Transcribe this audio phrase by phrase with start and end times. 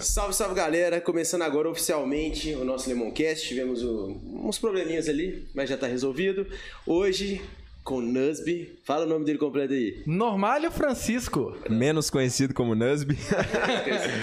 [0.00, 1.00] Salve, salve galera!
[1.00, 3.48] Começando agora oficialmente o nosso Lemoncast.
[3.48, 6.46] Tivemos o- uns probleminhas ali, mas já tá resolvido.
[6.86, 7.40] Hoje,
[7.86, 8.76] com Nusby.
[8.82, 10.02] Fala o nome dele completo aí.
[10.06, 11.56] Normalho Francisco.
[11.70, 13.16] Menos conhecido como Nusby.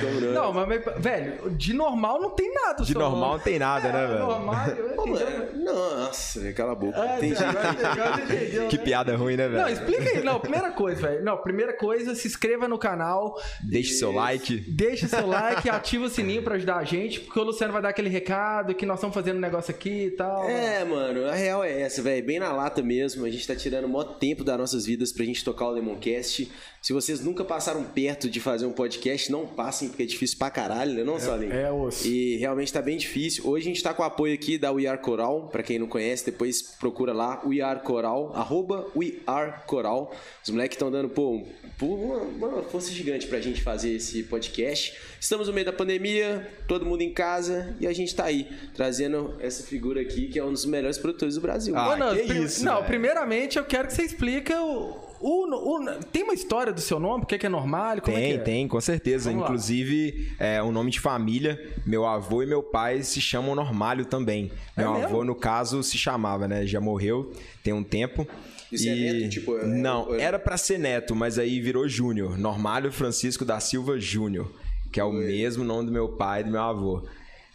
[0.02, 0.34] Como Nusby.
[0.34, 2.84] Não, mas, mas, velho, de normal não tem nada.
[2.84, 3.32] De normal nome.
[3.34, 4.20] não tem nada, né, É, velho?
[4.20, 5.26] Normal, eu Pô, mano,
[5.64, 6.98] Nossa, velho, cala a boca.
[7.20, 8.84] Você entendeu, Que né?
[8.84, 9.74] piada ruim, né, Não, velho?
[9.74, 10.24] explica aí.
[10.24, 11.24] Não, primeira coisa, velho.
[11.24, 14.58] Não, primeira coisa, se inscreva no canal, Deixe seu like.
[14.58, 17.90] deixa seu like, ativa o sininho pra ajudar a gente, porque o Luciano vai dar
[17.90, 20.50] aquele recado que nós estamos fazendo um negócio aqui e tal.
[20.50, 22.26] É, mano, a real é essa, velho.
[22.26, 23.26] Bem na lata mesmo.
[23.26, 26.52] A gente tá tirando mó tempo das nossas vidas pra gente tocar o Lemoncast.
[26.82, 30.50] Se vocês nunca passaram perto de fazer um podcast, não passem, porque é difícil pra
[30.50, 31.48] caralho, né, não, Salim?
[31.50, 32.06] é osso.
[32.08, 33.48] E realmente tá bem difícil.
[33.48, 35.48] Hoje a gente tá com o apoio aqui da We Are Coral.
[35.48, 40.14] Pra quem não conhece, depois procura lá, We Are Coral, arroba We Are Coral.
[40.44, 41.46] Os moleques estão dando, pô, um-
[41.82, 44.94] uma, uma força gigante pra gente fazer esse podcast.
[45.24, 48.46] Estamos no meio da pandemia, todo mundo em casa, e a gente tá aí,
[48.76, 51.74] trazendo essa figura aqui, que é um dos melhores produtores do Brasil.
[51.78, 55.78] Ah, Ô, Nando, que prim- isso, Não, primeiramente eu quero que você explique o, o-
[55.80, 57.22] o- Tem uma história do seu nome?
[57.22, 58.02] Por que que é normal?
[58.02, 58.44] Como Tem, é que é?
[58.44, 59.30] tem, com certeza.
[59.30, 59.48] Vamos lá.
[59.48, 61.58] Inclusive, é um nome de família.
[61.86, 64.52] Meu avô e meu pai se chamam Normalho também.
[64.76, 65.06] É Meu mesmo?
[65.08, 66.66] avô, no caso, se chamava, né?
[66.66, 67.32] Já morreu
[67.64, 68.28] tem um tempo.
[68.70, 72.38] Isso é neto, tipo, é- Não, é- era pra ser neto, mas aí virou Júnior.
[72.38, 74.52] Normalho Francisco da Silva Júnior.
[74.94, 77.02] Que é o mesmo nome do meu pai e do meu avô.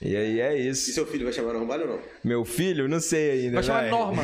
[0.00, 0.92] E aí é E isso.
[0.92, 1.98] seu filho vai chamar Normal ou não?
[2.22, 3.54] Meu filho, não sei ainda.
[3.54, 3.90] Vai chamar velho.
[3.96, 4.22] Norma.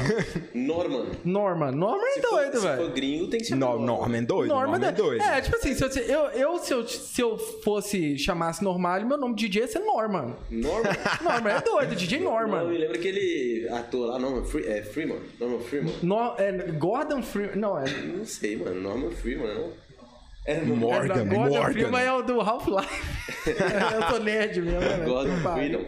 [0.55, 1.07] Norman.
[1.25, 1.73] Norma.
[1.73, 2.93] Norma é doido, Se for velho.
[2.93, 4.49] gringo, tem que chamar No, Norman é doido.
[4.51, 5.23] Norma Norman é doido.
[5.23, 9.17] É, tipo assim, se eu, eu, eu- se, eu, se eu fosse chamasse Normal, meu
[9.19, 10.37] nome de DJ ia ser Norman.
[10.49, 10.91] Norman?
[11.25, 12.65] Norman é doido, DJ Não, Norman.
[12.69, 15.19] me lembra aquele ator lá, Norman Free, é, Freeman?
[15.41, 15.95] Norman Freeman?
[16.05, 17.57] No- é, Gordon Freeman.
[17.57, 17.85] Não, é.
[18.17, 18.81] Não sei, mano.
[18.81, 19.71] Norman Freeman, não?
[20.47, 21.73] É Morgan, é, Gordon Morgan.
[21.73, 23.03] Freeman é o do Half-Life.
[23.49, 25.43] eu sou nerd mesmo, né?
[25.43, 25.71] Pai.
[25.71, 25.87] Freeman.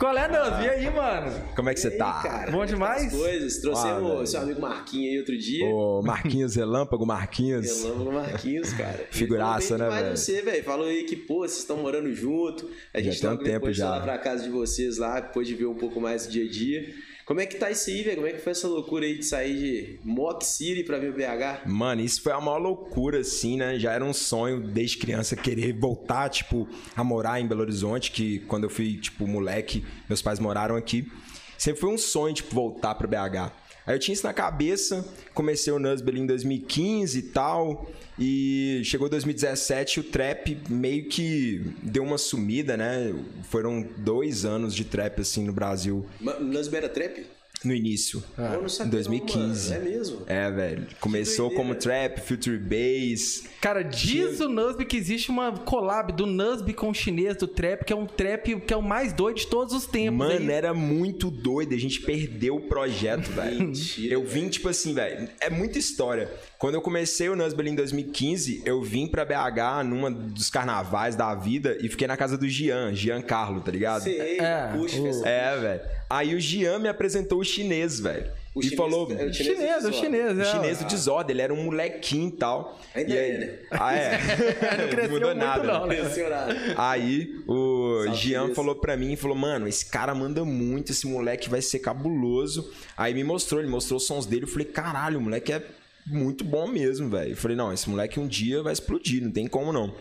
[0.00, 0.64] Qual é, Nando?
[0.64, 1.30] E aí, mano?
[1.54, 2.20] Como é que você tá?
[2.20, 3.04] cara, Bom é tá demais?
[3.04, 3.56] as coisas.
[3.56, 4.26] Ah, Trouxemos velho.
[4.26, 5.66] seu amigo Marquinhos aí outro dia.
[5.66, 7.84] Ô, Marquinhos Relâmpago, Marquinhos.
[7.84, 9.06] Relâmpago Marquinhos, cara.
[9.12, 10.16] Figuraça, né, velho?
[10.16, 10.64] você, velho.
[10.64, 12.68] Falou aí que, pô, vocês estão morando junto.
[12.92, 13.90] A gente tem um tempo já.
[13.90, 16.48] lá pra casa de vocês lá, depois de ver um pouco mais do dia a
[16.50, 16.92] dia.
[17.24, 18.16] Como é que tá isso aí, velho?
[18.16, 21.22] Como é que foi essa loucura aí de sair de Mock City pra vir pro
[21.22, 21.66] BH?
[21.66, 23.78] Mano, isso foi a maior loucura, assim, né?
[23.78, 28.40] Já era um sonho desde criança querer voltar, tipo, a morar em Belo Horizonte, que
[28.40, 31.10] quando eu fui, tipo, moleque, meus pais moraram aqui.
[31.56, 33.63] Sempre foi um sonho, tipo, voltar pra BH.
[33.86, 39.08] Aí eu tinha isso na cabeça, comecei o Nusbel em 2015 e tal, e chegou
[39.08, 43.14] 2017 o trap meio que deu uma sumida, né?
[43.50, 47.26] Foram dois anos de trap, assim, no Brasil, Nusby era trap?
[47.66, 48.22] No início.
[48.36, 49.70] Eu não sabia Em 2015.
[49.70, 49.88] não, mano.
[49.88, 50.22] É mesmo?
[50.26, 50.86] É, velho.
[51.00, 51.62] Começou doideira.
[51.70, 53.44] como trap, future bass.
[53.60, 57.84] Cara, diz o Nusby que existe uma collab do Nusby com o chinês do trap,
[57.84, 60.18] que é um trap que é o mais doido de todos os tempos.
[60.18, 60.50] Mano, aí.
[60.50, 61.74] era muito doido.
[61.74, 63.60] A gente perdeu o projeto, velho.
[63.60, 65.28] Mentira, Eu vim, tipo assim, velho.
[65.40, 66.30] É muita história.
[66.58, 71.34] Quando eu comecei o Nusbel em 2015, eu vim pra BH numa dos carnavais da
[71.34, 74.02] vida e fiquei na casa do Gian, Gian Carlo, tá ligado?
[74.02, 74.96] Sei, É, puxa,
[75.28, 75.80] É, velho.
[76.16, 78.30] Aí o Gian me apresentou o chinês, velho.
[78.54, 79.10] O E chinês- falou.
[79.10, 80.44] é o O chinês, o chinês, O é.
[80.44, 82.78] chinês do Desordem, ele era um molequinho e tal.
[82.94, 83.38] Ainda e é, aí...
[83.38, 83.58] né?
[83.72, 84.10] Ah, é.
[84.78, 85.62] Não cresceu mudou muito nada.
[85.64, 85.98] não, né?
[85.98, 86.54] Impressionado.
[86.76, 88.54] Aí o Salve Jean isso.
[88.54, 92.70] falou pra mim e falou: Mano, esse cara manda muito, esse moleque vai ser cabuloso.
[92.96, 94.44] Aí me mostrou, ele mostrou os sons dele.
[94.44, 95.60] Eu falei: Caralho, o moleque é
[96.06, 97.32] muito bom mesmo, velho.
[97.32, 99.92] Eu falei: Não, esse moleque um dia vai explodir, não tem como não.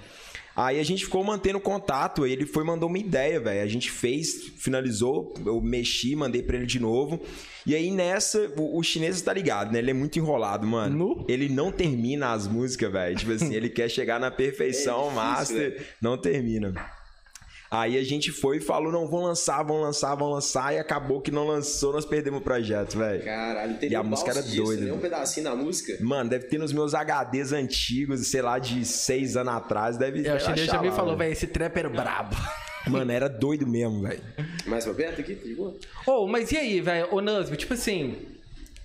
[0.55, 3.61] Aí a gente ficou mantendo contato, aí ele foi e mandou uma ideia, velho.
[3.61, 7.19] A gente fez, finalizou, eu mexi, mandei pra ele de novo.
[7.65, 9.79] E aí nessa, o, o chinês tá ligado, né?
[9.79, 10.95] Ele é muito enrolado, mano.
[10.95, 11.25] Nu?
[11.27, 13.15] Ele não termina as músicas, velho.
[13.15, 16.73] Tipo assim, ele quer chegar na perfeição, É difícil, master, não termina.
[17.73, 20.75] Aí a gente foi e falou: não, vão lançar, vão lançar, vão lançar.
[20.75, 23.23] E acabou que não lançou, nós perdemos o projeto, velho.
[23.23, 24.83] Caralho, tem E a música era disso, doida.
[24.83, 25.97] Nem um pedacinho da música.
[25.99, 29.97] Mano, deve ter nos meus HDs antigos, sei lá, de seis anos atrás.
[29.97, 31.31] Deve É, o chinês já me falou, velho.
[31.33, 32.35] esse trap era brabo.
[32.85, 34.21] Mano, era doido mesmo, velho.
[34.67, 35.33] Mais pra perto aqui?
[35.33, 35.73] De boa?
[36.05, 38.17] Ô, mas e aí, velho, ô Nusby, tipo assim,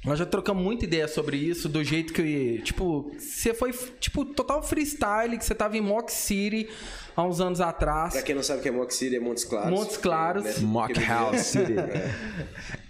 [0.05, 4.63] nós já trocamos muita ideia sobre isso, do jeito que, tipo, você foi, tipo, total
[4.63, 6.69] freestyle, que você tava em Mock City
[7.17, 8.13] há uns anos atrás.
[8.13, 9.71] Pra quem não sabe o que é Mock City, é Montes Claros.
[9.71, 10.47] Montes Claros.
[10.47, 11.75] É, Mock House City.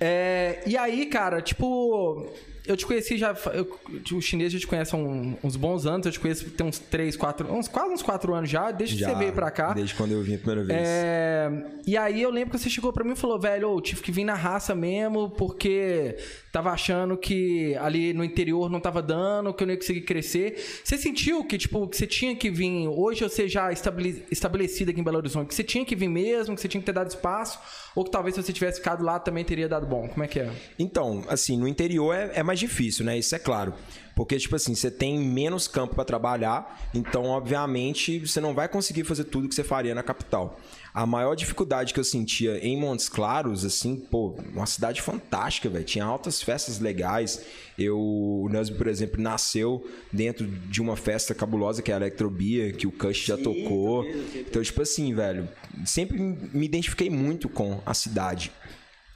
[0.00, 2.30] É, e aí, cara, tipo,
[2.68, 3.34] eu te conheci já.
[3.54, 3.78] Eu,
[4.12, 6.06] o chinês já te conhece há um, uns bons anos.
[6.06, 9.06] Eu te conheço tem uns 3, 4, uns, quase uns 4 anos já, desde já,
[9.06, 9.72] que você veio pra cá.
[9.72, 10.78] Desde quando eu vim a primeira vez.
[10.80, 11.50] É,
[11.86, 14.12] e aí eu lembro que você chegou pra mim e falou, velho, eu tive que
[14.12, 16.16] vir na raça mesmo, porque
[16.52, 20.56] tava achando que ali no interior não tava dando, que eu não ia conseguir crescer.
[20.82, 25.04] Você sentiu que, tipo, que você tinha que vir, hoje você já estabelecido aqui em
[25.04, 27.58] Belo Horizonte, que você tinha que vir mesmo, que você tinha que ter dado espaço,
[27.94, 30.08] ou que talvez se você tivesse ficado lá também teria dado bom?
[30.08, 30.50] Como é que é?
[30.78, 33.18] Então, assim, no interior é, é mais difícil, né?
[33.18, 33.74] Isso é claro.
[34.14, 39.04] Porque, tipo assim, você tem menos campo para trabalhar, então, obviamente, você não vai conseguir
[39.04, 40.58] fazer tudo que você faria na capital.
[40.98, 45.84] A maior dificuldade que eu sentia em Montes Claros, assim, pô, uma cidade fantástica, velho.
[45.84, 47.40] Tinha altas festas legais.
[47.78, 52.72] Eu, o Nusby, por exemplo, nasceu dentro de uma festa cabulosa que é a Electrobia,
[52.72, 54.04] que o Cush já tocou.
[54.34, 55.48] Então, tipo assim, velho,
[55.86, 58.50] sempre me identifiquei muito com a cidade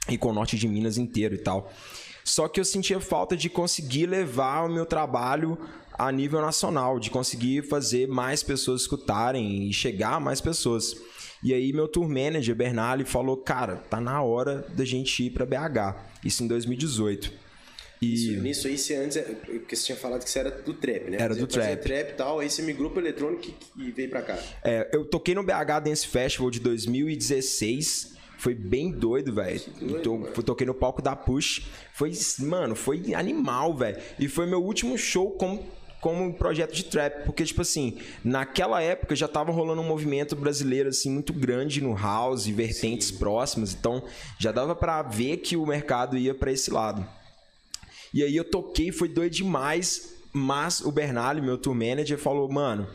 [0.07, 1.69] e com o norte de Minas inteiro e tal.
[2.23, 5.59] Só que eu sentia falta de conseguir levar o meu trabalho
[5.99, 10.95] a nível nacional, de conseguir fazer mais pessoas escutarem e chegar a mais pessoas.
[11.43, 15.45] E aí meu tour manager, Bernali, falou, cara, tá na hora da gente ir para
[15.45, 15.95] BH.
[16.23, 17.43] Isso em 2018.
[18.01, 18.13] E...
[18.13, 21.17] Isso, nisso aí você antes, porque você tinha falado que você era do trap, né?
[21.19, 21.81] Era do trap.
[21.81, 24.37] trap e tal, aí você migrou pro eletrônico e veio pra cá.
[24.63, 28.13] É, eu toquei no BH Dance Festival de 2016
[28.43, 29.61] foi bem doido, velho.
[29.81, 31.65] Então, toquei no palco da Push.
[31.93, 33.97] Foi, mano, foi animal, velho.
[34.19, 35.65] E foi meu último show como
[36.03, 40.35] como um projeto de trap, porque tipo assim, naquela época já tava rolando um movimento
[40.35, 43.19] brasileiro assim muito grande no house, vertentes Sim.
[43.19, 44.03] próximas, então
[44.37, 47.07] já dava para ver que o mercado ia para esse lado.
[48.13, 52.85] E aí eu toquei, foi doido demais, mas o Bernal, meu tour manager, falou: "Mano,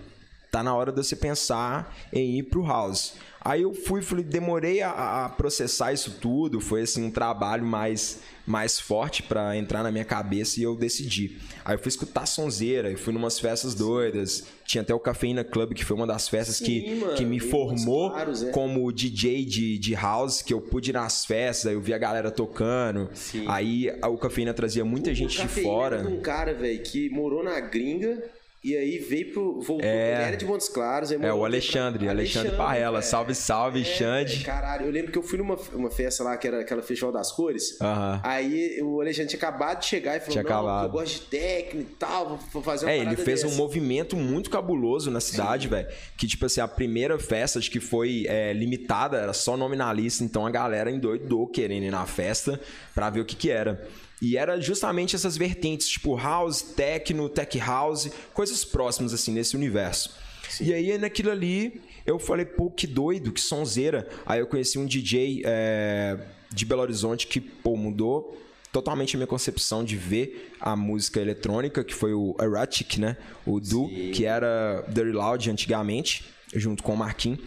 [0.53, 3.15] tá na hora de você pensar em ir pro house".
[3.41, 8.21] Aí eu fui, fui demorei a, a, processar isso tudo, foi assim um trabalho mais
[8.49, 11.37] mais forte para entrar na minha cabeça e eu decidi.
[11.65, 15.85] Aí eu fui escutar sonzeira, fui numas festas doidas, tinha até o Cafeína Club, que
[15.85, 18.51] foi uma das festas Sim, que, mano, que me formou claros, é.
[18.51, 21.99] como DJ de, de house, que eu pude ir nas festas, aí eu vi a
[21.99, 23.11] galera tocando.
[23.13, 23.45] Sim.
[23.49, 26.09] Aí o Cafeína trazia muita o, gente de fora.
[26.09, 28.23] um cara, velho, que morou na gringa
[28.63, 29.61] e aí veio pro.
[29.61, 31.13] Voltou, é, ele era de Montes Claros.
[31.13, 32.11] é, o Alexandre, pra...
[32.11, 32.99] Alexandre, Alexandre Parrela.
[32.99, 34.45] É, salve, salve, é, Xande.
[34.45, 37.31] Caralho, eu lembro que eu fui numa uma festa lá, que era aquela Festival das
[37.31, 37.73] Cores.
[37.81, 38.21] Uh -huh.
[38.25, 41.91] Aí o Alexandre tinha acabado de chegar e falou: tinha Não, eu gosto de técnica
[41.91, 43.55] e tal, vou fazer uma É, ele fez dessa.
[43.55, 45.89] um movimento muito cabuloso na cidade, velho.
[46.17, 50.45] Que, tipo assim, a primeira festa, acho que foi é, limitada, era só nominalista, então
[50.45, 52.61] a galera endoidou querendo ir na festa
[52.95, 53.87] pra ver o que que era.
[54.21, 60.11] E era justamente essas vertentes, tipo house, techno, tech house, coisas próximas assim nesse universo.
[60.49, 60.65] Sim.
[60.67, 64.09] E aí naquilo ali eu falei, pô, que doido, que sonzeira.
[64.25, 66.19] Aí eu conheci um DJ é,
[66.51, 68.37] de Belo Horizonte que, pô, mudou
[68.73, 73.17] totalmente a minha concepção de ver a música eletrônica, que foi o Erratic, né?
[73.47, 74.11] O Du, Sim.
[74.13, 76.25] que era Dirty Loud antigamente,
[76.55, 77.41] junto com o Marquinhos.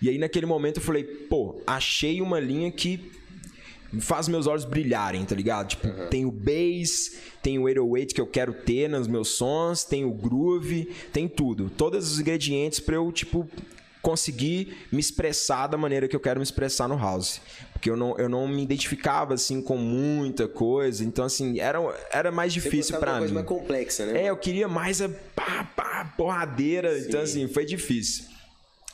[0.00, 3.10] E aí naquele momento eu falei, pô, achei uma linha que
[4.00, 5.68] faz meus olhos brilharem, tá ligado?
[5.68, 6.08] Tipo, uhum.
[6.08, 10.12] tem o bass, tem o 808 que eu quero ter nos meus sons, tem o
[10.12, 11.70] groove, tem tudo.
[11.70, 13.48] Todos os ingredientes para eu, tipo,
[14.04, 17.40] conseguir me expressar da maneira que eu quero me expressar no house.
[17.72, 21.78] Porque eu não, eu não me identificava assim com muita coisa, então assim, era,
[22.12, 23.18] era mais difícil para mim.
[23.20, 24.24] coisa mais complexa, né?
[24.24, 27.08] É, eu queria mais a pá, pá, porradeira, Sim.
[27.08, 28.33] então assim, foi difícil.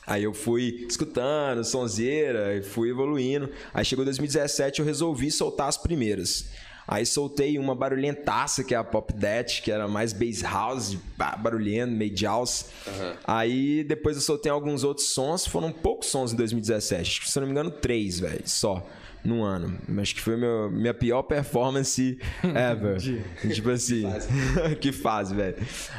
[0.05, 3.49] Aí eu fui escutando, sonzeira, e fui evoluindo.
[3.73, 6.49] Aí chegou 2017 eu resolvi soltar as primeiras.
[6.87, 10.97] Aí soltei uma barulhentaça, que é a Pop Det, que era mais bass house,
[11.39, 12.65] barulhento, meio house.
[12.85, 13.13] Uhum.
[13.23, 17.29] Aí depois eu soltei alguns outros sons, foram poucos sons em 2017.
[17.29, 18.85] Se eu não me engano, três, velho, só
[19.23, 19.77] no ano.
[19.99, 22.99] Acho que foi meu, minha pior performance ever.
[23.53, 24.03] tipo assim,
[24.81, 25.55] que fase, velho.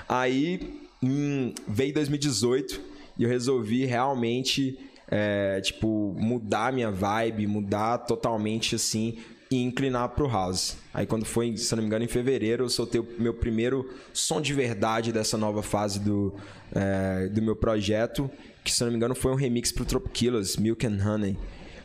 [0.09, 4.79] Aí hum, veio 2018 e eu resolvi realmente,
[5.09, 9.19] é, tipo, mudar minha vibe, mudar totalmente assim
[9.51, 10.77] e inclinar pro house.
[10.93, 14.41] Aí quando foi, se não me engano, em fevereiro, eu soltei o meu primeiro som
[14.41, 16.35] de verdade dessa nova fase do,
[16.75, 18.31] é, do meu projeto,
[18.65, 21.37] que se não me engano foi um remix pro Tropikillers, Milk and Honey.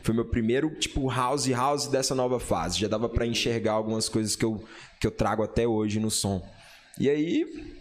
[0.02, 2.78] Foi meu primeiro, tipo, house house dessa nova fase.
[2.78, 4.64] Já dava para enxergar algumas coisas que eu,
[4.98, 6.42] que eu trago até hoje no som.
[6.98, 7.74] E aí,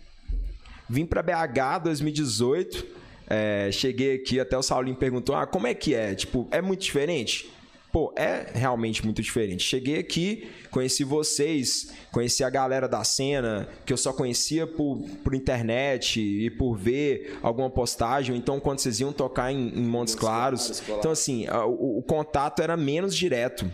[0.89, 2.86] vim para BH 2018
[3.29, 6.15] é, cheguei aqui, até o Saulinho perguntou: ah, como é que é?
[6.15, 7.50] Tipo, é muito diferente?
[7.91, 9.63] Pô, é realmente muito diferente.
[9.63, 15.34] Cheguei aqui, conheci vocês, conheci a galera da cena, que eu só conhecia por, por
[15.34, 18.36] internet e por ver alguma postagem.
[18.36, 20.81] Então, quando vocês iam tocar em, em Montes Claros.
[20.81, 23.65] Claros então, assim, o, o, contato era menos direto.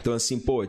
[0.00, 0.64] Então, assim, pô,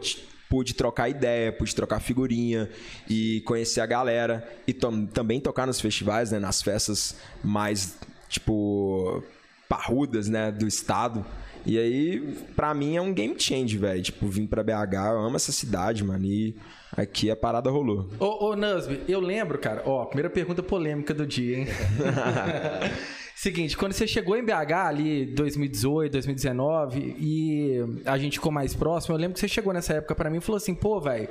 [0.49, 2.69] pude trocar ideia, pude trocar figurinha
[3.09, 7.95] e conhecer a galera e também tocar nos festivais, né, nas festas mais
[8.31, 9.23] tipo
[9.69, 11.25] parrudas, né, do estado.
[11.65, 12.19] E aí,
[12.55, 14.01] pra mim, é um game change, velho.
[14.01, 16.25] Tipo, vim pra BH, eu amo essa cidade, mano.
[16.25, 16.55] E
[16.97, 18.09] aqui a parada rolou.
[18.19, 21.67] Ô, ô Nasby, eu lembro, cara, ó, primeira pergunta polêmica do dia, hein?
[23.35, 29.15] Seguinte, quando você chegou em BH ali 2018, 2019 e a gente ficou mais próximo,
[29.15, 31.27] eu lembro que você chegou nessa época para mim e falou assim, pô, velho,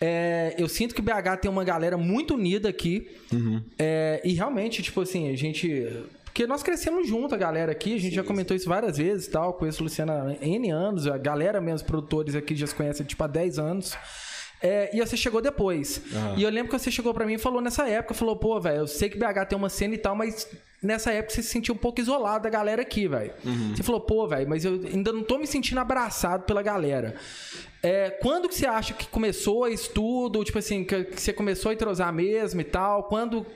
[0.00, 3.08] é, eu sinto que BH tem uma galera muito unida aqui.
[3.32, 3.62] Uhum.
[3.78, 5.86] É, e realmente, tipo assim, a gente
[6.34, 9.28] porque nós crescemos junto, a galera aqui, a gente sim, já comentou isso várias vezes
[9.28, 9.54] tal.
[9.54, 13.06] Conheço a Luciana há N anos, a galera mesmo, os produtores aqui já se conhecem
[13.06, 13.96] tipo há 10 anos.
[14.60, 16.02] É, e você chegou depois.
[16.12, 16.38] Uhum.
[16.38, 18.78] E eu lembro que você chegou para mim e falou nessa época, falou, pô, velho,
[18.78, 20.48] eu sei que BH tem uma cena e tal, mas
[20.82, 23.32] nessa época você se sentiu um pouco isolado da galera aqui, velho.
[23.44, 23.76] Uhum.
[23.76, 27.14] Você falou, pô, velho, mas eu ainda não tô me sentindo abraçado pela galera.
[27.80, 30.42] É, quando que você acha que começou esse tudo?
[30.42, 33.04] Tipo assim, que, que você começou a entrosar mesmo e tal?
[33.04, 33.46] Quando.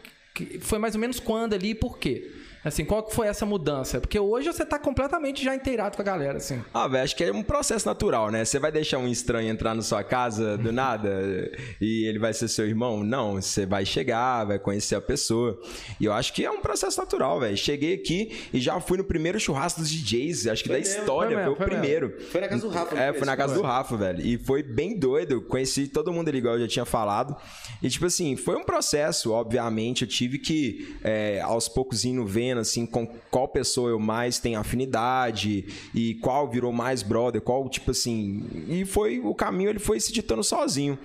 [0.61, 2.38] Foi mais ou menos quando ali e por quê?
[2.65, 4.01] Assim, qual que foi essa mudança?
[4.01, 6.63] Porque hoje você tá completamente já inteirado com a galera, assim.
[6.75, 8.45] Ah, velho, acho que é um processo natural, né?
[8.45, 11.09] Você vai deixar um estranho entrar na sua casa do nada
[11.81, 13.05] e ele vai ser seu irmão?
[13.05, 15.59] Não, você vai chegar, vai conhecer a pessoa.
[16.01, 17.57] E eu acho que é um processo natural, velho.
[17.57, 21.01] Cheguei aqui e já fui no primeiro churrasco dos DJs, acho que foi da mesmo,
[21.01, 22.09] história, foi, mesmo, foi, o primeiro.
[22.09, 22.31] Mesmo.
[22.31, 22.99] Foi na casa do Rafa.
[22.99, 24.27] É, foi na casa do Rafa, velho.
[24.27, 27.37] E foi bem doido, conheci todo mundo ali, igual eu já tinha falado.
[27.81, 32.48] E tipo assim, foi um processo, obviamente, eu tive que é, aos poucos indo vendo
[32.57, 37.91] assim com qual pessoa eu mais tenho afinidade e qual virou mais brother, qual tipo
[37.91, 40.99] assim, e foi o caminho ele foi se ditando sozinho.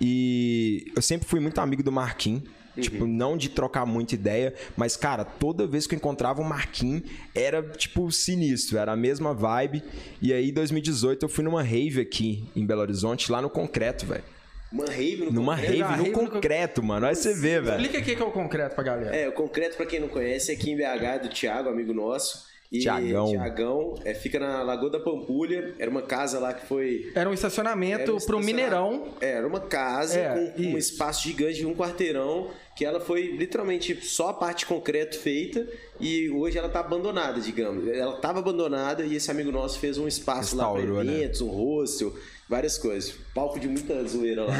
[0.00, 2.42] E eu sempre fui muito amigo do Marquinhos.
[2.74, 2.82] Uhum.
[2.82, 7.02] Tipo, não de trocar muita ideia, mas, cara, toda vez que eu encontrava o Marquinhos,
[7.34, 9.82] era, tipo, sinistro, era a mesma vibe.
[10.22, 14.06] E aí, em 2018, eu fui numa rave aqui em Belo Horizonte, lá no Concreto,
[14.06, 14.24] velho.
[14.72, 15.82] Uma rave no Numa concreto.
[15.82, 16.88] rave, no, rave concreto, no...
[16.88, 17.06] mano.
[17.06, 17.80] Aí você vê, velho.
[17.82, 19.14] Explica o que é o concreto pra galera.
[19.14, 21.92] É, o concreto, pra quem não conhece, é aqui em BH, é do Thiago, amigo
[21.92, 22.50] nosso.
[22.72, 23.28] E Tiagão.
[23.28, 25.74] Tiagão é, fica na Lagoa da Pampulha.
[25.78, 27.12] Era uma casa lá que foi.
[27.14, 29.08] Era um estacionamento era um pro Mineirão.
[29.20, 32.48] É, era uma casa é, com, um espaço gigante de um quarteirão.
[32.74, 35.66] Que ela foi literalmente só a parte de concreto feita.
[36.00, 37.86] E hoje ela tá abandonada, digamos.
[37.86, 41.46] Ela tava abandonada e esse amigo nosso fez um espaço Restaurou, lá para eventos, né?
[41.46, 42.14] um hostel
[42.48, 43.14] várias coisas.
[43.34, 44.54] Palco de muita zoeira lá.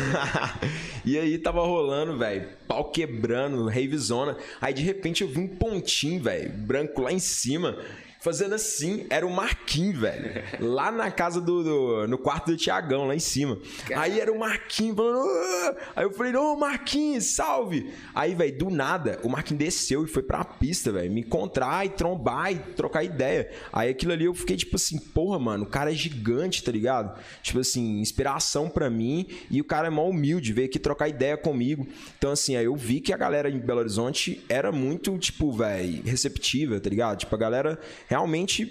[1.05, 4.37] e aí tava rolando, velho, pau quebrando, ravezona.
[4.61, 7.79] Aí de repente eu vi um pontinho, velho, branco lá em cima
[8.23, 10.43] fazendo assim, era o Marquinhos, velho.
[10.61, 13.59] Lá na casa do, do, no quarto do Tiagão, lá em cima.
[13.95, 15.29] Aí era o Marquinhos falando.
[15.29, 15.77] Aaah!
[15.97, 17.93] Aí eu falei, ô Marquinhos, salve!
[18.15, 21.11] Aí, velho, do nada, o Marquinhos desceu e foi pra pista, velho.
[21.11, 23.51] Me encontrar e trombar e trocar ideia.
[23.73, 27.19] Aí aquilo ali eu fiquei tipo assim, porra, mano, o cara é gigante, tá ligado?
[27.43, 31.37] Tipo assim, inspiração para mim e o cara é mó humilde, veio aqui trocar ideia
[31.37, 31.87] comigo.
[32.17, 36.03] Então, assim, aí eu vi que a galera em Belo Horizonte era muito, tipo, velho,
[36.05, 37.19] receptiva, tá ligado?
[37.19, 37.79] Tipo, a galera
[38.13, 38.67] realmente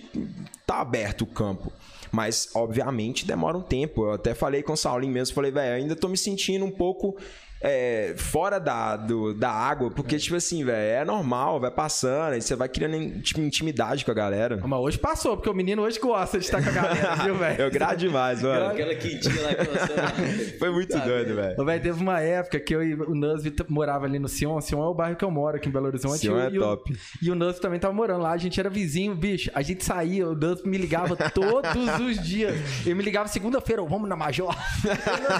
[0.68, 1.74] tá aberto o campo.
[2.12, 4.04] Mas, obviamente, demora um tempo.
[4.06, 7.18] Eu até falei com o Saulinho mesmo, falei, velho, ainda tô me sentindo um pouco
[7.62, 12.42] é, fora da, do, da água, porque, tipo assim, velho, é normal, vai passando, aí
[12.42, 14.60] você vai criando tipo, intimidade com a galera.
[14.64, 17.62] Mas hoje passou, porque o menino hoje gosta de estar com a galera, viu, velho?
[17.62, 18.68] Eu grado demais, mano.
[18.68, 20.58] Aquela quentinha lá que você...
[20.58, 21.66] Foi muito tá, doido, velho.
[21.66, 24.60] Velho, teve uma época que eu e o Nusby morava ali no Sion.
[24.62, 26.20] Sion é o bairro que eu moro aqui em Belo Horizonte.
[26.20, 26.92] Sion é e top.
[26.92, 29.52] O, e o Nusby também tava morando lá, a gente era vizinho, bicho.
[29.54, 32.56] A gente saía, o Nusby me ligava todos os dias.
[32.86, 34.56] Ele me ligava segunda-feira, vamos na Major.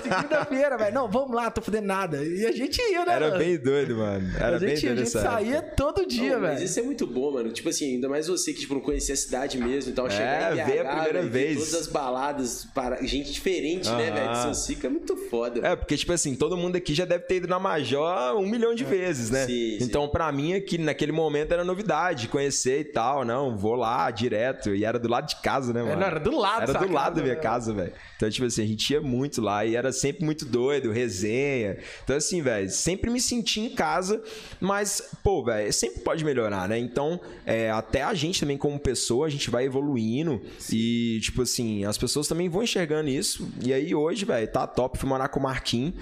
[0.04, 2.11] segunda-feira, velho, não, vamos lá, tô fudendo nada.
[2.18, 3.14] E a gente ia, né?
[3.14, 3.40] Era mano?
[3.40, 4.32] bem doido, mano.
[4.38, 4.92] Era a gente, bem doido.
[4.94, 6.54] A gente saía todo dia, velho.
[6.54, 7.52] Mas isso é muito bom, mano.
[7.52, 10.10] Tipo assim, ainda mais você que tipo, não conhecia a cidade mesmo e tal.
[10.10, 11.58] Chegar é, ver a primeira vez.
[11.58, 13.98] Todas as baladas para gente diferente, uh -huh.
[13.98, 14.32] né, velho?
[14.32, 15.66] De São Cico é muito foda.
[15.66, 18.74] É, porque, tipo assim, todo mundo aqui já deve ter ido na Major um milhão
[18.74, 19.46] de vezes, né?
[19.46, 20.12] Sim, então, sim.
[20.12, 23.26] pra mim, aqui, naquele momento era novidade, conhecer e tal.
[23.26, 24.74] Não, vou lá direto.
[24.74, 26.00] E era do lado de casa, né, é, mano?
[26.00, 27.94] Não, era do lado, Era do lado da minha casa, velho.
[28.16, 31.78] Então, tipo assim, a gente ia muito lá e era sempre muito doido, resenha.
[32.04, 34.22] Então, assim, velho, sempre me senti em casa,
[34.60, 36.78] mas, pô, velho, sempre pode melhorar, né?
[36.78, 40.76] Então, é, até a gente também, como pessoa, a gente vai evoluindo Sim.
[40.76, 43.50] e, tipo assim, as pessoas também vão enxergando isso.
[43.64, 44.98] E aí, hoje, velho, tá top.
[44.98, 45.94] Fui morar com o Marquinhos,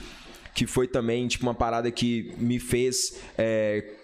[0.53, 3.19] que foi também, tipo, uma parada que me fez.
[3.37, 3.95] É,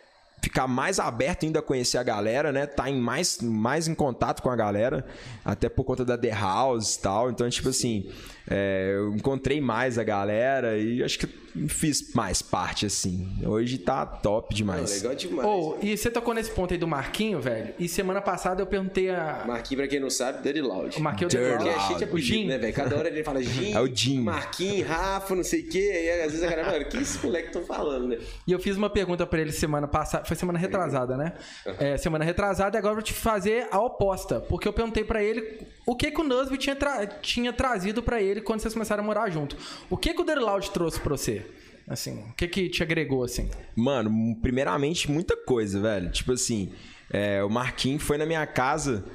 [0.45, 2.67] ficar mais aberto ainda a conhecer a galera, né?
[2.67, 5.03] Tá em mais, mais em contato com a galera,
[5.43, 7.31] até por conta da The House e tal.
[7.31, 8.11] Então, tipo assim,
[8.49, 13.29] é, eu encontrei mais a galera e acho que fiz mais parte, assim.
[13.45, 15.01] Hoje tá top Não, demais.
[15.01, 15.47] legal demais.
[15.47, 17.73] Ô, e você tocou nesse ponto aí do Marquinho, velho?
[17.79, 19.45] E semana passada eu perguntei a.
[19.47, 20.97] Marquinhos, pra quem não sabe, Dirty Loud.
[20.97, 21.63] O Marquinho Dirty é Loud.
[21.87, 22.45] cheio de O apelido, Jim.
[22.47, 22.73] né, velho?
[22.73, 24.19] Cada hora ele fala Jim, É o Jim.
[24.21, 25.91] Marquinhos, Rafa, não sei o quê.
[25.95, 28.17] Aí às vezes a galera, mano, o que esses moleques estão falando, né?
[28.45, 30.25] E eu fiz uma pergunta pra ele semana passada.
[30.25, 31.33] Foi semana retrasada, né?
[31.79, 34.41] É, semana retrasada, e agora eu vou te fazer a oposta.
[34.41, 38.21] Porque eu perguntei pra ele o que, que o Nusby tinha, tra- tinha trazido pra
[38.21, 39.57] ele quando vocês começaram a morar junto.
[39.89, 41.45] O que, que o Dirty Loud trouxe pra você?
[41.87, 43.49] Assim, o que, que te agregou, assim?
[43.75, 46.11] Mano, primeiramente, muita coisa, velho.
[46.11, 46.71] Tipo assim,
[47.11, 49.05] é, o Marquinhos foi na minha casa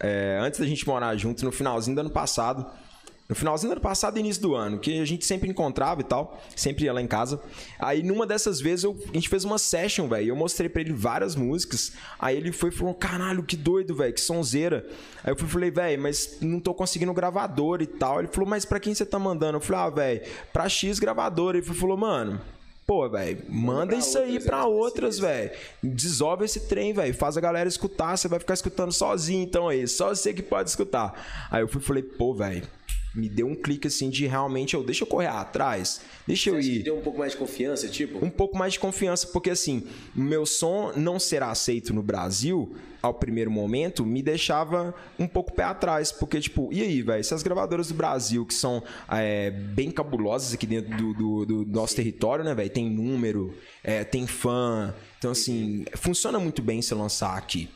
[0.00, 2.66] é, antes da gente morar junto, no finalzinho do ano passado.
[3.28, 6.04] No finalzinho do ano passado e início do ano, que a gente sempre encontrava e
[6.04, 7.40] tal, sempre ia lá em casa.
[7.78, 10.28] Aí numa dessas vezes eu- a gente fez uma session, velho.
[10.28, 11.92] Eu mostrei pra ele várias músicas.
[12.20, 14.86] Aí ele foi e falou: caralho, que doido, velho, que sonzeira.
[15.24, 18.20] Aí eu fui falei, velho, mas não tô conseguindo gravador e tal.
[18.20, 19.56] Ele falou, mas pra quem você tá mandando?
[19.56, 20.20] Eu falei, ah, velho,
[20.52, 21.58] pra X gravadora.
[21.58, 22.40] Ele falou, mano.
[22.86, 24.62] Pô, velho, manda isso aí né?
[24.62, 25.50] outras, velho.
[25.82, 27.12] Desolve esse trem, velho.
[27.12, 28.16] Faz a galera escutar.
[28.16, 29.88] Você vai ficar escutando sozinho, então aí.
[29.88, 31.48] Só você que pode escutar.
[31.50, 32.62] Aí eu fui e falei, pô, velho.
[33.16, 36.00] Me deu um clique assim de realmente, eu, deixa eu correr atrás.
[36.26, 38.24] Deixa eu Acho que ir deu um pouco mais de confiança, tipo?
[38.24, 43.14] um pouco mais de confiança, porque assim, meu som não será aceito no Brasil ao
[43.14, 47.42] primeiro momento me deixava um pouco pé atrás, porque tipo, e aí, velho, se as
[47.42, 52.44] gravadoras do Brasil, que são é, bem cabulosas aqui dentro do, do- do nosso território,
[52.44, 53.54] né, velho, tem número,
[53.84, 57.68] é, tem fã, então assim, funciona muito bem se lançar aqui.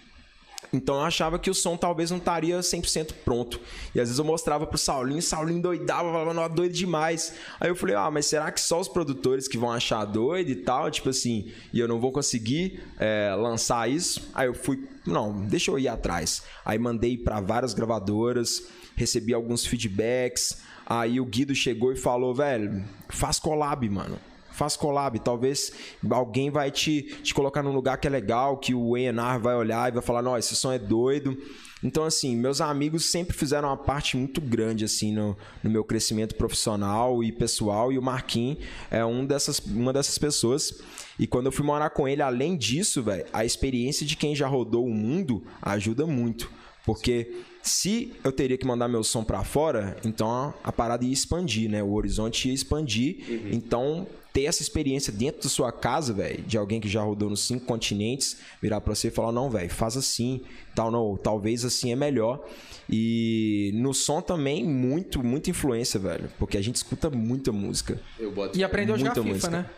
[0.72, 3.60] Então eu achava que o som talvez não estaria 100% pronto.
[3.94, 7.34] E às vezes eu mostrava pro Saulinho, Saulinho doidava, falava, não, doido demais.
[7.58, 10.56] Aí eu falei, ah, mas será que só os produtores que vão achar doido e
[10.56, 10.90] tal?
[10.90, 14.30] Tipo assim, e eu não vou conseguir é, lançar isso?
[14.34, 16.42] Aí eu fui, não, deixa eu ir atrás.
[16.64, 18.62] Aí mandei para várias gravadoras,
[18.94, 20.58] recebi alguns feedbacks.
[20.86, 24.29] Aí o Guido chegou e falou, velho, faz collab, mano
[24.60, 25.18] faz collab.
[25.20, 25.72] Talvez
[26.10, 29.88] alguém vai te, te colocar num lugar que é legal, que o A&R vai olhar
[29.88, 31.34] e vai falar, não, esse som é doido.
[31.82, 36.34] Então, assim, meus amigos sempre fizeram uma parte muito grande, assim, no, no meu crescimento
[36.34, 37.90] profissional e pessoal.
[37.90, 38.58] E o Marquinhos
[38.90, 40.78] é um dessas, uma dessas pessoas.
[41.18, 44.46] E quando eu fui morar com ele, além disso, velho, a experiência de quem já
[44.46, 46.52] rodou o mundo ajuda muito.
[46.84, 51.70] Porque se eu teria que mandar meu som pra fora, então a parada ia expandir,
[51.70, 51.82] né?
[51.82, 53.24] O horizonte ia expandir.
[53.54, 57.40] Então, ter essa experiência dentro da sua casa, velho, de alguém que já rodou nos
[57.46, 60.40] cinco continentes, virar pra você e falar: não, velho, faz assim,
[60.74, 62.44] tal, não, talvez assim é melhor.
[62.88, 68.00] E no som também, muito, muita influência, velho, porque a gente escuta muita música.
[68.18, 68.58] Eu boto.
[68.58, 69.50] E aprendeu a jogar Muita FIFA, música.
[69.50, 69.70] né?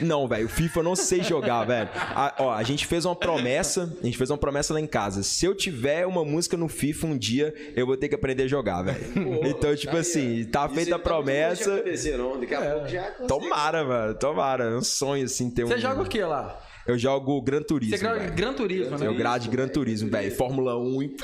[0.00, 1.88] Não, velho, o FIFA eu não sei jogar, velho.
[1.94, 5.22] A, ó, a gente fez uma promessa, a gente fez uma promessa lá em casa.
[5.22, 8.48] Se eu tiver uma música no FIFA um dia, eu vou ter que aprender a
[8.48, 9.02] jogar, velho.
[9.44, 11.74] Então, tipo assim, tá Isso feita a de promessa.
[11.74, 12.38] acontecer, não.
[12.40, 13.28] Daqui a pouco já consegue.
[13.28, 14.64] Tomara, velho, tomara.
[14.64, 15.68] É um sonho, assim, ter um.
[15.68, 16.60] Você joga o que lá?
[16.86, 17.96] Eu jogo Gran Turismo.
[17.96, 18.26] Você joga.
[18.30, 19.06] Gran Turismo, né?
[19.06, 20.34] Eu grade Gran Turismo, velho.
[20.34, 21.16] Fórmula 1 e.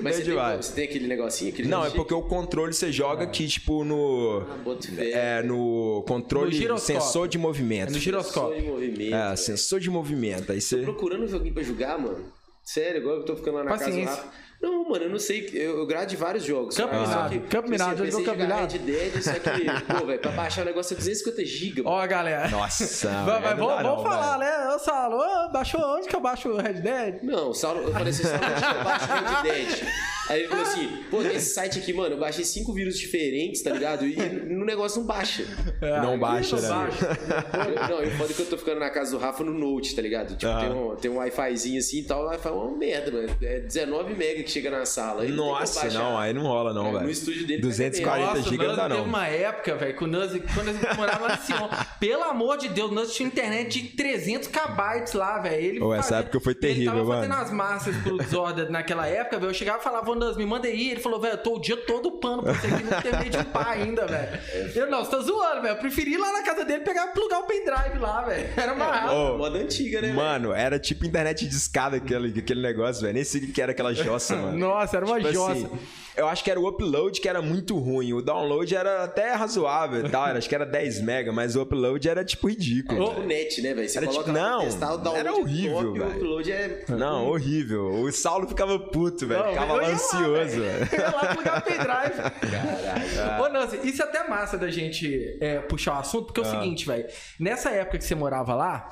[0.00, 1.52] Mas você tem, você tem aquele negocinho?
[1.52, 4.42] Aquele Não, é porque o controle você joga aqui, tipo, no.
[4.50, 5.02] Ah.
[5.02, 7.90] É, no controle No sensor de movimento.
[7.90, 8.60] É no Sensor giroscópio.
[8.60, 9.14] de movimento.
[9.14, 10.52] É, sensor de movimento.
[10.52, 10.78] Aí você.
[10.78, 12.32] procurando um joguinho pra jogar, mano.
[12.62, 14.14] Sério, agora eu tô ficando lá na casa Paciência.
[14.14, 14.47] Rafa.
[14.60, 15.48] Não, mano, eu não sei.
[15.52, 16.76] Eu, eu grade vários jogos.
[16.76, 17.06] Campo sabe?
[17.06, 17.22] Minado.
[17.22, 19.40] Só que, Campo Minado, assim, eu já jogou Campo jogar Red Dead, só que,
[20.00, 21.82] pô, velho, pra baixar o negócio é 250 GB.
[21.84, 22.48] Ó, galera.
[22.48, 24.50] Nossa, Vai, vai, vamos vamos não, falar, velho.
[24.50, 24.74] né?
[24.74, 27.22] Ô, Saulo, baixou onde que eu baixo o Red Dead?
[27.22, 29.88] Não, o Saulo, eu falei assim, Saulo, acho que eu baixo Red Dead.
[30.28, 33.70] Aí ele falou assim, pô, esse site aqui, mano, eu baixei cinco vírus diferentes, tá
[33.70, 34.04] ligado?
[34.06, 35.42] E no negócio não baixa.
[35.80, 36.68] É, Não baixa, não né?
[36.68, 37.88] baixa.
[37.88, 40.36] Não, e foda que eu tô ficando na casa do Rafa no Note, tá ligado?
[40.36, 40.60] Tipo, Ah.
[40.60, 43.28] tem um, tem um Wi-Fizinho assim e tal, o Wi-Fi é uma merda, mano.
[43.40, 45.24] É 19 mega que chega na sala.
[45.24, 47.04] Como Nossa, não, aí não rola, não, É, velho.
[47.04, 47.60] No estúdio dele.
[47.60, 48.38] pega 240 merda.
[48.38, 48.96] Nossa, giga o não dá, não.
[48.96, 51.68] teve uma época, velho, que o Nuzzy, quando gente morava lá em Sion,
[52.00, 55.58] pelo amor de Deus, o Nuzzy tinha internet de 300 kbytes lá, velho.
[55.64, 57.32] Ele Ô, essa época foi terrível, Ele tava mano.
[57.32, 59.50] fazendo as massas pro Zorda naquela época, velho.
[59.50, 60.90] Eu chegava e falava, ô Nuzzy, me manda aí.
[60.92, 63.38] Ele falou, velho, eu tô o dia todo pano pra você aqui, não terminei de
[63.38, 64.38] upar ainda, velho.
[64.74, 65.74] Eu, não, você tá zoando, velho.
[65.74, 68.48] Eu preferi ir lá na casa dele pegar plugar o pendrive lá, velho.
[68.56, 69.12] Era rápido.
[69.14, 70.12] Ô, Moda antiga, né?
[70.12, 73.14] Mano, era tipo internet de escada aquele, aquele negócio, velho.
[73.14, 74.58] Nem sei o que era aquela jossa, mano.
[74.58, 75.52] Nossa, era uma Tipo jossa.
[75.52, 75.70] assim,
[76.16, 78.12] eu acho que era o upload que era muito ruim.
[78.12, 80.26] O download era até razoável e tal.
[80.26, 83.08] era- Acho que era 10 mega, mas o upload era tipo ridículo.
[83.10, 83.88] Tipo net, né, velho?
[83.88, 86.16] Você Era coloca tipo- não, testar, o download era é horrível, top, o velho.
[86.16, 86.84] upload é...
[86.88, 87.88] Não, horrível.
[88.02, 89.44] O Saulo ficava puto, velho.
[89.48, 90.60] Ficava lá, ansioso.
[90.60, 92.58] Eu ia lá plugar o pendrive.
[92.76, 93.42] Caralho.
[93.44, 96.46] Ô, Nancy, isso é até massa da gente é, puxar o assunto, porque é o
[96.46, 96.50] Ah.
[96.50, 97.06] seguinte, velho.
[97.38, 98.88] Nessa época que você morava lá,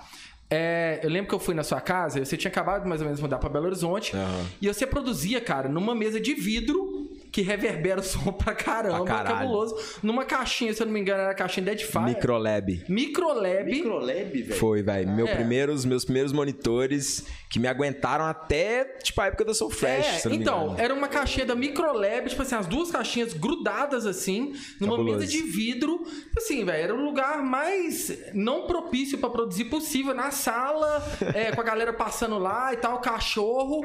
[0.49, 3.19] É, eu lembro que eu fui na sua casa, você tinha acabado mais ou menos
[3.19, 4.13] de mudar pra Belo Horizonte.
[4.61, 7.06] E você produzia, cara, numa mesa de vidro
[7.37, 9.37] que reverbera o som pra caramba, Pra caralho.
[9.41, 9.77] cabuloso.
[10.03, 12.03] Numa caixinha, se eu não me engano, era a caixinha Deadfire.
[12.05, 12.85] Microlab.
[12.89, 13.65] Microlab.
[13.71, 14.55] Microlab, velho.
[14.59, 15.11] Foi, velho.
[15.11, 15.35] Meu É.
[15.35, 20.13] primeiros, meus primeiros monitores que me aguentaram até, tipo, a época da Soul Fresh, É,
[20.19, 23.35] se eu não me então, era uma caixinha da Microlab, tipo assim, as duas caixinhas
[23.35, 25.19] grudadas assim, numa Cabuloso.
[25.19, 25.99] mesa de vidro.
[26.07, 31.53] Tipo Assim, velho, era o lugar mais não propício pra produzir possível na sala, é,
[31.53, 33.85] com a galera passando lá e tal, cachorro.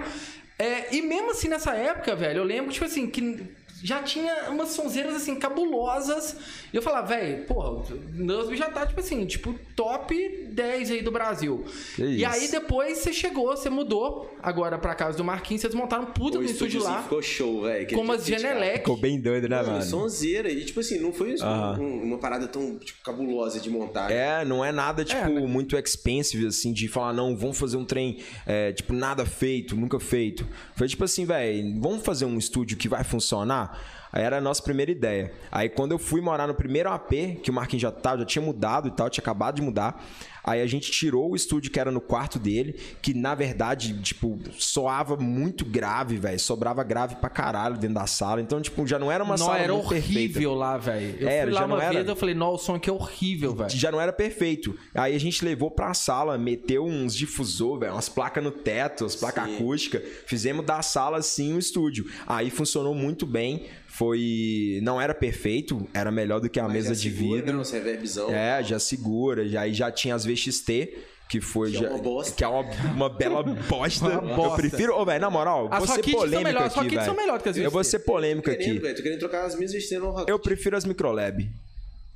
[0.61, 3.43] É, e mesmo assim, nessa época, velho, eu lembro, tipo assim, que
[3.83, 6.35] já tinha umas sonzeiras assim, cabulosas.
[6.71, 11.01] E eu falava, velho, porra, o Nusby já tá, tipo assim, tipo, top 10 aí
[11.01, 11.65] do Brasil.
[11.95, 12.25] Que e isso.
[12.31, 16.37] aí depois você chegou, você mudou agora pra casa do Marquinhos, vocês montaram um puta
[16.37, 17.01] O no estúdio lá.
[17.03, 17.87] ficou show, velho.
[17.89, 18.79] Com umas Genelec.
[18.79, 19.83] Ficou bem doido, né, Mano, mano?
[19.83, 20.49] sonzeira.
[20.51, 24.15] E, tipo assim, não foi um- uma parada tão tipo, cabulosa de montagem.
[24.15, 25.41] É, não é nada, tipo, né?
[25.47, 29.99] muito expensive, assim, de falar, não, vamos fazer um trem, é, tipo, nada feito, nunca
[29.99, 30.47] feito.
[30.75, 33.70] Foi tipo assim, velho, vamos fazer um estúdio que vai funcionar?
[34.13, 35.31] Era a nossa primeira ideia.
[35.51, 38.43] Aí quando eu fui morar no primeiro AP, que o Marquinhos já tava, já tinha
[38.43, 40.03] mudado e tal, tinha acabado de mudar.
[40.43, 44.39] Aí a gente tirou o estúdio que era no quarto dele, que na verdade, tipo,
[44.57, 46.39] soava muito grave, velho.
[46.39, 48.41] Sobrava grave pra caralho dentro da sala.
[48.41, 50.19] Então, tipo, já não era uma Não, sala era muito perfeita.
[50.19, 51.15] horrível lá, velho.
[51.19, 51.93] Eu Era, fui lá já não uma era.
[51.93, 53.69] vez eu falei, não, o som aqui é horrível, velho.
[53.69, 54.77] Já não era perfeito.
[54.95, 59.15] Aí a gente levou pra sala, meteu uns difusor, velho, umas placas no teto, as
[59.15, 60.01] placas acústicas.
[60.25, 62.05] Fizemos da sala assim um estúdio.
[62.25, 63.65] Aí funcionou muito bem.
[63.91, 64.79] Foi.
[64.81, 67.57] Não era perfeito, era melhor do que a Mas mesa já de segura, vidro.
[67.57, 68.29] Né, reverbzão.
[68.33, 69.47] É, já segura.
[69.47, 70.89] Já, aí já tinha as VXT.
[71.29, 71.89] Que foi Que é já.
[71.91, 72.35] uma bosta.
[72.35, 74.05] Que é uma, uma bela bosta.
[74.19, 74.61] Uma bosta.
[74.65, 74.93] Eu prefiro.
[74.99, 77.15] Ô, velho, na moral, As vou ser polêmico aqui, Rockites são velho.
[77.15, 77.91] melhores que as Eu vou VXT.
[77.91, 78.79] ser polêmico Tô querendo, aqui.
[78.79, 78.95] velho.
[78.97, 80.29] Tô querendo trocar as minhas VXT no Rock.
[80.29, 81.49] Eu prefiro as Microlab.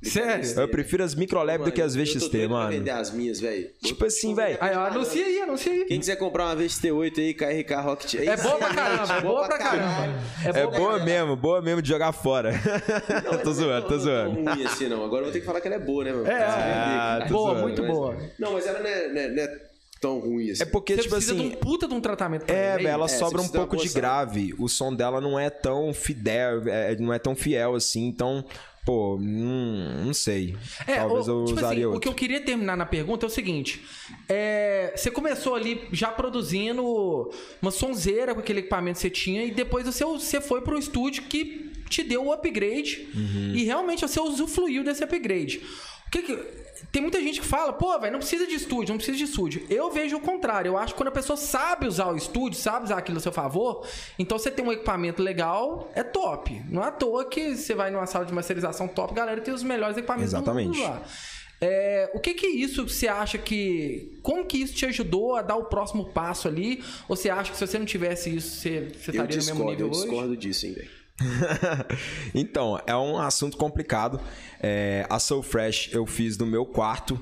[0.02, 0.60] Sério?
[0.60, 2.70] Eu prefiro as Microlab do que as Eu tô VXT, mano.
[2.70, 3.68] vender as minhas, velho.
[3.82, 4.58] Tipo assim, velho.
[4.60, 5.84] Aí, ó, anuncia aí, anuncia aí.
[5.86, 8.14] Quem quiser comprar uma VXT8 aí, KRK Rocket.
[8.14, 10.14] É boa pra caramba, é boa pra caramba.
[10.44, 12.52] É boa mesmo, boa mesmo de jogar fora.
[13.24, 14.34] Não, tô não zoando, é tô zoando.
[14.44, 15.04] tão ruim assim, não.
[15.04, 16.26] Agora eu vou ter que falar que ela é boa, né, mano?
[16.26, 18.16] É, Ah, tô boa, zoando, muito Mas- boa.
[18.38, 19.58] Não, mas ela não é, não é- não é
[20.00, 20.62] tão ruim assim.
[20.62, 21.48] É porque, Você tipo precisa assim.
[21.48, 23.88] de um puta de um tratamento pra É, velho, ela É, sobra um pouco de
[23.88, 24.54] grave.
[24.58, 28.44] O som dela não é tão fidel, é, não é tão fiel assim, então,
[28.86, 30.56] pô, não, não sei.
[30.86, 31.98] É, Talvez o, eu tipo usaria assim, outro.
[31.98, 33.84] o que eu queria terminar na pergunta é o seguinte:
[34.28, 39.50] é, você começou ali já produzindo uma sonzeira com aquele equipamento que você tinha, e
[39.50, 43.52] depois você, você foi para um estúdio que te deu o upgrade Uhum.
[43.54, 45.60] e realmente você usufruiu desse upgrade.
[46.06, 48.96] O que que- Tem muita gente que fala, pô, velho, não precisa de estúdio, não
[48.96, 49.66] precisa de estúdio.
[49.70, 50.70] Eu vejo o contrário.
[50.70, 53.32] Eu acho que quando a pessoa sabe usar o estúdio, sabe usar aquilo a seu
[53.32, 53.86] favor,
[54.18, 56.62] então você tem um equipamento legal, é top.
[56.68, 59.62] Não é à toa que você vai numa sala de masterização top, galera, tem os
[59.62, 60.78] melhores equipamentos do Exatamente.
[60.78, 61.02] mundo lá.
[61.58, 64.18] É, o que que isso você acha que.
[64.22, 66.84] Como que isso te ajudou a dar o próximo passo ali?
[67.08, 69.38] Ou você acha que se você não tivesse isso, você, você Eu estaria no mesmo
[69.38, 70.00] discordo, nível eu hoje?
[70.02, 70.90] discordo disso, hein, velho.
[72.34, 74.20] então, é um assunto complicado.
[74.60, 77.18] É, a Soul Fresh eu fiz no meu quarto,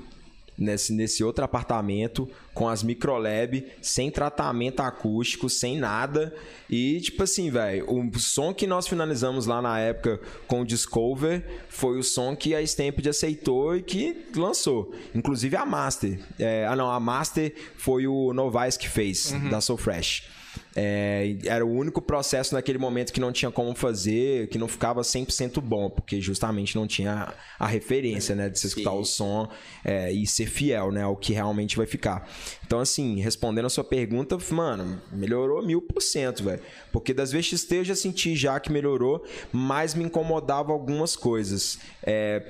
[0.57, 6.33] nesse, nesse outro apartamento, com as microlab, sem tratamento acústico, sem nada.
[6.69, 11.45] E, tipo assim, velho, o som que nós finalizamos lá na época com o Discover
[11.69, 14.93] foi o som que a Stamped aceitou e que lançou.
[15.13, 16.19] Inclusive a Master.
[16.39, 20.35] É, ah, não, a Master foi o Novice que fez, da Soul Fresh.
[20.75, 25.01] É, era o único processo naquele momento que não tinha como fazer, que não ficava
[25.01, 28.97] 100% bom, porque justamente não tinha a referência, né, de você escutar Sim.
[28.97, 29.49] o som
[29.83, 32.27] é, e ser fiel, né, ao que realmente vai ficar.
[32.65, 36.61] Então, assim, respondendo a sua pergunta, mano, melhorou mil por cento, velho.
[36.91, 41.77] Porque das VXT eu já senti já que melhorou, mas me incomodava algumas coisas.
[42.01, 42.41] É,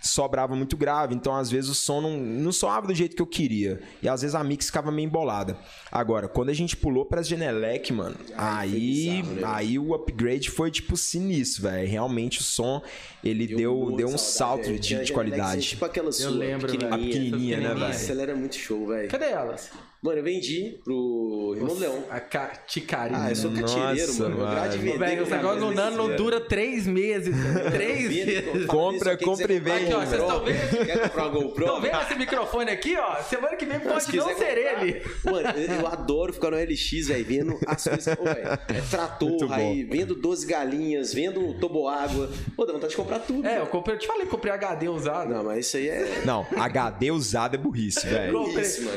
[0.00, 3.26] sobrava muito grave, então às vezes o som não, não soava do jeito que eu
[3.26, 3.80] queria.
[4.02, 5.56] E às vezes a mix ficava meio embolada.
[5.90, 9.42] Agora, quando a gente pulou pras Genelec, mano, Aí bizarro, né?
[9.44, 11.88] aí o upgrade foi tipo sinistro, velho.
[11.88, 12.82] Realmente o som,
[13.24, 14.78] ele deu, muita deu um saudade, salto velho.
[14.78, 15.68] de, de qualidade.
[15.68, 16.94] Tipo aquela sua, lembro, velho.
[16.94, 17.80] A pequenininha, né, velho?
[17.80, 19.08] Nossa, ela era muito show, velho.
[19.08, 19.70] Cadê elas?
[20.06, 22.04] Mano, eu vendi pro Irmão do Leão.
[22.08, 22.52] A ca...
[22.64, 23.24] Ticarina.
[23.24, 24.40] Ah, eu sou catireiro, Nossa, mano.
[24.40, 24.92] Eu grade mano.
[24.92, 27.34] vender, Velho, cara, negócio do Nano não dura três meses.
[27.72, 28.66] Três meses.
[28.66, 30.86] Compra, isso, compra e vende, Aqui, ó, vocês estão vendo?
[30.86, 31.64] Quer comprar uma GoPro?
[31.64, 33.16] Estão vendo esse microfone aqui, ó?
[33.22, 34.82] Semana que vem pode Se não ser comprar.
[34.84, 35.02] ele.
[35.24, 38.16] Mano, eu, eu adoro ficar no LX, velho, vendo as coisas.
[38.16, 42.30] Ô, velho, é trator aí, vendo 12 galinhas, vendo toboágua.
[42.54, 43.44] Pô, dá vontade de comprar tudo.
[43.44, 45.34] É, eu comprei, eu te falei, comprei HD usado.
[45.34, 46.22] Não, mas isso aí é.
[46.24, 48.32] Não, HD usado é burrice, velho.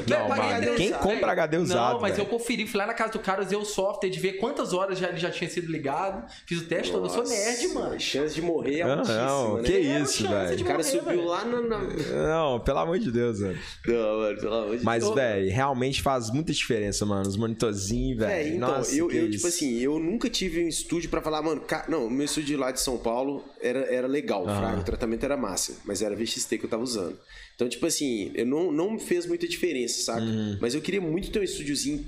[0.07, 0.98] Não, mano, HD quem usado.
[0.99, 1.93] Compra HD usado.
[1.95, 2.25] Não, mas velho.
[2.25, 4.97] eu conferi, fui lá na casa do cara, usei o software de ver quantas horas
[4.99, 6.25] já, ele já tinha sido ligado.
[6.45, 7.95] Fiz o teste todo, eu sou nerd, mano.
[7.95, 9.63] A chance de morrer é Não, altíssima, não, né?
[9.63, 10.55] que É, isso, velho.
[10.57, 11.25] de O cara morrer, subiu velho.
[11.25, 11.61] lá na...
[11.61, 11.79] na...
[11.79, 13.57] Não, pelo amor de Deus, velho.
[13.87, 17.27] Não, mano, pelo amor de Mas, Eu- velho, realmente faz muita diferença, mano.
[17.27, 18.55] Os monitorzinhos, É, velho.
[18.57, 21.85] então, Nossa, eu, eu tipo assim, eu nunca tive um estúdio pra falar, mano, ca-
[21.87, 25.35] não, o meu estúdio lá de São Paulo era, era legal, fraga, o tratamento era
[25.37, 27.17] massa, mas era VXT que eu tava usando.
[27.59, 30.21] Então, tipo assim, eu não, não me fez muita diferença, saca?
[30.21, 30.57] Uhum.
[30.61, 32.05] Mas eu queria muito ter um estúdiozinho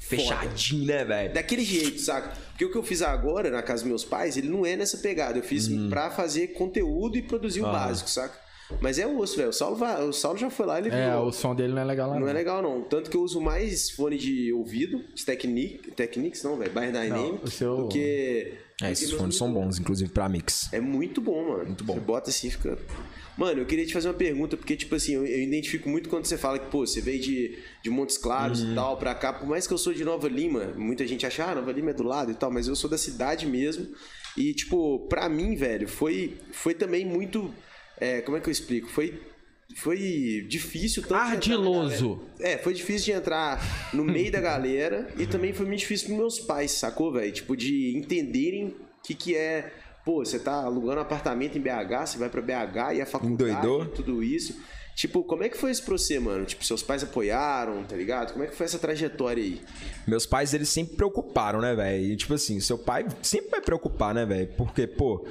[0.00, 0.22] foda.
[0.22, 1.32] Fechadinho, né, velho?
[1.34, 2.36] Daquele jeito, saca?
[2.50, 4.98] Porque o que eu fiz agora na casa dos meus pais, ele não é nessa
[4.98, 5.38] pegada.
[5.38, 5.88] Eu fiz Uhum.
[5.88, 8.36] pra fazer conteúdo e produzir o básico, saca?
[8.80, 9.50] Mas é osso, velho.
[9.50, 11.20] O Saulo, vai- o Saulo já foi lá e ele É, viu.
[11.20, 12.18] o som dele não é legal lá.
[12.18, 12.82] Não é legal, não.
[12.82, 17.44] Tanto que eu uso mais fone de ouvido, os Technic, Technics, não, velho, By Dynamic,
[17.44, 18.52] o seu- do que...
[18.80, 20.72] É, esses fones são bons, inclusive pra mix.
[20.72, 21.64] É muito bom, mano.
[21.66, 21.94] Muito bom.
[21.94, 22.78] Você bota assim e fica...
[23.36, 26.26] Mano, eu queria te fazer uma pergunta, porque, tipo assim, eu, eu identifico muito quando
[26.26, 28.72] você fala que, pô, você veio de, de Montes Claros Uhum.
[28.72, 29.32] e tal pra cá.
[29.32, 31.94] Por mais que eu sou de Nova Lima, muita gente acha, ah, Nova Lima é
[31.94, 33.86] do lado e tal, mas eu sou da cidade mesmo.
[34.36, 37.52] E, tipo, pra mim, velho, foi, foi também muito...
[38.00, 38.88] é, como é que eu explico?
[38.88, 39.20] Foi...
[39.78, 42.20] Foi difícil tanto Ardiloso.
[42.40, 43.62] É, foi difícil de entrar
[43.94, 47.30] no meio da galera e também foi muito difícil pros meus pais, sacou, velho?
[47.30, 49.72] Tipo, de entenderem o que, que é.
[50.04, 53.50] Pô, você tá alugando um apartamento em BH, você vai pra BH e a faculdade,
[53.52, 53.86] Endoidou?
[53.86, 54.58] tudo isso.
[54.96, 56.44] Tipo, como é que foi isso pra você, mano?
[56.44, 58.32] Tipo, seus pais apoiaram, tá ligado?
[58.32, 59.60] Como é que foi essa trajetória aí?
[60.08, 62.04] Meus pais, eles sempre preocuparam, né, velho?
[62.04, 64.48] E, Tipo assim, seu pai sempre vai preocupar, né, velho?
[64.56, 65.24] Porque, pô,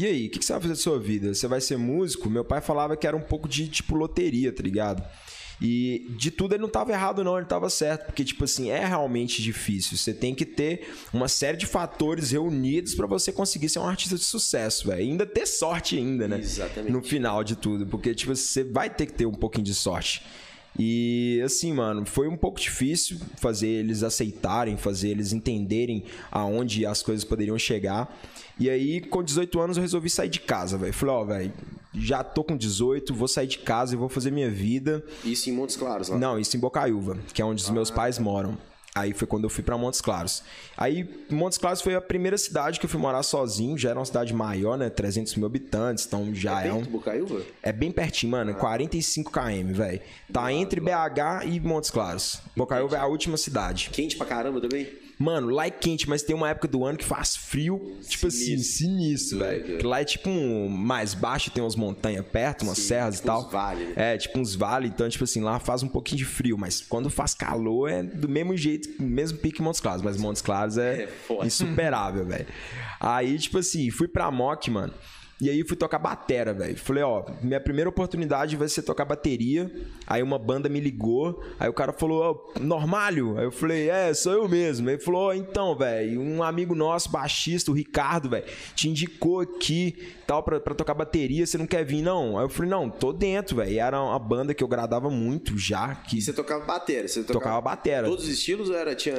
[0.00, 1.34] e aí, o que, que você vai fazer da sua vida?
[1.34, 2.30] Você vai ser músico?
[2.30, 5.04] Meu pai falava que era um pouco de, tipo, loteria, tá ligado?
[5.60, 8.06] E de tudo ele não tava errado, não, ele tava certo.
[8.06, 9.98] Porque, tipo assim, é realmente difícil.
[9.98, 14.16] Você tem que ter uma série de fatores reunidos pra você conseguir ser um artista
[14.16, 15.02] de sucesso, velho.
[15.02, 16.38] E ainda ter sorte ainda, né?
[16.38, 16.90] Exatamente.
[16.90, 17.86] No final de tudo.
[17.86, 20.22] Porque, tipo, você vai ter que ter um pouquinho de sorte.
[20.78, 27.02] E assim, mano, foi um pouco difícil fazer eles aceitarem, fazer eles entenderem aonde as
[27.02, 28.16] coisas poderiam chegar.
[28.60, 30.92] E aí, com 18 anos, eu resolvi sair de casa, velho.
[30.92, 31.52] Falei, ó, velho,
[31.94, 35.02] já tô com 18, vou sair de casa e vou fazer minha vida.
[35.24, 36.18] Isso em Montes Claros, lá.
[36.18, 38.58] Não, isso em Bocaiúva, que é onde os meus pais moram.
[38.94, 40.42] Aí foi quando eu fui pra Montes Claros.
[40.76, 43.78] Aí Montes Claros foi a primeira cidade que eu fui morar sozinho.
[43.78, 44.90] Já era uma cidade maior, né?
[44.90, 46.82] 300 mil habitantes, então já é, é um...
[46.82, 47.40] Bocaiúva?
[47.62, 48.54] É bem pertinho, mano.
[48.54, 50.00] 45 km, velho.
[50.30, 52.42] Tá entre BH e Montes Claros.
[52.54, 53.90] Bocaiúva é a última cidade.
[53.90, 54.88] Quente pra caramba também?
[55.22, 58.56] Mano, lá é quente, mas tem uma época do ano que faz frio, tipo assim,
[58.56, 59.76] sinistro, velho.
[59.76, 63.26] Que Lá é tipo um mais baixo, tem umas montanhas perto, umas Sim, serras tipo
[63.26, 63.42] e tal.
[63.46, 64.14] uns vale, né?
[64.14, 67.10] É, tipo uns vales, então, tipo assim, lá faz um pouquinho de frio, mas quando
[67.10, 71.46] faz calor é do mesmo jeito, mesmo pique Montes Claros, mas Montes Claros é, É
[71.46, 72.46] insuperável, velho.
[72.98, 74.94] Aí, tipo assim, fui pra Mock, mano.
[75.40, 76.76] E aí fui tocar batera, velho.
[76.76, 79.70] Falei, ó, minha primeira oportunidade vai ser tocar bateria.
[80.06, 81.42] Aí uma banda me ligou.
[81.58, 83.38] Aí o cara falou, ó, Normalho?
[83.38, 84.88] Aí eu falei, é, sou eu mesmo.
[84.88, 89.96] Aí ele falou, então, velho, um amigo nosso, baixista, o Ricardo, velho, te indicou aqui
[90.26, 91.46] tal pra, pra tocar bateria.
[91.46, 92.38] Você não quer vir, não?
[92.38, 93.70] Aí eu falei, não, tô dentro, velho.
[93.70, 95.94] E Era uma banda que eu gradava muito já.
[95.94, 97.08] Que, E você tocava batera?
[97.08, 98.06] Você tocava, Tocava batera.
[98.06, 98.94] Todos os estilos ou era?
[98.94, 99.16] Tinha.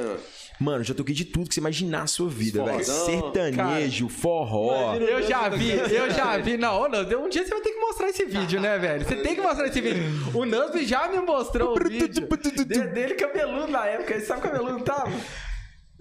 [0.60, 2.84] Mano, já toquei de tudo que você imaginar a sua vida, velho.
[2.84, 4.94] Sertanejo, forró.
[4.94, 6.56] Eu já vi, eu já vi.
[6.56, 9.04] Não, ô, Nusby, um dia você vai ter que mostrar esse vídeo, né, velho?
[9.04, 10.02] Você tem que mostrar esse vídeo.
[10.34, 12.08] O Nusby já me mostrou o vídeo
[12.64, 14.14] de- dele cabeludo na época.
[14.14, 15.10] Ele sabe cabeludo tava?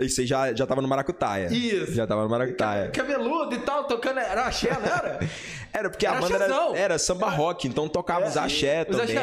[0.01, 1.47] Isso aí já, já tava no Maracutaia.
[1.51, 1.93] Isso.
[1.93, 2.89] Já tava no Maracutaia.
[2.89, 4.19] Cabeludo e tal, tocando.
[4.19, 5.19] Era axé, não era?
[5.73, 9.15] Era porque a Era banda era, era samba rock, então tocava os axé os também.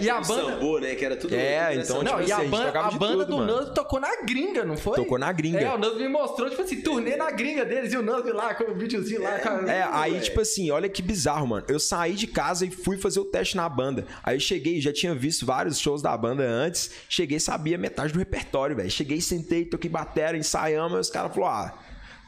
[0.00, 0.94] E a banda- Sambô, né?
[0.94, 1.34] Que era tudo.
[1.34, 3.26] É, então, tipo não, assim, e a a, gente ban- tocava a de banda tudo,
[3.26, 3.56] do mano.
[3.56, 4.94] Nusby tocou na gringa, não foi?
[4.94, 5.58] Tocou na gringa.
[5.60, 8.54] É, o Nusby me mostrou, tipo assim, turnê na gringa deles e o Nusby lá
[8.54, 9.40] com o videozinho lá.
[9.40, 10.22] com a- É, aí, velho.
[10.24, 11.64] tipo assim, olha que bizarro, mano.
[11.68, 14.06] Eu saí de casa e fui fazer o teste na banda.
[14.22, 16.88] Aí eu cheguei, já tinha visto vários shows da banda antes.
[17.08, 18.88] Cheguei, sabia metade do repertório, velho.
[18.92, 19.90] Cheguei, sentei, toquei
[20.26, 20.94] batera, ensaiamos.
[20.94, 21.74] Aí os caras falaram, ah,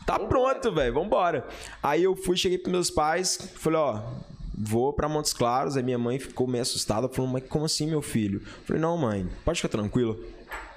[0.06, 1.46] tá pronto, velho, vambora.
[1.82, 4.02] Aí eu fui, cheguei pros meus pais, falei, ó,
[4.56, 5.76] vou pra Montes Claros.
[5.76, 8.40] Aí minha mãe ficou meio assustada, falou, mas como assim, meu filho?
[8.64, 10.18] Falei, não, mãe, pode ficar tranquilo.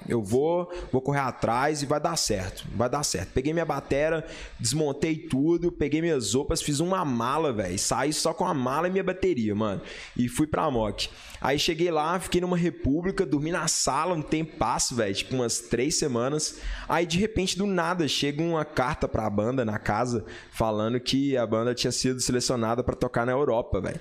[0.08, 2.64] Eu vou, vou correr atrás e vai dar certo.
[2.74, 3.30] Vai dar certo.
[3.32, 4.26] Peguei minha batera,
[4.58, 7.78] desmontei tudo, peguei minhas roupas, fiz uma mala, velho.
[7.78, 9.80] Saí só com a mala e minha bateria, mano.
[10.16, 11.08] E fui pra Mock.
[11.40, 15.58] Aí cheguei lá, fiquei numa república, dormi na sala um tempo passo, velho, tipo umas
[15.58, 16.60] três semanas.
[16.88, 21.46] Aí de repente, do nada, chega uma carta pra banda na casa falando que a
[21.46, 24.00] banda tinha sido selecionada pra tocar na Europa, velho.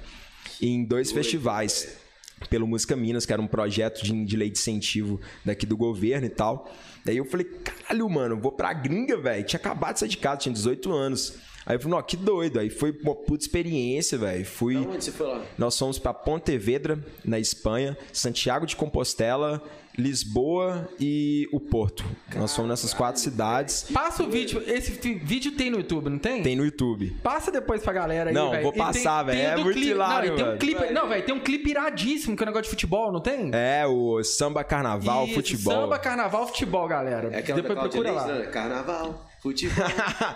[0.62, 2.01] Em dois festivais
[2.50, 6.28] pelo Música Minas, que era um projeto de, de lei de incentivo daqui do governo
[6.28, 6.72] e tal.
[7.04, 9.44] Daí eu falei, caralho, mano, vou pra gringa, velho.
[9.44, 11.36] Tinha acabado de sair de casa, tinha 18 anos.
[11.66, 12.60] Aí eu falei, não, que doido.
[12.60, 14.46] Aí foi uma puta experiência, velho.
[14.46, 14.78] Fui.
[14.78, 15.44] Onde você foi lá?
[15.58, 19.62] Nós fomos pra Pontevedra, na Espanha, Santiago de Compostela,
[19.98, 22.04] Lisboa e o Porto.
[22.36, 23.88] Nós fomos nessas quatro cidades.
[23.94, 24.64] Passa o vídeo.
[24.66, 26.42] Esse vídeo tem no YouTube, não tem?
[26.42, 27.12] Tem no YouTube.
[27.24, 28.64] Passa depois pra galera aí, Não, velho.
[28.64, 29.40] vou passar, velho.
[29.40, 30.60] É do muito clipe- hilário, Não, tem um velho.
[30.60, 33.52] clipe, não, velho, tem um clipe iradíssimo que é um negócio de futebol, não tem?
[33.54, 35.74] É, o samba, carnaval, Isso, futebol.
[35.74, 37.30] Samba, carnaval, futebol, galera.
[37.34, 38.40] É aquela depois da Cláudia procura lá.
[38.40, 38.46] né?
[38.48, 39.84] Carnaval, futebol.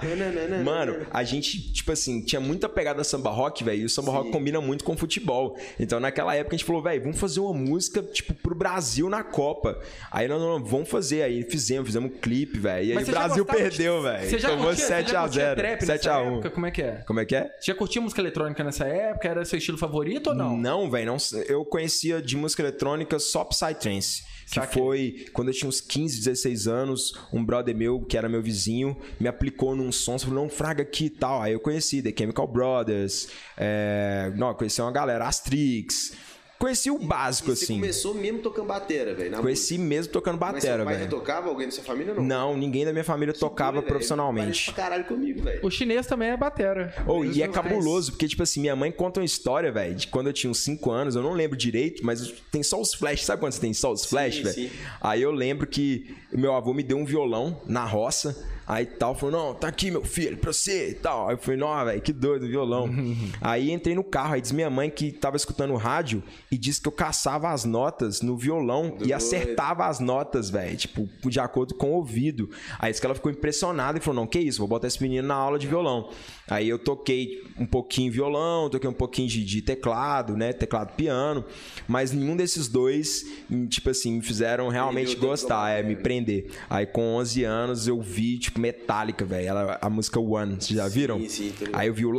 [0.66, 4.32] Mano, a gente, tipo assim, tinha muita pegada samba rock, velho, e o samba rock
[4.32, 5.58] combina muito com futebol.
[5.80, 9.24] Então, naquela época, a gente falou, velho, vamos fazer uma música, tipo, pro Brasil na
[9.24, 9.80] Copa.
[10.12, 11.22] Aí, nós, não, vamos fazer.
[11.22, 12.88] Aí, fizemos, fizemos um clipe, velho.
[12.88, 14.30] E aí, o você já Brasil gostava perdeu, velho.
[14.30, 15.56] Você já Tomou curtia, você já curtia 7x0.
[15.56, 16.28] trap nessa 7x1.
[16.34, 16.50] época?
[16.50, 16.92] Como é que é?
[17.06, 17.44] Como é que é?
[17.60, 19.28] Você já curtia música eletrônica nessa época?
[19.28, 20.58] Era seu estilo favorito ou não?
[20.58, 21.18] Não, velho, não.
[21.48, 24.24] Eu conhecia de música eletrônica só Psytrance.
[24.46, 24.82] Que Saquei.
[24.82, 28.96] foi quando eu tinha uns 15, 16 anos, um brother meu, que era meu vizinho,
[29.20, 31.42] me aplicou num som, falou, não, fraga aqui e tal.
[31.42, 34.32] Aí eu conheci The Chemical Brothers, é...
[34.36, 36.14] não, eu conheci uma galera, Astrix.
[36.58, 37.76] Conheci o básico, Você assim.
[37.76, 39.30] começou mesmo tocando batera, velho.
[39.30, 39.42] na música.
[39.44, 41.10] Conheci mesmo tocando Mas seu batera, pai velho.
[41.10, 41.50] tocava?
[41.50, 42.24] Alguém da sua família não?
[42.24, 44.66] Não, ninguém da minha família tocava Velho, profissionalmente.
[44.66, 45.60] Pra caralho comigo, velho.
[45.66, 46.94] O chinês também é batera.
[47.06, 50.28] Oh, e é cabuloso, porque, tipo assim, minha mãe conta uma história, velho, de quando
[50.28, 53.26] eu tinha uns 5 anos, eu não lembro direito, mas tem só os flashes.
[53.26, 54.56] Sabe quando você tem só os flashes, velho?
[54.56, 54.72] sim.
[55.02, 58.36] Aí eu lembro que meu avô me deu um violão na roça,
[58.68, 61.28] aí tal, falou, não, tá aqui, meu filho, pra você e tal.
[61.28, 62.90] Aí eu falei, não, velho, que doido, violão.
[63.42, 66.82] aí entrei no carro, aí diz minha mãe que tava escutando o rádio e disse
[66.82, 69.14] que eu caçava as notas no violão e Doido.
[69.14, 72.50] acertava as notas, velho, tipo, de acordo com o ouvido.
[72.80, 75.28] Aí disse que ela ficou impressionada e falou, não, que isso, vou botar esse menino
[75.28, 76.10] na aula de violão.
[76.48, 81.44] Aí eu toquei um pouquinho violão, toquei um pouquinho de, de teclado, né, teclado piano,
[81.88, 83.26] mas nenhum desses dois,
[83.70, 86.52] tipo assim, me fizeram realmente gostar, é, me prender.
[86.70, 90.88] Aí com 11 anos eu vi, tipo, Metallica, velho, ela- a música One, vocês já
[90.88, 91.20] viram?
[91.30, 91.80] sim, ligado.
[91.80, 92.12] Aí eu vi o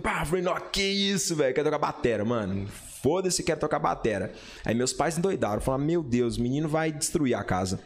[0.00, 1.54] pá, Falei, não, que isso, velho.
[1.54, 2.66] Quero tocar batera, mano.
[3.02, 4.32] Foda-se, quero tocar batera.
[4.64, 5.60] Aí meus pais endoidaram.
[5.60, 7.80] Falaram, meu Deus, o menino vai destruir a casa.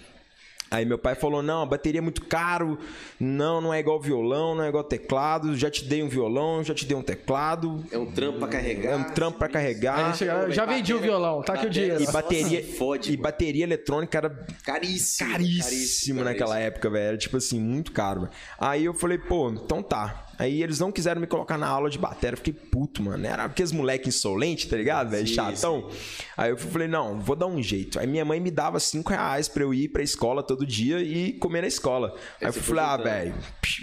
[0.73, 2.79] Aí meu pai falou: não, a bateria é muito caro,
[3.21, 6.75] não, não é igual violão, não é igual teclado, já te dei um violão, já
[6.75, 8.91] te dei um teclado, É um trampo pra carregar.
[8.93, 10.07] é um trampo pra carregar.
[10.07, 12.03] Aí chega- já vendi o violão, tá aqui o dinheiro.
[12.03, 14.31] E bateria, Nossa, fode, e bateria eletrônica era
[14.65, 15.31] Caríssimo.
[15.31, 17.09] caríssimo naquela época, velho.
[17.09, 18.23] Era tipo assim, muito caro.
[18.23, 18.33] velho.
[18.59, 20.27] Aí eu falei, pô, então tá.
[20.39, 22.35] Aí eles não quiseram me colocar na aula de bateria.
[22.35, 23.27] Eu fiquei puto, mano.
[23.27, 25.27] Era aqueles moleque insolente, tá ligado, velho?
[25.27, 25.89] Chatão.
[26.37, 27.99] Aí eu falei, não, vou dar um jeito.
[27.99, 31.33] Aí minha mãe me dava cinco reais pra eu ir pra escola todo dia e
[31.35, 32.15] comer na escola.
[32.41, 33.35] Aí eu você falei, ah, velho,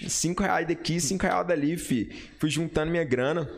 [0.08, 2.30] cinco reais daqui, cinco reais dali, fi.
[2.38, 3.50] Fui juntando minha grana.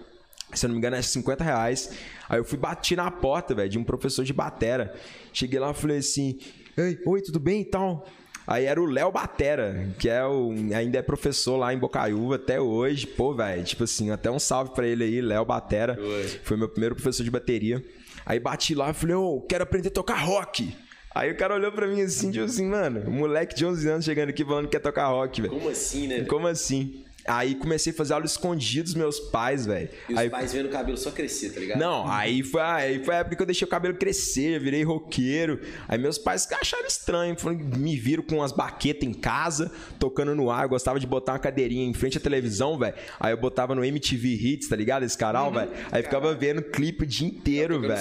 [0.53, 1.91] Se eu não me engano, é 50 reais.
[2.27, 4.93] Aí eu fui bati na porta, velho, de um professor de batera.
[5.31, 6.39] Cheguei lá e falei assim:
[6.77, 8.05] Ei, oi, tudo bem e tal?
[8.51, 12.59] Aí era o Léo Batera, que é o, ainda é professor lá em Bocaiúva até
[12.59, 13.07] hoje.
[13.07, 15.97] Pô, velho, tipo assim, até um salve pra ele aí, Léo Batera.
[15.97, 16.27] Oi.
[16.43, 17.81] Foi meu primeiro professor de bateria.
[18.25, 20.75] Aí bati lá e falei, ô, quero aprender a tocar rock.
[21.15, 24.03] Aí o cara olhou pra mim assim, tipo assim, mano, um moleque de 11 anos
[24.03, 25.53] chegando aqui falando que quer tocar rock, velho.
[25.53, 26.25] Como assim, né?
[26.25, 27.05] Como assim?
[27.27, 29.89] Aí comecei a fazer aula escondido dos meus pais, velho.
[30.09, 31.79] E os Aí pais vendo o cabelo só crescer, tá ligado?
[31.79, 35.59] não, aí foi, aí foi a época que eu deixei o cabelo crescer, virei roqueiro.
[35.87, 37.35] Aí meus pais acharam estranho,
[37.77, 40.63] me viram com umas baquetas em casa, tocando no ar.
[40.63, 42.95] Eu gostava de botar uma cadeirinha em frente à televisão, velho.
[43.19, 45.03] Aí eu botava no MTV Hits, tá ligado?
[45.03, 45.71] Esse canal, velho.
[45.91, 47.93] Aí ficava vendo clipe o dia inteiro, velho.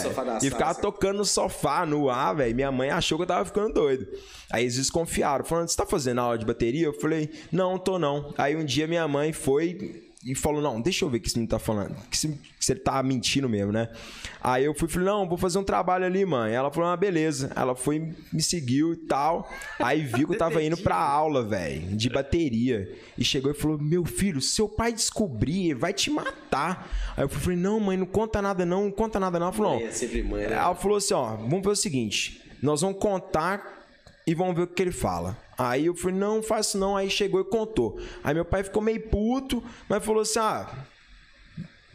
[0.42, 0.80] E ficava assim.
[0.80, 2.54] tocando no sofá, no ar, velho.
[2.54, 4.06] Minha mãe achou que eu tava ficando doido.
[4.50, 6.86] Aí eles desconfiaram, falando: Você tá fazendo aula de bateria?
[6.86, 8.32] Eu falei: Não, tô não.
[8.36, 11.36] Aí um dia minha mãe foi e falou: Não, deixa eu ver o que esse
[11.36, 11.96] menino tá falando.
[12.10, 13.88] Que se, que ele tá mentindo mesmo, né?
[14.42, 16.52] Aí eu fui falei: Não, vou fazer um trabalho ali, mãe.
[16.52, 17.50] Ela falou: Ah, beleza.
[17.56, 19.50] Ela foi, me seguiu e tal.
[19.78, 22.90] Aí viu que eu tava indo pra aula, velho, de bateria.
[23.16, 26.90] E chegou e falou: Meu filho, se seu pai descobrir, vai te matar.
[27.16, 29.46] Aí eu falei: Não, mãe, não conta nada não, não conta nada não.
[29.46, 30.52] Ela falou: Não, É mãe, né?
[30.54, 33.79] ela falou assim, ó, vamos ver o seguinte, nós vamos contar
[34.26, 35.36] e vamos ver o que ele fala.
[35.58, 36.96] Aí eu falei, não, faço não.
[36.96, 38.00] Aí chegou e contou.
[38.22, 40.66] Aí meu pai ficou meio puto, mas falou assim, ah,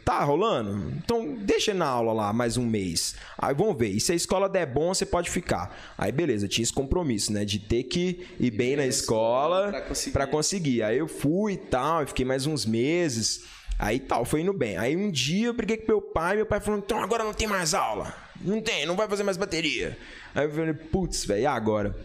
[0.04, 0.92] tá rolando?
[1.04, 3.16] Então deixa na aula lá mais um mês.
[3.36, 3.88] Aí vamos ver.
[3.88, 5.76] E se a escola der bom, você pode ficar.
[5.98, 7.44] Aí beleza, tinha esse compromisso, né?
[7.44, 10.12] De ter que ir bem na escola pra conseguir.
[10.12, 10.82] pra conseguir.
[10.84, 13.42] Aí eu fui e tal, e fiquei mais uns meses.
[13.78, 14.78] Aí tal, foi indo bem.
[14.78, 17.48] Aí um dia eu briguei com meu pai, meu pai falou: então agora não tem
[17.48, 18.14] mais aula.
[18.40, 19.98] Não tem, não vai fazer mais bateria.
[20.34, 21.96] Aí eu falei, putz, velho, e agora?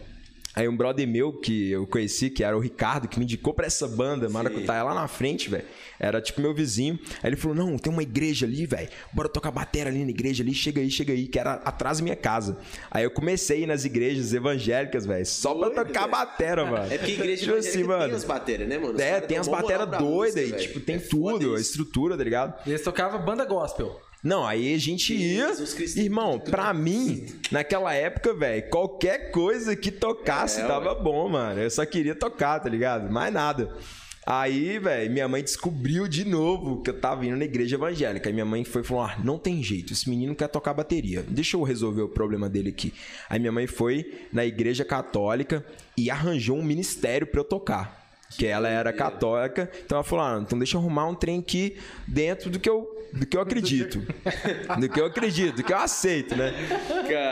[0.54, 3.64] Aí um brother meu que eu conheci, que era o Ricardo, que me indicou pra
[3.66, 5.64] essa banda, Maracutaia, lá na frente, velho.
[5.98, 6.98] Era tipo meu vizinho.
[7.22, 8.88] Aí ele falou: Não, tem uma igreja ali, velho.
[9.12, 12.04] Bora tocar bateria ali na igreja ali, chega aí, chega aí, que era atrás da
[12.04, 12.58] minha casa.
[12.90, 16.10] Aí eu comecei a ir nas igrejas evangélicas, velho, só pra Doido, tocar velho.
[16.12, 16.92] batera, mano.
[16.92, 18.04] É porque a igreja Tipo assim, mano.
[18.06, 18.94] tem as baterias, né, mano?
[18.94, 20.62] Os É, tem as bateras pra doidas e, velho.
[20.62, 22.54] tipo, tem É tudo, a estrutura, tá ligado?
[22.66, 23.98] Eles tocavam banda gospel.
[24.22, 25.52] Não, aí a gente ia.
[25.96, 31.60] Irmão, pra mim, naquela época, velho, qualquer coisa que tocasse É, tava bom, mano.
[31.60, 33.10] Eu só queria tocar, tá ligado?
[33.12, 33.74] Mais nada.
[34.24, 38.28] Aí, velho, minha mãe descobriu de novo que eu tava indo na igreja evangélica.
[38.28, 41.24] Aí minha mãe foi e falou: Ah, não tem jeito, esse menino quer tocar bateria.
[41.28, 42.94] Deixa eu resolver o problema dele aqui.
[43.28, 45.66] Aí minha mãe foi na igreja católica
[45.96, 48.00] e arranjou um ministério pra eu tocar.
[48.30, 51.76] Que ela era católica, então ela falou: ah, então deixa eu arrumar um trem aqui
[52.06, 54.00] dentro do que eu, do que eu acredito.
[54.80, 56.52] do que eu acredito, do que eu aceito, né?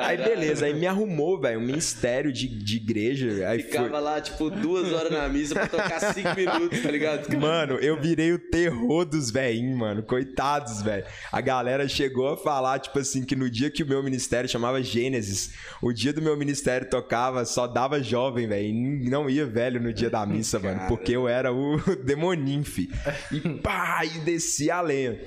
[0.05, 3.49] Aí beleza, aí me arrumou, velho, um ministério de, de igreja.
[3.49, 4.01] Aí Ficava foi...
[4.01, 7.37] lá, tipo, duas horas na missa pra tocar cinco minutos, tá ligado?
[7.39, 10.03] Mano, eu virei o terror dos velhinhos, mano.
[10.03, 11.05] Coitados, velho.
[11.33, 14.83] A galera chegou a falar, tipo assim, que no dia que o meu ministério chamava
[14.83, 18.67] Gênesis, o dia do meu ministério tocava, só dava jovem, velho.
[18.67, 20.83] E não ia velho no dia da missa, mano.
[20.89, 22.91] Porque eu era o demoninho, fi.
[23.33, 25.19] E pá, e descia a lenha.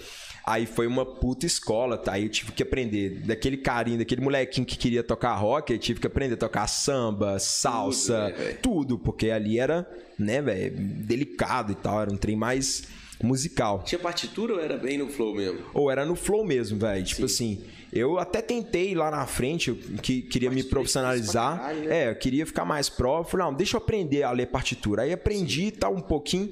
[0.46, 2.14] Aí foi uma puta escola, tá?
[2.14, 6.02] Aí eu tive que aprender daquele carinho, daquele molequinho que queria tocar rock, eu tive
[6.02, 8.58] que aprender a tocar samba, salsa, né, velho?
[8.62, 9.90] tudo, porque ali era,
[10.20, 12.84] né, velho, delicado e tal, era um trem mais
[13.24, 13.84] musical.
[13.86, 15.60] Tinha partitura ou era bem no flow mesmo?
[15.74, 17.06] Ou era no flow mesmo, velho.
[17.06, 21.58] Tipo assim, eu até tentei lá na frente, eu que queria me Partitura pra profissionalizar.
[21.60, 22.06] caralho, né?
[22.06, 23.20] É, eu queria ficar mais pró.
[23.20, 25.04] Eu falei, não, deixa eu aprender a ler partitura.
[25.04, 26.52] Aí aprendi tá um pouquinho.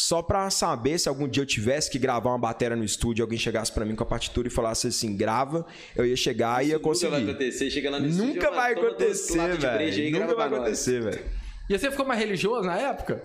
[0.00, 3.36] Só pra saber se algum dia eu tivesse que gravar uma bateria no estúdio, alguém
[3.36, 6.74] chegasse pra mim com a partitura e falasse assim, grava, eu ia chegar e ia
[6.74, 7.30] Nunca vai conseguir.
[7.30, 7.68] acontecer.
[7.68, 10.20] Chega lá no estúdio, Nunca vai acontecer, velho.
[10.20, 11.24] Nunca vai acontecer, velho.
[11.68, 13.24] E você ficou mais religioso na época?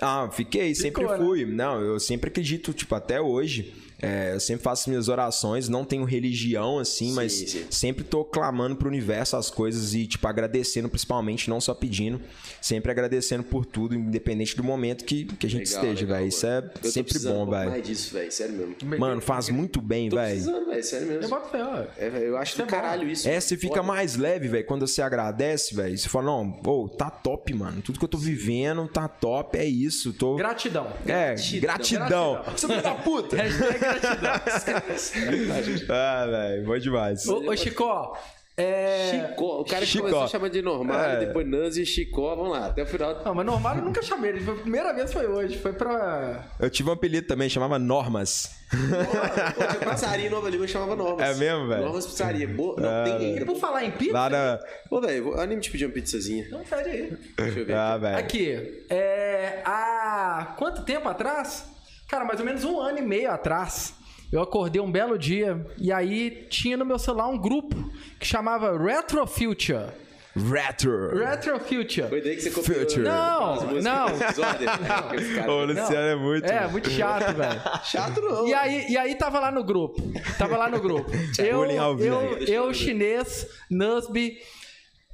[0.00, 1.24] Ah, fiquei, sempre Ficou, né?
[1.24, 1.44] fui.
[1.44, 3.72] Não, eu sempre acredito, tipo, até hoje.
[4.00, 7.66] É, eu sempre faço minhas orações, não tenho religião assim, mas sim.
[7.68, 12.20] sempre tô clamando pro universo as coisas e, tipo, agradecendo principalmente, não só pedindo,
[12.62, 16.28] sempre agradecendo por tudo, independente do momento que, que a gente Legal, esteja, velho.
[16.28, 16.70] Isso é.
[16.82, 17.70] Eu sempre bom, velho.
[17.70, 18.30] mais disso, velho.
[18.30, 18.76] Sério mesmo.
[18.98, 20.42] Mano, faz muito bem, velho.
[20.82, 21.28] Sério Eu mesmo.
[21.30, 21.84] boto fé, ó.
[21.96, 22.70] É, eu acho Isso do é bom.
[22.70, 23.28] caralho isso.
[23.28, 23.86] É, você fica Foda.
[23.88, 25.98] mais leve, velho, quando você agradece, velho.
[25.98, 27.82] Você fala, não, pô, tá top, mano.
[27.82, 30.12] Tudo que eu tô vivendo tá top, é isso.
[30.12, 30.36] Tô...
[30.36, 30.92] Gratidão.
[31.04, 31.60] É, Gratidão.
[31.60, 32.32] gratidão.
[32.44, 32.56] Gratidão.
[32.56, 33.36] Você da puta.
[33.42, 35.96] Hashtag gratidão.
[35.96, 37.26] ah, velho, bom demais.
[37.28, 38.16] ô, ô, Chico,
[38.56, 39.10] é...
[39.28, 39.60] Chicó.
[39.60, 40.02] O cara que Chicó.
[40.02, 41.26] começou a chamar de normal, É.
[41.26, 42.34] depois Nanzi e Chicó.
[42.34, 43.22] Vamos lá, até o final.
[43.24, 44.40] Não, mas normal eu nunca chamei ele.
[44.40, 45.56] Foi a primeira vez foi hoje.
[45.58, 46.44] Foi pra.
[46.58, 48.50] Eu tive um apelido também, chamava Normas.
[48.68, 51.24] Pô, tinha pizzaria em Nova Lima que chamava Normas.
[51.24, 51.82] É mesmo, velho?
[51.84, 52.48] Normas Pizzaria.
[52.48, 53.46] Boa, não tem E ainda.
[53.46, 54.12] por falar em pizza.
[54.12, 54.58] Lá na.
[54.90, 56.48] Ô, velho, vou- anime te pedir uma pizzazinha.
[56.50, 57.16] Não, pede aí.
[57.36, 57.74] Deixa eu ver.
[57.76, 58.18] Ah, velho.
[58.18, 61.64] Aqui, é, há quanto tempo atrás?
[62.08, 63.94] Cara, mais ou menos um ano e meio atrás,
[64.32, 67.76] eu acordei um belo dia e aí tinha no meu celular um grupo
[68.18, 69.90] que chamava Retro Future.
[70.34, 71.18] Retro.
[71.18, 72.08] Retro Future.
[72.08, 73.02] Foi daí que você copiou Future.
[73.02, 74.06] Não, não.
[74.06, 75.48] Aqueles caras.
[75.48, 76.46] Ô, Luciano é muito.
[76.46, 77.60] É, muito chato, velho.
[77.84, 78.48] Chato não.
[78.48, 80.00] E aí, e aí tava lá no grupo.
[80.38, 81.10] Tava lá no grupo.
[81.38, 84.38] eu, eu, eu eu, chinês, Nusby,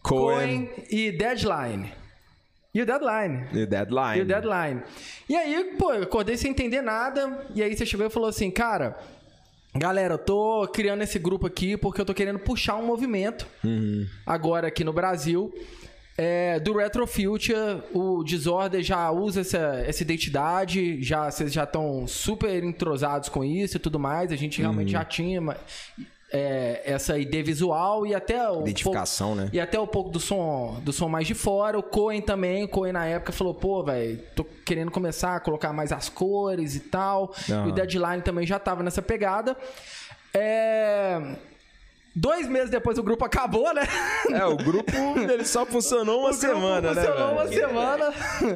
[0.03, 0.67] Cohen.
[0.67, 2.04] Cohen e Deadline.
[2.75, 3.45] E o Deadline.
[3.53, 4.19] E o Deadline.
[4.19, 4.83] E o Deadline.
[5.29, 7.47] E aí, pô, eu acordei sem entender nada.
[7.55, 8.99] E aí você chegou e falou assim, cara,
[9.77, 13.47] galera, eu tô criando esse grupo aqui porque eu tô querendo puxar um movimento
[14.27, 15.55] agora aqui no Brasil.
[16.17, 22.07] é, do Retro Future, o Disorder já usa essa, essa identidade, já, vocês já estão
[22.07, 24.31] super entrosados com isso e tudo mais.
[24.31, 25.41] A gente realmente já tinha
[26.37, 29.51] é, essa ideia visual e até o Identificação, pouco- né?
[29.53, 31.79] e até um pouco do som, do som mais de fora.
[31.79, 35.73] O Cohen também, o Cohen na época falou, pô, velho, tô querendo começar a colocar
[35.73, 37.33] mais as cores e tal.
[37.49, 37.67] Aham.
[37.67, 39.57] E o Deadline também já tava nessa pegada.
[40.35, 41.37] É...
[42.17, 43.83] Dois meses depois o grupo acabou, né?
[44.31, 44.93] É, o grupo
[45.31, 47.03] ele só funcionou uma O grupo semana, né?
[47.05, 47.67] funcionou uma velho?
[47.69, 48.15] semana.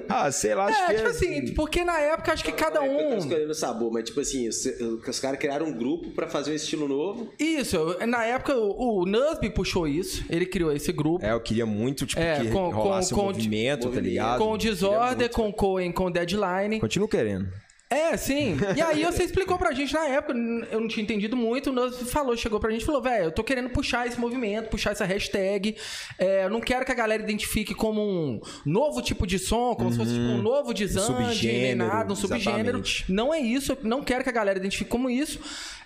[0.09, 2.93] Ah, sei lá, acho É, que tipo assim, porque na época acho que cada Eu
[2.97, 3.19] tava um.
[3.19, 4.65] escolhendo o sabor, mas tipo assim, os,
[5.07, 7.33] os caras criaram um grupo pra fazer um estilo novo.
[7.39, 11.25] Isso, na época o, o Nusby puxou isso, ele criou esse grupo.
[11.25, 14.09] É, eu queria muito, tipo, É, que com- rolasse com- um com- movimento, tá movimento.
[14.09, 14.39] ligado?
[14.39, 15.35] com o Disorder, muito.
[15.35, 16.79] com o Cohen, com o Deadline.
[16.81, 17.49] Continuo querendo.
[17.91, 18.57] É, sim.
[18.77, 20.35] E aí você explicou pra gente na época,
[20.71, 21.73] eu não tinha entendido muito,
[22.07, 25.07] falou, chegou pra gente e falou, velho, eu tô querendo puxar esse movimento, puxar essa
[25.07, 25.75] hashtag.
[26.19, 29.91] É, eu não quero que a galera identifique como um novo tipo de som, como
[29.91, 32.79] se fosse tipo, um novo desande, nem nada, um subgênero.
[32.79, 33.05] exatamente.
[33.11, 35.41] Não é isso, eu não quero que a galera identifique como isso.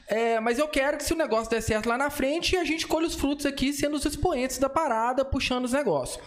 [0.08, 2.86] É, mas eu quero que se o negócio der certo lá na frente, a gente
[2.86, 6.22] colhe os frutos aqui sendo os expoentes da parada, puxando os negócios.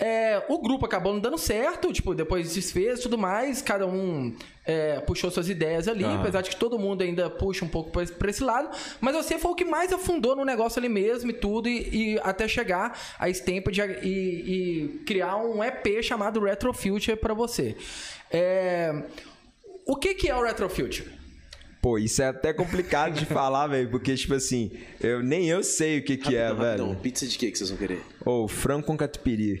[0.00, 4.32] É, o grupo acabou não dando certo, tipo, depois desfez e tudo mais, cada um
[4.64, 8.30] é, puxou suas ideias ali, apesar de que todo mundo ainda puxa um pouco pra
[8.30, 8.70] esse, lado,
[9.00, 12.20] mas você foi o que mais afundou no negócio ali mesmo e tudo, e, e
[12.20, 13.42] até chegar a esse
[14.04, 17.76] e, e criar um EP chamado Retro Future pra você.
[18.30, 19.02] É,
[19.84, 21.17] o que, que é o Retro Future?
[21.80, 25.98] Pô, isso é até complicado de falar, velho, porque, tipo assim, eu, nem eu sei
[25.98, 26.88] o que que é, Rapidão, rapidão.
[26.88, 27.00] velho.
[27.00, 28.00] Pizza de que que vocês vão querer?
[28.24, 29.60] Ou frango com catupiry.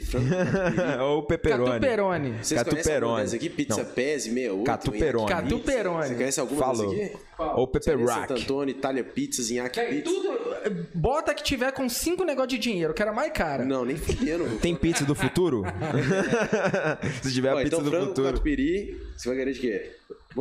[1.00, 1.70] Ou pepperoni.
[1.70, 2.28] Catuperone.
[2.42, 3.04] Vocês conhecem Catuperone.
[3.04, 3.48] alguma dessa aqui?
[3.48, 3.82] Pizza Não.
[3.82, 4.64] E 68?
[4.64, 5.26] Catuperone.
[5.30, 5.56] Nhaque Pizza.
[5.56, 6.08] Catuperone.
[6.08, 6.90] Você conhece alguma Falou.
[6.92, 7.12] aqui?
[7.38, 8.42] Ou pepper Pizzaria Santo.
[8.42, 10.10] Antônio, Itália Pizzas, Nhaque Véi, Pizza.
[10.14, 10.86] tudo.
[10.92, 13.64] Bota que tiver com cinco negócios de dinheiro, que era mais cara.
[13.64, 14.58] Não, nem fudendo.
[14.58, 15.62] Tem pizza do futuro?
[17.22, 18.28] Se tiver Ó, a pizza então, do frango com futuro.
[18.32, 19.90] catupiry, você vai querer de quê?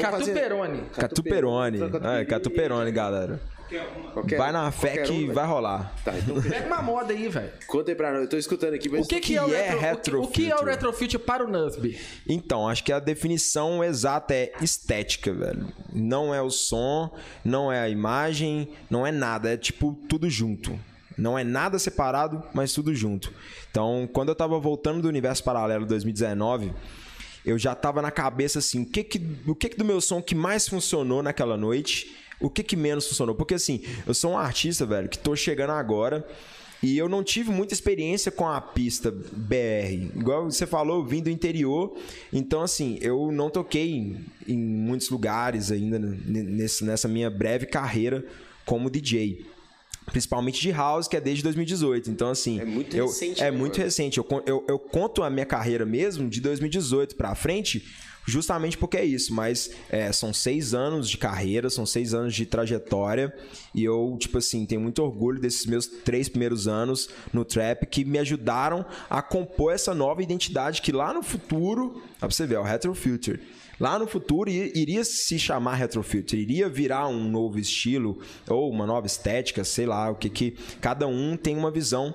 [0.01, 0.81] Vamos fazer- Catuperone.
[0.95, 1.79] Catuperone.
[2.21, 3.39] É, catuperone, galera.
[4.13, 5.93] Qualquer- Vai na fé que um, vai rolar.
[6.05, 7.51] Tá, então Pega uma moda aí, velho.
[7.67, 8.21] conta aí pra nós.
[8.21, 9.05] Eu tô escutando aqui, mas...
[9.05, 10.63] O que, que, é o que é retro, retro o que, o que é o
[10.63, 11.99] retrofit para o Nusby?
[12.29, 15.67] Então, acho que a definição exata é estética, velho.
[15.91, 19.51] Não é o som, não é a imagem, não é nada.
[19.53, 20.79] É tipo tudo junto.
[21.17, 23.33] Não é nada separado, mas tudo junto.
[23.69, 26.71] Então, quando eu tava voltando do Universo Paralelo 2019,
[27.47, 30.21] eu já tava na cabeça assim, o que que, o que, que do meu som
[30.21, 33.33] que mais funcionou naquela noite, o que que menos funcionou.
[33.33, 36.27] Porque assim, eu sou um artista, velho, que tô chegando agora
[36.83, 40.11] e eu não tive muita experiência com a pista BR.
[40.15, 41.97] Igual você falou, eu vim do interior,
[42.31, 48.23] então assim, eu não toquei em, em muitos lugares ainda nesse- nessa minha breve carreira
[48.65, 49.45] como DJ.
[50.07, 52.09] Principalmente de house, que é desde 2018.
[52.09, 52.59] Então, assim.
[52.59, 53.83] É muito eu- recente, É né, muito mano?
[53.83, 54.17] recente.
[54.17, 57.85] Eu, eu, eu conto a minha carreira mesmo de 2018 pra frente,
[58.25, 59.33] justamente porque é isso.
[59.33, 63.33] Mas é, são seis anos de carreira, são seis anos de trajetória.
[63.75, 68.05] E eu, tipo assim, tenho muito orgulho desses meus três primeiros anos no trap que
[68.05, 72.01] me ajudaram a compor essa nova identidade que lá no futuro.
[72.15, 73.41] Ó, pra você ver, é o Retro Future.
[73.79, 78.19] Lá no futuro iria se chamar Retrofuture, iria virar um novo estilo
[78.49, 80.51] ou uma nova estética, sei lá, o que que
[80.81, 82.13] cada um tem uma visão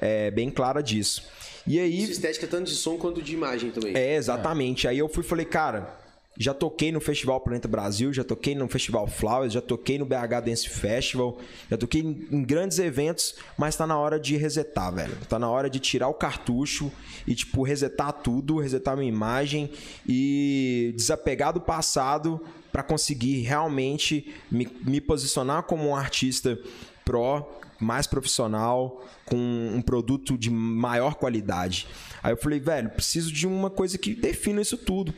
[0.00, 1.22] é, bem clara disso.
[1.66, 3.96] E aí Isso, estética tanto de som quanto de imagem também.
[3.96, 4.86] é, exatamente.
[4.86, 5.98] Aí eu fui e falei, cara,
[6.36, 10.40] já toquei no Festival Planeta Brasil, já toquei no Festival Flowers, já toquei no BH
[10.44, 11.38] Dance Festival,
[11.70, 15.16] já toquei em, grandes eventos, mas tá na hora de resetar, velho.
[15.28, 16.90] Tá na hora de tirar o cartucho
[17.26, 19.70] e, tipo, resetar tudo, resetar minha imagem
[20.06, 22.40] e desapegar do passado
[22.72, 26.58] para conseguir realmente me, me posicionar como um artista
[27.04, 31.86] pró, mais profissional, com um produto de maior qualidade.
[32.22, 35.14] Aí eu falei, velho, preciso de uma coisa que defina isso tudo.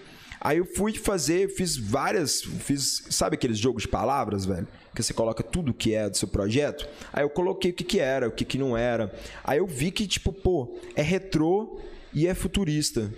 [0.46, 4.68] Aí eu fui fazer, fiz várias, fiz, sabe aqueles jogos de palavras, velho?
[4.94, 6.88] Que você coloca tudo que é do seu projeto.
[7.12, 9.12] Aí eu coloquei o que que era, o que que não era.
[9.42, 11.80] Aí eu vi que, tipo, pô, é retrô
[12.14, 13.12] e é futurista.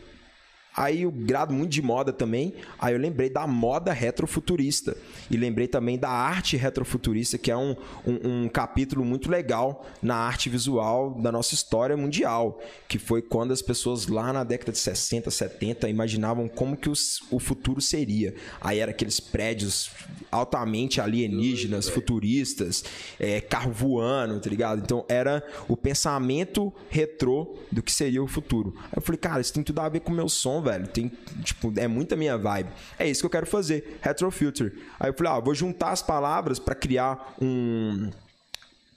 [0.80, 2.54] Aí eu grado muito de moda também.
[2.78, 4.96] Aí eu lembrei da moda retrofuturista.
[5.28, 7.74] E lembrei também da arte retrofuturista, que é um,
[8.06, 12.60] um, um capítulo muito legal na arte visual da nossa história mundial.
[12.86, 17.22] Que foi quando as pessoas lá na década de 60, 70 imaginavam como que os-
[17.28, 18.36] o futuro seria.
[18.60, 19.90] Aí era aqueles prédios
[20.30, 22.84] altamente alienígenas, futuristas,
[23.18, 24.80] é, carro voando, tá ligado?
[24.80, 28.74] Então era o pensamento retrô do que seria o futuro.
[28.84, 30.67] Aí eu falei, cara, isso tem tudo a ver com o meu som, velho.
[30.88, 31.10] Tem,
[31.42, 32.70] tipo, é muito a minha vibe.
[32.98, 34.72] É isso que eu quero fazer, Retro Future.
[34.98, 38.10] Aí eu falei, ah, vou juntar as palavras para criar um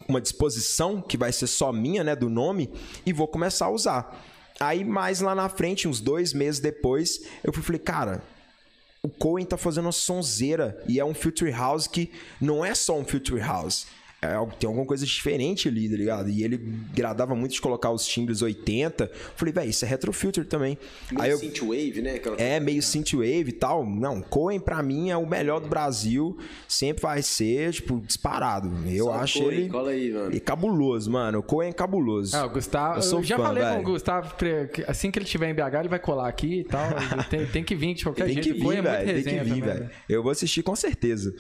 [0.08, 2.70] uma disposição que vai ser só minha, né, do nome,
[3.06, 4.24] e vou começar a usar.
[4.60, 8.22] Aí, mais lá na frente, uns dois meses depois, eu fui falei, cara,
[9.02, 12.98] o Cohen tá fazendo uma sonzeira e é um Future House que não é só
[12.98, 13.88] um Future House.
[14.24, 16.30] É tem alguma coisa diferente ali, tá ligado?
[16.30, 16.58] E ele
[16.94, 19.10] gradava muito de colocar os timbres 80.
[19.36, 20.78] Falei, velho, isso é Retro Future também.
[21.12, 22.14] Meio Aí eu, synthwave, né?
[22.14, 22.38] Aquela...
[22.40, 23.84] é, meio synthwave e tal.
[23.84, 26.38] Não, Cohen pra mim é o melhor do Brasil.
[26.68, 28.72] Sempre vai ser, tipo, disparado.
[28.88, 29.70] Eu Salve, acho Cohen, ele...
[29.70, 30.36] cola aí, mano.
[30.36, 31.40] E cabuloso, mano.
[31.40, 32.38] O Cohen é cabuloso.
[32.38, 32.94] Ah, o Gustavo.
[32.94, 34.36] Eu Eu, sou já fã, falei com o Gustavo,
[34.88, 36.86] assim que ele estiver em BH, ele vai colar aqui e tal.
[37.28, 38.48] Tem, tem que vir de qualquer Tem jeito.
[38.50, 39.24] que vir, é muito velho.
[39.24, 39.80] Tem que vir, velho.
[39.86, 39.90] né?
[40.08, 41.34] Eu vou assistir com certeza.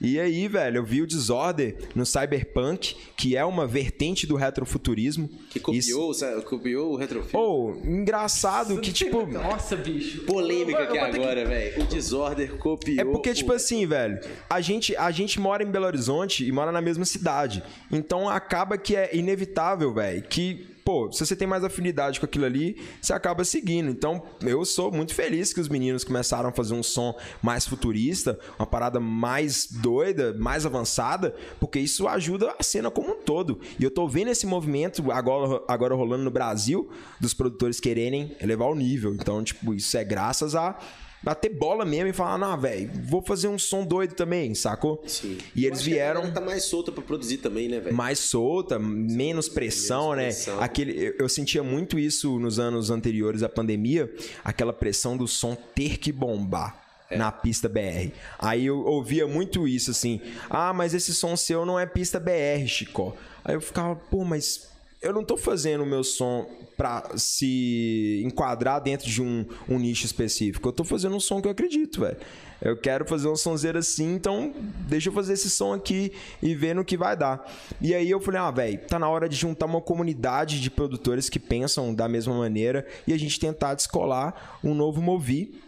[0.00, 5.30] E aí, velho, eu vi o Disorder no Cyberpunk, que é uma vertente do retrofuturismo.
[5.50, 6.42] Que copiou, sabe?
[6.42, 7.34] copiou o retrofit.
[7.36, 9.24] Ou, engraçado que, tipo.
[9.26, 10.22] Nossa, bicho.
[10.24, 11.82] Polêmica Eu aqui eu vou ter que- agora, velho.
[11.82, 13.00] O Disorder copiou.
[13.00, 14.18] É porque, o- tipo assim, velho,
[14.50, 17.62] a gente, a gente mora em Belo Horizonte e mora na mesma cidade.
[17.90, 22.44] Então acaba que é inevitável, velho, que pô, se você tem mais afinidade com aquilo
[22.44, 23.90] ali, você acaba seguindo.
[23.90, 28.38] Então, eu sou muito feliz que os meninos começaram a fazer um som mais futurista,
[28.58, 33.60] uma parada mais doida, mais avançada, porque isso ajuda a cena como um todo.
[33.78, 38.68] E eu tô vendo esse movimento agora, agora rolando no Brasil, dos produtores quererem elevar
[38.68, 39.14] o nível.
[39.14, 40.78] Então, tipo, isso é graças a
[41.24, 45.02] bater bola mesmo e falar, não, velho, vou fazer um som doido também, sacou?
[45.06, 45.38] Sim.
[45.56, 47.96] E Eu eles vieram tá mais solta pra produzir também, né, velho?
[47.96, 50.24] mais solta, menos pressão, Menos né?
[50.26, 50.60] pressão.
[50.62, 54.12] Aquele, eu, eu sentia muito isso nos anos anteriores à pandemia,
[54.44, 56.82] aquela pressão do som ter que bombar.
[57.10, 57.18] É.
[57.18, 58.10] Na pista BR.
[58.38, 60.22] Aí eu ouvia muito isso assim.
[60.48, 63.14] Ah, mas esse som seu não é pista BR, Chico.
[63.44, 64.70] Aí eu ficava, pô, mas
[65.04, 66.46] eu não tô fazendo o meu som
[66.76, 70.68] pra se enquadrar dentro de um, um nicho específico.
[70.68, 72.16] Eu tô fazendo um som que eu acredito, velho.
[72.60, 74.54] Eu quero fazer um sonzeiro assim, então
[74.88, 77.44] deixa eu fazer esse som aqui e ver no que vai dar.
[77.80, 81.28] E aí eu falei, ah, velho, tá na hora de juntar uma comunidade de produtores
[81.28, 85.62] que pensam da mesma maneira e a gente tentar descolar um novo Movi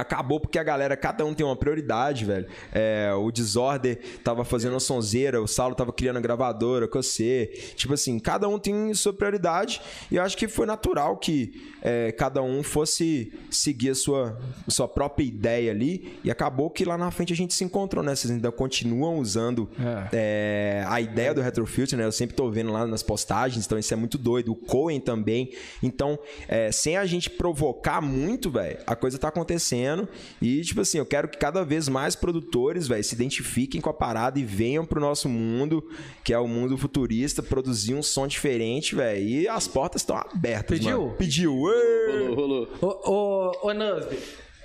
[0.00, 2.46] Acabou porque a galera, cada um tem uma prioridade, velho.
[2.72, 7.46] É, o Disorder tava fazendo uma sonzeira, o Saulo tava criando a gravadora com você.
[7.76, 9.80] Tipo assim, cada um tem sua prioridade
[10.10, 14.38] e eu acho que foi natural que é, cada um fosse seguir a sua,
[14.68, 18.14] sua própria ideia ali e acabou que lá na frente a gente se encontrou, né?
[18.14, 19.68] Vocês ainda continuam usando
[20.12, 22.04] é, a ideia do Retrofuture, né?
[22.04, 24.52] Eu sempre tô vendo lá nas postagens, então isso é muito doido.
[24.52, 25.52] O Cohen também.
[25.82, 29.89] Então, é, sem a gente provocar muito, velho, a coisa tá acontecendo.
[30.40, 33.94] E, tipo assim, eu quero que cada vez mais produtores, velho, se identifiquem com a
[33.94, 35.86] parada e venham pro nosso mundo,
[36.24, 39.22] que é o mundo futurista, produzir um som diferente, velho.
[39.22, 41.02] E as portas estão abertas, Pediu?
[41.02, 41.14] mano.
[41.16, 41.62] Pediu?
[41.70, 42.10] Ê!
[42.34, 42.68] Rolou, rolou.
[42.80, 44.18] Ô, ô, ô Nusby,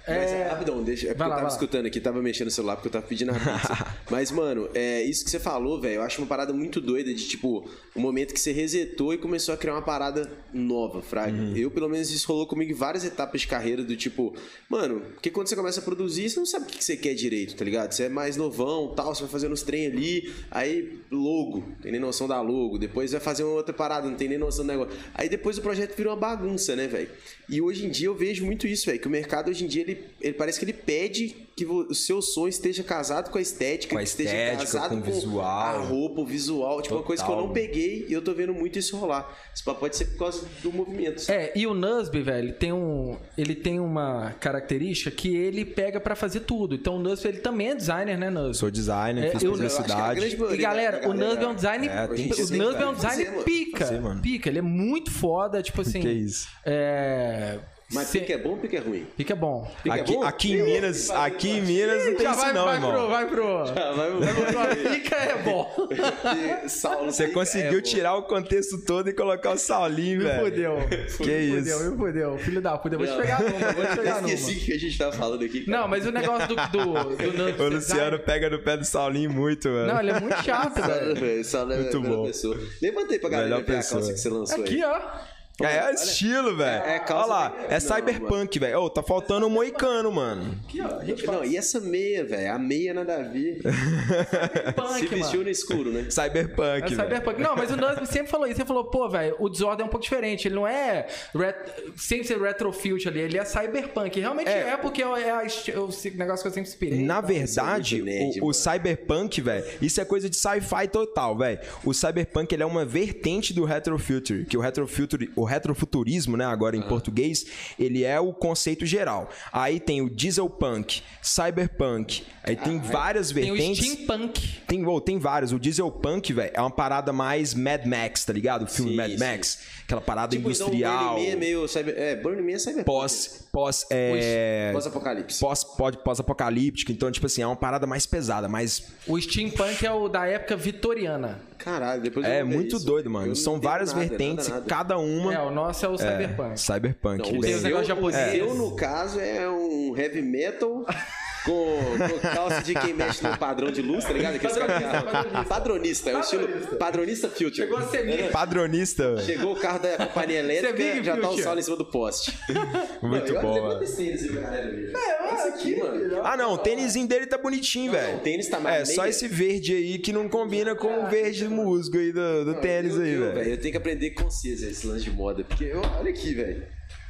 [0.08, 1.08] Mas, é, rapidão, deixa.
[1.08, 3.32] É porque lá, eu tava escutando aqui, tava mexendo no celular porque eu tava pedindo
[3.32, 3.95] a pizza.
[4.10, 7.28] Mas, mano, é, isso que você falou, velho, eu acho uma parada muito doida de,
[7.28, 11.36] tipo, o momento que você resetou e começou a criar uma parada nova, Fraga.
[11.36, 11.58] Uhum.
[11.58, 14.36] Eu, pelo menos, isso rolou comigo em várias etapas de carreira do tipo,
[14.70, 17.56] mano, porque quando você começa a produzir, você não sabe o que você quer direito,
[17.56, 17.91] tá ligado?
[17.91, 22.01] Você é mais novão, tal, você vai fazendo os trem ali, aí logo, tem nem
[22.01, 24.97] noção da logo, depois vai fazer uma outra parada, não tem nem noção do negócio.
[25.14, 27.10] Aí depois o projeto vira uma bagunça, né, velho?
[27.49, 29.82] E hoje em dia eu vejo muito isso, velho, que o mercado hoje em dia
[29.82, 33.93] ele, ele parece que ele pede que o seu som esteja casado com a estética,
[33.93, 35.46] Com a que esteja estética, casado com o visual.
[35.46, 37.54] a roupa, o visual, tipo uma coisa que eu não Total.
[37.54, 39.34] peguei e eu tô vendo muito isso rolar.
[39.54, 41.32] Isso pode ser por causa do movimento.
[41.32, 46.14] É, e o Nusby, velho, tem um, ele tem uma característica que ele pega pra
[46.14, 46.76] fazer tudo.
[46.76, 48.58] Então o Nusby, ele também é designer, né, Nusby?
[48.58, 50.20] Sou designer, É, fiz publicidade.
[50.52, 51.88] E galera, o Nusby é um design.
[51.88, 53.86] É, tem o Nusby é um design pica.
[53.86, 54.22] Fazer.
[54.22, 56.02] Pica, ele é muito foda, tipo assim.
[56.02, 56.50] Que isso?
[56.66, 57.60] É.
[57.94, 59.06] Mas cê- pique é bom ou pique é ruim?
[59.16, 59.72] Pica é bom.
[59.84, 60.24] Pique é Aqui, bom?
[60.24, 62.92] aqui em Minas, aqui em Minas não tem Já isso vai, não, vai irmão.
[62.92, 63.58] pro, vai pro.
[63.60, 65.88] Ah, vai, Pica é bom.
[66.68, 67.82] Saulo, Você pica conseguiu é bom.
[67.82, 70.46] tirar o contexto todo e colocar o Saulinho, Me velho.
[70.46, 70.78] fudeu.
[70.88, 71.70] Que me isso?
[71.78, 72.38] fudeu, me fudeu.
[72.40, 74.62] Filho da puta, eu vou te pegar numa, vou te pegar Eu esqueci numa.
[74.62, 75.66] o que a gente tava falando aqui.
[75.66, 75.78] cara.
[75.82, 77.64] Não, mas o negócio do, do, do.
[77.66, 79.88] O Luciano pega no pé do Saulinho muito, velho.
[79.88, 81.16] Não, ele é muito chato, velho.
[81.16, 82.26] velho, Saulo é Muito a melhor bom.
[82.26, 82.58] pessoa.
[82.82, 84.84] Levantei pra galera ver a calça que você lançou Aqui, aí.
[84.84, 85.35] ó.
[85.62, 86.84] É, é estilo, velho.
[86.84, 88.80] é calça Olha lá, de- é Não, cyberpunk, velho.
[88.82, 90.53] Ô, tá faltando um moicano, mano.
[90.66, 90.99] Aqui, ó.
[90.99, 92.51] A gente Não, e essa meia, velho?
[92.53, 93.62] A meia nada a ver.
[94.76, 95.43] punk, Se vestiu mano.
[95.43, 96.08] no escuro, né?
[96.10, 96.95] Cyberpunk, É velho.
[96.95, 97.41] cyberpunk.
[97.41, 98.60] Não, mas o Nusby sempre falou isso.
[98.60, 100.47] Ele falou, pô, velho, o Disorder é um pouco diferente.
[100.47, 101.56] Ele não é ret...
[101.95, 104.20] sem ser retrofuture ali, ele é cyberpunk.
[104.20, 104.78] Realmente é, É.
[104.78, 106.99] porque é a est- o negócio que eu sempre inspirei.
[107.03, 111.60] Na Então, verdade, nerd, o, o cyberpunk, velho, isso é coisa de sci-fi total, velho.
[111.86, 116.76] O cyberpunk ele é uma vertente do retrofuture, que o retrofuture, o retrofuturismo, né, agora
[116.76, 117.46] em português,
[117.80, 119.30] ele é o conceito geral.
[119.52, 123.86] Aí tem o dieselpunk, cyberpunk, aí tem várias Tem o vertentes.
[123.86, 124.60] steampunk.
[124.68, 125.52] Tem, oh, tem vários.
[125.52, 128.64] O Dieselpunk, velho, é uma parada mais Mad Max, tá ligado?
[128.64, 129.18] O filme Sim, Mad sim.
[129.18, 129.60] Max.
[129.86, 130.96] Aquela parada Tipo, industrial.
[130.96, 131.93] Então, Burning Man é meio cyber...
[131.98, 132.86] É, Burning Man é cyberpunk.
[132.86, 135.39] pós, pós, é, Pós-apocalipse.
[135.39, 136.91] pós, pós, pós-apocalíptico.
[136.91, 138.88] Então, tipo assim, é uma parada mais pesada, mais...
[139.08, 141.39] O steampunk é o da época vitoriana.
[141.58, 142.86] Caralho, depois eu É muito isso.
[142.86, 143.36] doido, mano.
[143.36, 144.76] São várias nada, vertentes nada, e nada.
[144.76, 145.32] cada uma...
[145.36, 146.54] É, o nosso é o cyberpunk.
[146.54, 147.32] É, cyberpunk.
[147.32, 148.32] Não, o seu, o japoneses.
[148.32, 150.86] seu, no caso, é um heavy metal
[151.46, 151.78] com,
[152.10, 154.36] com calça de quem mexe no padrão de luz, tá ligado?
[154.36, 155.46] Aqueles Padronista, caras- padronista.
[155.46, 157.30] Padronista, é o estilo Padronista.
[157.30, 157.56] future.
[157.56, 158.30] Chegou a ser minha.
[158.30, 159.18] Padronista.
[159.22, 161.43] Chegou o carro da companhia elétrica, já tá o Future?
[161.43, 162.38] sol em cima do poste.
[163.02, 164.70] Muito Não, bom, olha, esse tênis galera.
[164.70, 166.22] É, isso aqui, mano.
[166.24, 168.18] Ah, não, o tênisinho dele tá bonitinho, velho.
[168.18, 171.48] o tênis tá mais É, só esse verde aí que não combina com o verde
[171.48, 173.50] musgo aí do, do tênis Eu- aí, eu, velho.
[173.52, 175.43] Eu tenho que aprender com vocês esse lance de moda.
[175.43, 176.64] Porque, olha aqui, velho.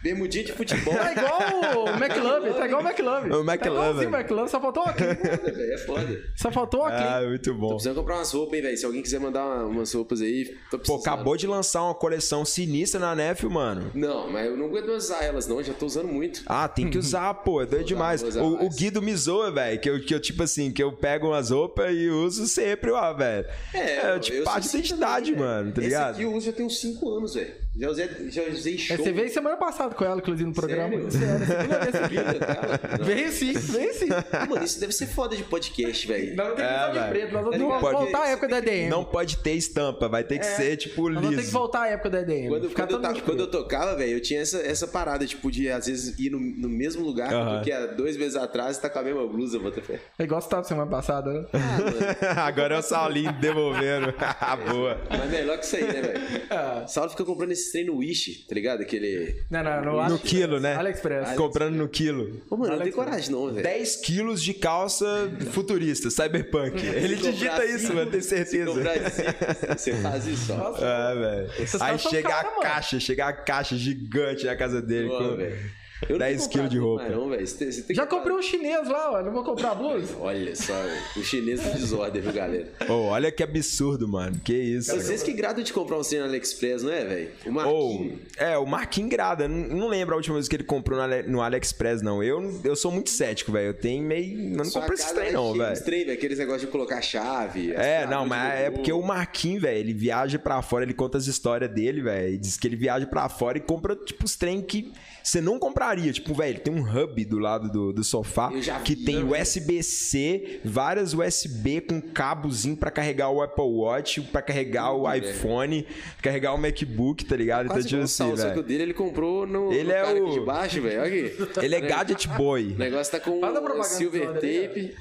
[0.05, 0.93] Bermudinha de futebol.
[0.93, 3.29] Tá igual o McLovin, tá igual o McLovin.
[3.31, 5.15] O Tá igualzinho o McLovin, só faltou o Oclean.
[5.15, 6.23] velho, é foda.
[6.35, 7.17] Só faltou o Oclean.
[7.17, 7.69] Ah, muito bom.
[7.69, 8.77] Precisando comprar umas roupas, hein, velho.
[8.77, 11.01] Se alguém quiser mandar uma- umas roupas aí, tô Pô, precisando.
[11.01, 13.89] acabou de lançar uma coleção sinistra na Nefio, mano.
[13.95, 15.57] Não, mas eu não aguento usar elas, não.
[15.57, 16.43] Eu já tô usando muito.
[16.45, 18.21] Ah, tem que usar, pô, é doido demais.
[18.21, 18.69] usar O, o.
[18.69, 21.95] Guido me zoa, velho, que eu, que eu, tipo assim, que eu pego umas roupas
[21.95, 23.47] e uso sempre, ó, velho.
[23.73, 25.87] É, tipo, eu parte da identidade, também, mano, tá velho.
[25.87, 26.11] ligado?
[26.11, 27.64] Esse aqui eu uso já tem uns 5 anos, velho.
[27.77, 28.95] Já usei, já usei show.
[28.95, 31.11] É, Você veio semana passada com ela, inclusive, no programa.
[31.11, 31.45] Sério?
[31.45, 32.79] Sério, que Vida, cara.
[32.99, 33.05] Não.
[33.05, 34.07] Veio sim, veio sim.
[34.49, 36.35] Mano, isso deve ser foda de podcast, velho.
[36.35, 37.91] Nós vamos ter que É, de preto, nós vamos Tá ter que ligado?
[37.99, 38.89] voltar à época da EDM.
[38.89, 41.51] Não pode ter estampa, vai ter que ser, tipo, Nós vamos ter que liso.
[41.51, 42.47] voltar à época da EDM.
[42.47, 45.69] Quando, quando, eu tava- quando eu tocava, velho, eu tinha essa, essa parada, tipo, de
[45.69, 47.57] às vezes ir no, no mesmo lugar que eu Aham.
[47.57, 49.99] toquei há dois meses atrás e tá com a mesma blusa, Botafé.
[50.17, 51.45] É igual você tava semana passada, né?
[51.53, 52.45] Ah.
[52.47, 54.13] Agora é o Saulinho devolvendo.
[54.71, 54.97] Boa.
[55.09, 56.21] Mas melhor que isso aí, né, velho?
[56.49, 56.85] Ah.
[56.87, 58.81] Saulo fica comprando esse trem no Wish, tá ligado?
[58.81, 59.43] Aquele.
[59.49, 60.75] Não, não, no, No Ale- quilo, né?
[60.75, 61.35] AliExpress.
[61.35, 62.41] Comprando no quilo.
[62.49, 63.63] Ô, mano, não Alex, coragem, não, velho.
[63.63, 65.05] 10 quilos de calça
[65.51, 66.85] futurista, cyberpunk.
[66.85, 68.71] Ele digita isso, mano, tenho se certeza.
[68.73, 70.75] cinco, Você faz isso, ó.
[70.77, 71.51] É, velho.
[71.63, 72.61] Esses Aí chega cara, a mano.
[72.61, 75.07] caixa, chega a caixa gigante na casa dele.
[75.09, 75.84] Pô, com velho.
[76.09, 77.03] Eu não 10 tenho quilos de roupa.
[77.03, 77.47] mais Não, velho.
[77.47, 79.21] Você tem- você tem Já comprei um chinês lá, ó.
[79.23, 80.15] Não vou comprar a blusa?
[80.19, 81.01] Olha só, velho.
[81.17, 82.67] o chinês do desordem, viu, galera?
[82.89, 84.39] Ô, olha que absurdo, mano.
[84.43, 84.93] Que isso.
[84.95, 87.29] Vocês que gradam de comprar um trem no AliExpress, não é, velho?
[87.45, 88.19] O Marquinhos.
[88.37, 92.01] é, o Marquinhos Grada, não, não lembro a última vez que ele comprou no, AliExpress,
[92.01, 92.23] não.
[92.23, 93.67] Eu, eu sou muito cético, velho.
[93.67, 94.51] Eu tenho meio.
[94.51, 95.83] Eu não compro esse trem, é não, velho.
[95.83, 96.17] trem, velho.
[96.17, 97.71] Aqueles negócios de colocar chave.
[97.73, 101.27] É, não, mas é porque o Marquinhos, velho, ele viaja pra fora, ele conta as
[101.27, 102.33] histórias dele, velho.
[102.33, 104.91] e Diz que ele viaja pra fora e compra, tipo, os trem que
[105.25, 106.11] você não compraria.
[106.13, 108.51] Tipo, velho, tem um hub do lado do, do sofá
[108.83, 109.23] que vi, tem?
[109.23, 115.29] USB-C, várias USB com cabozinho pra carregar o Apple Watch, pra carregar o velho.
[115.29, 115.85] iPhone,
[116.21, 117.67] carregar o MacBook, tá ligado?
[117.67, 118.63] Quase então, tipo assim, Saulo, só que o velho.
[118.67, 121.01] dele ele comprou no, Ele no é cara o- aqui de baixo, velho.
[121.01, 121.35] Olha aqui.
[121.65, 122.73] Ele é gadget boy.
[122.73, 123.41] O negócio tá com
[123.83, 124.95] silver tape.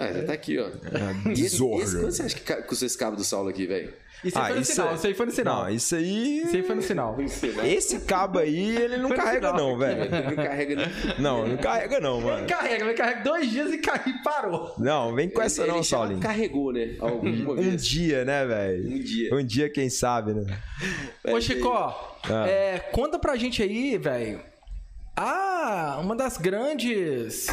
[0.00, 0.66] Ah, já tá aqui, ó.
[0.66, 3.92] É, E esse, quanto você acha que custou esse cabo do Saulo aqui, velho?
[4.22, 5.62] Isso aí foi no sinal, isso aí foi no sinal.
[5.64, 6.38] Não, isso aí.
[6.42, 7.16] Isso aí foi no sinal.
[7.64, 9.56] Esse cabo aí, ele não Foi carrega, sinal.
[9.56, 10.02] não, velho.
[10.02, 10.86] Ele não carrega nem...
[11.18, 12.46] Não, não carrega, não, mano.
[12.46, 14.74] Carrega, vai carregar dois dias e cai e parou.
[14.76, 16.20] Não, vem com essa ele, não, ele Saulinho.
[16.20, 16.96] carregou, né?
[17.00, 17.86] Alguma Um vez.
[17.86, 18.90] dia, né, velho?
[18.94, 19.34] Um dia.
[19.36, 20.44] Um dia, quem sabe, né?
[21.24, 22.46] Ô, Chico, Ah.
[22.46, 24.42] é, conta pra gente aí, velho.
[25.16, 27.46] Ah, uma das grandes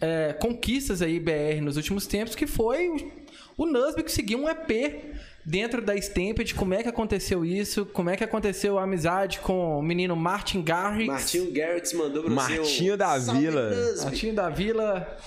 [0.00, 5.16] é, conquistas aí, BR, nos últimos tempos, que foi o, o Nusby conseguir um EP
[5.44, 6.54] dentro da Stamped.
[6.54, 7.86] Como é que aconteceu isso?
[7.86, 11.08] Como é que aconteceu a amizade com o menino Martin Garrix?
[11.08, 12.96] Martinho Garrix mandou pra Martinho um...
[12.96, 13.70] da Salve, Vila.
[13.70, 14.04] Nusby.
[14.04, 15.18] Martinho da Vila.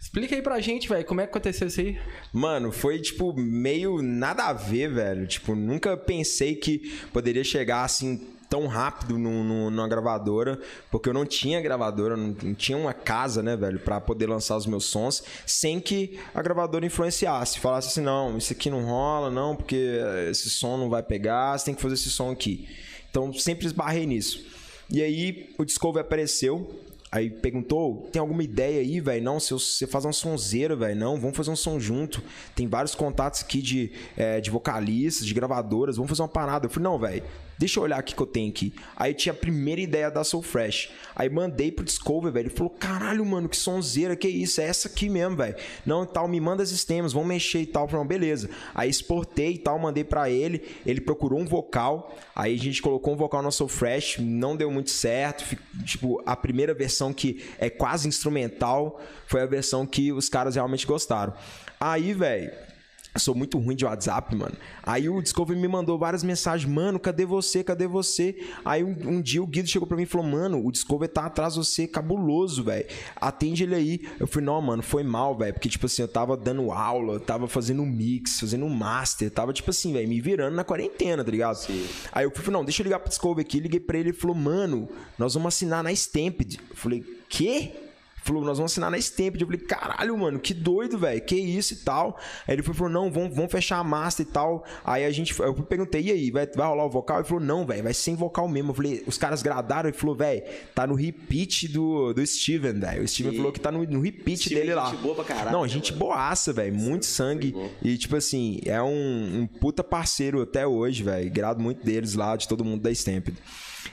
[0.00, 1.98] Explica aí pra gente, velho, como é que aconteceu isso aí?
[2.32, 5.26] Mano, foi, tipo, meio nada a ver, velho.
[5.26, 10.58] Tipo, nunca pensei que poderia chegar assim tão rápido num- num- numa gravadora,
[10.90, 14.56] porque eu não tinha gravadora, não, não tinha uma casa, né, velho, pra poder lançar
[14.56, 19.30] os meus sons, sem que a gravadora influenciasse, falasse assim, não, isso aqui não rola,
[19.30, 22.68] não, porque esse som não vai pegar, você tem que fazer esse som aqui.
[23.08, 24.44] Então, sempre esbarrei nisso.
[24.90, 26.68] E aí, o Discovery apareceu,
[27.12, 29.24] Aí perguntou, tem alguma ideia aí, velho?
[29.24, 30.94] Não, se você faz um sonzeiro, velho.
[30.94, 32.22] Não, vamos fazer um som junto.
[32.54, 35.96] Tem vários contatos aqui de, é, de vocalistas, de gravadoras.
[35.96, 36.66] Vamos fazer uma parada.
[36.66, 37.24] Eu falei, não, velho,
[37.60, 38.72] deixa eu olhar o que eu tenho aqui.
[38.96, 40.90] Aí tinha a primeira ideia da Soul Fresh.
[41.14, 42.46] Aí mandei pro Discover, velho.
[42.46, 44.62] Ele falou, caralho, mano, que sonzeira, que isso?
[44.62, 45.54] É essa aqui mesmo, velho.
[45.84, 47.84] Não, tal, me manda as stems, vamos mexer e tal.
[47.84, 48.48] Eu falei, beleza.
[48.74, 50.62] Aí exportei e tal, mandei pra ele.
[50.86, 52.18] Ele procurou um vocal.
[52.34, 54.16] Aí a gente colocou um vocal na Soul Fresh.
[54.20, 55.44] Não deu muito certo.
[55.84, 60.86] Tipo, a primeira versão que é quase instrumental foi a versão que os caras realmente
[60.86, 61.34] gostaram.
[61.78, 62.69] Aí, velho.
[63.16, 64.54] Sou muito ruim de WhatsApp, mano.
[64.82, 67.64] Aí o Discovery me mandou várias mensagens, mano, cadê você?
[67.64, 68.36] Cadê você?
[68.64, 71.26] Aí um, um dia o Guido chegou pra mim e falou, mano, o Discovery tá
[71.26, 72.86] atrás de você, cabuloso, velho.
[73.16, 74.08] Atende ele aí.
[74.18, 75.52] Eu falei, não, mano, foi mal, velho.
[75.52, 79.30] Porque, tipo assim, eu tava dando aula, eu tava fazendo um mix, fazendo um master,
[79.30, 81.66] tava, tipo assim, velho, me virando na quarentena, tá ligado?
[82.12, 83.58] Aí eu falei, não, deixa eu ligar pro Discovery aqui.
[83.58, 84.88] Liguei pra ele e falou, mano,
[85.18, 86.60] nós vamos assinar na Stamped.
[86.70, 87.89] Eu falei, quê?
[88.22, 89.40] Falou, nós vamos assinar na Stamped.
[89.40, 91.20] Eu falei, caralho, mano, que doido, velho.
[91.22, 92.18] Que isso e tal.
[92.46, 94.64] Aí ele falou, não, vamos, vamos fechar a master e tal.
[94.84, 97.18] Aí a gente, eu perguntei, e aí, vai, vai rolar o vocal?
[97.18, 98.70] Ele falou, não, velho, vai sem vocal mesmo.
[98.70, 99.88] Eu falei, os caras gradaram.
[99.88, 100.42] Ele falou, velho,
[100.74, 103.02] tá no repeat do, do Steven, velho.
[103.04, 104.90] O Steven E- falou que tá no, no repeat Steven dele é lá.
[104.90, 106.04] gente boa pra caralho, não, gente mano?
[106.06, 106.74] boaça, velho.
[106.74, 107.54] Muito sangue.
[107.82, 111.30] E, tipo assim, é um, um puta parceiro até hoje, velho.
[111.30, 113.36] Grado muito deles lá, de todo mundo da Stamped.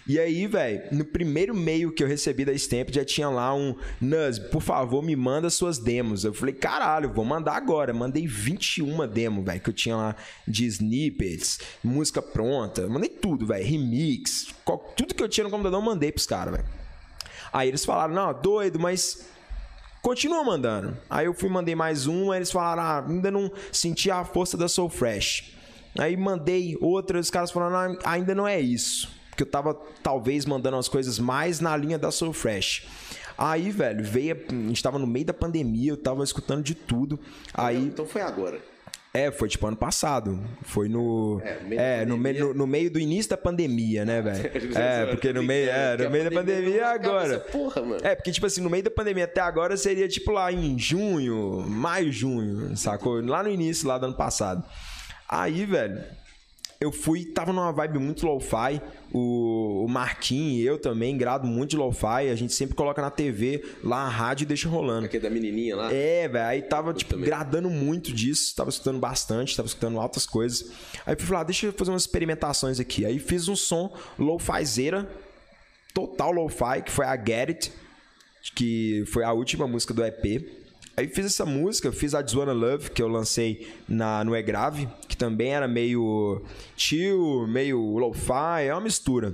[0.07, 3.75] E aí, velho, no primeiro e-mail que eu recebi da Stamp já tinha lá um
[3.99, 6.23] Nuz, por favor, me manda suas demos.
[6.23, 7.93] Eu falei, caralho, vou mandar agora.
[7.93, 10.15] Mandei 21 demos, velho, que eu tinha lá
[10.47, 12.87] de snippets, música pronta.
[12.87, 14.47] Mandei tudo, velho, remix,
[14.95, 16.67] tudo que eu tinha no computador eu mandei pros caras, velho.
[17.51, 19.27] Aí eles falaram, não, doido, mas
[20.01, 20.97] continua mandando.
[21.09, 24.55] Aí eu fui mandei mais um, aí eles falaram, ah, ainda não senti a força
[24.55, 25.51] da Soul Fresh.
[25.99, 30.47] Aí mandei outra, os caras falaram, ah, ainda não é isso porque eu tava talvez
[30.47, 32.87] mandando as coisas mais na linha da Soul Fresh.
[33.37, 34.35] Aí, velho, veio.
[34.49, 37.19] A gente tava no meio da pandemia, eu tava escutando de tudo.
[37.53, 37.85] Aí.
[37.85, 38.59] Então foi agora.
[39.13, 40.39] É, foi tipo ano passado.
[40.63, 41.39] Foi no.
[41.69, 44.49] É, é no, meio, no, no, meio do início da pandemia, né, velho?
[44.75, 47.39] é, porque no meio, é, no meio da pandemia agora.
[47.39, 48.01] Porra, mano.
[48.03, 51.63] É, porque, tipo assim, no meio da pandemia até agora seria tipo lá em junho,
[51.67, 53.23] maio, junho, sacou?
[53.23, 54.63] Lá no início, lá do ano passado.
[55.29, 56.03] Aí, velho,
[56.79, 58.79] eu fui, tava numa vibe muito lo-fi.
[59.11, 62.29] O, o Marquinhos e eu também grado muito de lo-fi.
[62.29, 65.05] A gente sempre coloca na TV lá a rádio e deixa rolando.
[65.05, 65.91] Aqui é da menininha lá?
[65.91, 66.45] É, velho.
[66.45, 67.25] Aí tava, eu tipo, também.
[67.25, 68.55] gradando muito disso.
[68.55, 70.71] Tava escutando bastante, tava escutando altas coisas.
[71.05, 73.05] Aí fui falar, ah, deixa eu fazer umas experimentações aqui.
[73.05, 75.09] Aí fiz um som lo-fizeira,
[75.95, 77.71] total lo-fi, que foi a Get It,
[78.53, 80.56] que foi a última música do EP.
[80.99, 84.89] Aí fiz essa música, fiz a Wanna Love, que eu lancei na, no E Grave,
[85.07, 86.41] que também era meio
[86.75, 89.31] chill, meio lo-fi, é uma mistura.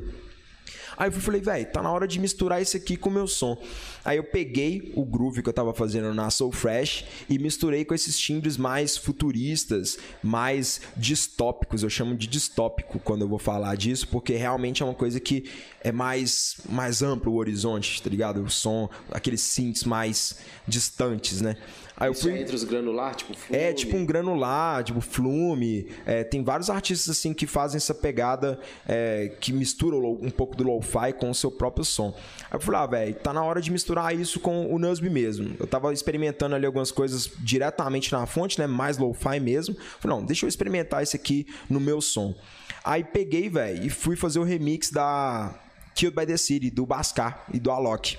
[0.97, 3.57] Aí eu falei, velho, tá na hora de misturar isso aqui com o meu som.
[4.05, 7.93] Aí eu peguei o groove que eu tava fazendo na Soul Fresh e misturei com
[7.93, 11.83] esses timbres mais futuristas, mais distópicos.
[11.83, 15.49] Eu chamo de distópico quando eu vou falar disso, porque realmente é uma coisa que
[15.81, 18.43] é mais, mais amplo o horizonte, tá ligado?
[18.43, 20.37] O som, aqueles synths mais
[20.67, 21.57] distantes, né?
[22.03, 22.33] Aí eu fui...
[22.33, 23.63] é entre os granular, tipo flume?
[23.63, 25.87] É, tipo um granular, tipo flume.
[26.05, 30.65] É, tem vários artistas assim que fazem essa pegada é, que mistura um pouco do
[30.65, 32.13] lo-fi com o seu próprio som.
[32.51, 35.55] Aí eu falei, ah, velho, tá na hora de misturar isso com o Nusby mesmo.
[35.57, 38.67] Eu tava experimentando ali algumas coisas diretamente na fonte, né?
[38.67, 39.73] Mais lo-fi mesmo.
[40.01, 42.35] Falei, não, deixa eu experimentar isso aqui no meu som.
[42.83, 45.57] Aí peguei, velho, e fui fazer o remix da
[45.95, 48.17] Killed by the City, do Bascar e do Alok.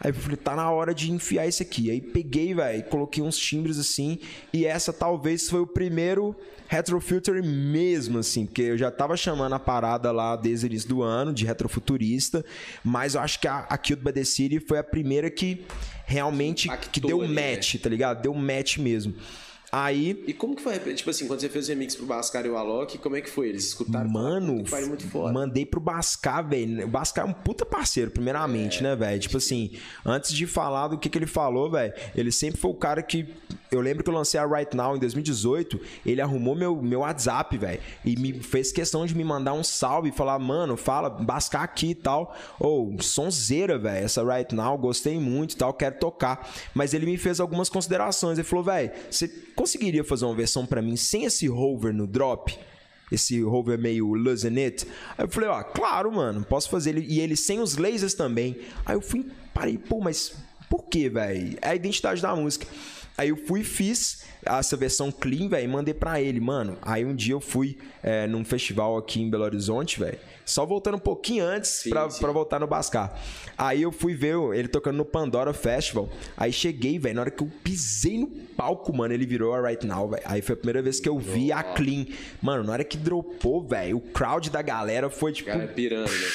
[0.00, 1.90] Aí eu falei, tá na hora de enfiar isso aqui.
[1.90, 4.18] Aí peguei, velho, coloquei uns timbres assim.
[4.52, 6.36] E essa talvez foi o primeiro
[6.68, 8.46] retrofilter mesmo, assim.
[8.46, 12.44] Porque eu já tava chamando a parada lá desde o início do ano, de retrofuturista.
[12.84, 15.64] Mas eu acho que a, a Killed by the City foi a primeira que
[16.04, 17.80] realmente que deu ali, match, né?
[17.82, 18.22] tá ligado?
[18.22, 19.14] Deu match mesmo.
[19.78, 20.24] Aí.
[20.26, 20.78] E como que foi?
[20.94, 23.28] Tipo assim, quando você fez o remix pro Bascar e o Alok, como é que
[23.28, 23.50] foi?
[23.50, 24.08] Eles escutaram?
[24.08, 25.34] Mano, muito foda.
[25.34, 26.86] mandei pro Bascar, velho.
[26.86, 29.20] O Bascar é um puta parceiro, primeiramente, é, né, velho?
[29.20, 29.72] Tipo assim,
[30.02, 33.28] antes de falar do que, que ele falou, velho, ele sempre foi o cara que.
[33.70, 35.78] Eu lembro que eu lancei a Right Now em 2018.
[36.06, 37.80] Ele arrumou meu, meu WhatsApp, velho.
[38.02, 41.90] E me fez questão de me mandar um salve e falar, mano, fala, Bascar aqui
[41.90, 42.34] e tal.
[42.58, 44.06] Ou, oh, sonzeira, velho.
[44.06, 46.48] Essa Right Now, gostei muito e tal, quero tocar.
[46.72, 48.38] Mas ele me fez algumas considerações.
[48.38, 49.28] Ele falou, velho, você
[49.66, 52.56] conseguiria fazer uma versão para mim sem esse hover no drop?
[53.10, 54.86] Esse hover meio losing it?
[55.18, 57.06] Aí eu falei, ó, claro, mano, posso fazer ele.
[57.08, 58.56] E ele sem os lasers também.
[58.84, 60.34] Aí eu fui, parei, pô, mas
[60.70, 61.58] por que, velho?
[61.60, 62.66] É a identidade da música.
[63.16, 66.78] Aí eu fui e fiz essa versão clean, velho, e mandei pra ele, mano.
[66.82, 70.18] Aí um dia eu fui é, num festival aqui em Belo Horizonte, velho.
[70.44, 72.20] Só voltando um pouquinho antes sim, pra, sim.
[72.20, 73.20] pra voltar no Bascar.
[73.58, 76.08] Aí eu fui ver ele tocando no Pandora Festival.
[76.36, 77.16] Aí cheguei, velho.
[77.16, 80.22] Na hora que eu pisei no palco, mano, ele virou a Right Now, velho.
[80.24, 82.06] Aí foi a primeira vez que eu vi a Clean.
[82.40, 85.50] Mano, na hora que dropou, velho, o crowd da galera foi tipo.
[85.50, 86.28] Cara, pirando, né?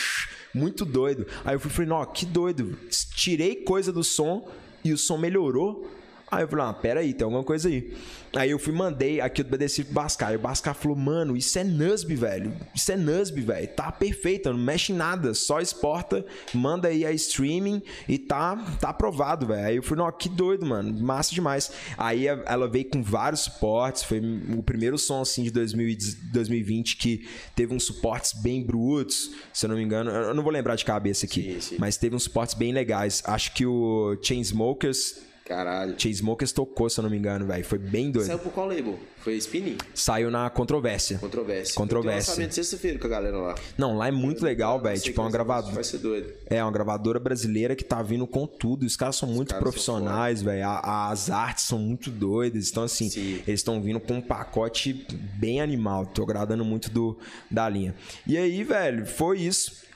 [0.54, 1.26] Muito doido.
[1.46, 2.78] Aí eu fui falei, ó, que doido.
[3.16, 4.46] Tirei coisa do som
[4.84, 5.90] e o som melhorou.
[6.32, 7.94] Aí eu falei, ah, pera aí, tem alguma coisa aí.
[8.34, 10.32] Aí eu fui, mandei aqui do BDC pro Bascar.
[10.32, 12.54] E o Bascar falou, mano, isso é Nusby, velho.
[12.74, 13.68] Isso é Nusby, velho.
[13.68, 15.34] Tá perfeito, não mexe em nada.
[15.34, 19.66] Só exporta, manda aí a streaming e tá, tá aprovado, velho.
[19.66, 20.98] Aí eu falei, não, que doido, mano.
[21.04, 21.70] Massa demais.
[21.98, 24.04] Aí ela veio com vários suportes.
[24.04, 24.22] Foi
[24.58, 29.32] o primeiro som, assim, de 2020 que teve uns suportes bem brutos.
[29.52, 30.10] Se eu não me engano.
[30.10, 31.56] Eu não vou lembrar de cabeça aqui.
[31.56, 31.76] Sim, sim.
[31.78, 33.22] Mas teve uns suportes bem legais.
[33.26, 35.96] Acho que o Chainsmokers Caralho.
[35.98, 37.66] Chainsmokers tocou, se eu não me engano, velho.
[37.66, 38.26] Foi bem doido.
[38.26, 38.98] Saiu por qual label?
[39.18, 39.78] Foi Spinning?
[39.94, 41.18] Saiu na Controvérsia.
[41.18, 41.76] Controvérsia.
[41.76, 42.36] Controvérsia.
[42.38, 43.56] Tenho sexta-feira com a galera lá.
[43.78, 45.00] Não, lá é muito legal, velho.
[45.00, 45.76] Tipo, é uma gravadora.
[45.76, 46.32] Vai ser doido.
[46.46, 48.86] É, uma gravadora brasileira que tá vindo com tudo.
[48.86, 50.66] Os caras são Os muito caras profissionais, velho.
[50.66, 52.70] As artes são muito doidas.
[52.70, 53.42] Então, assim, Sim.
[53.46, 55.06] eles estão vindo com um pacote
[55.38, 56.06] bem animal.
[56.06, 57.94] Tô agradando muito do, da linha.
[58.26, 59.91] E aí, velho, foi isso.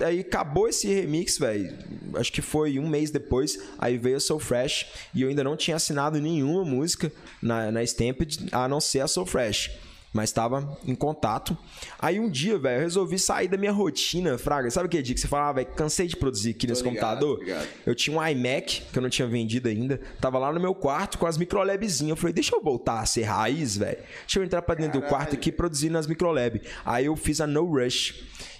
[0.00, 1.74] Aí acabou esse remix, velho.
[2.14, 3.58] Acho que foi um mês depois.
[3.78, 4.86] Aí veio o Soul Fresh.
[5.14, 7.10] E eu ainda não tinha assinado nenhuma música
[7.40, 9.70] na, na Stamped, a não ser a Soul Fresh.
[10.12, 11.56] mas tava em contato.
[11.98, 14.70] Aí um dia, velho, eu resolvi sair da minha rotina, Fraga.
[14.70, 17.38] Sabe aquele dia que você falava, velho, cansei de produzir aqui nesse ligado, computador?
[17.38, 17.68] ligado.
[17.86, 19.98] Eu tinha um iMac, que eu não tinha vendido ainda.
[20.20, 22.10] Tava lá no meu quarto com as microlabzinhas.
[22.10, 23.98] Eu falei, deixa eu voltar a ser raiz, velho.
[24.26, 26.60] Deixa eu entrar pra dentro do quarto aqui e produzir nas microlab.
[26.84, 28.14] Aí eu fiz a No Rush.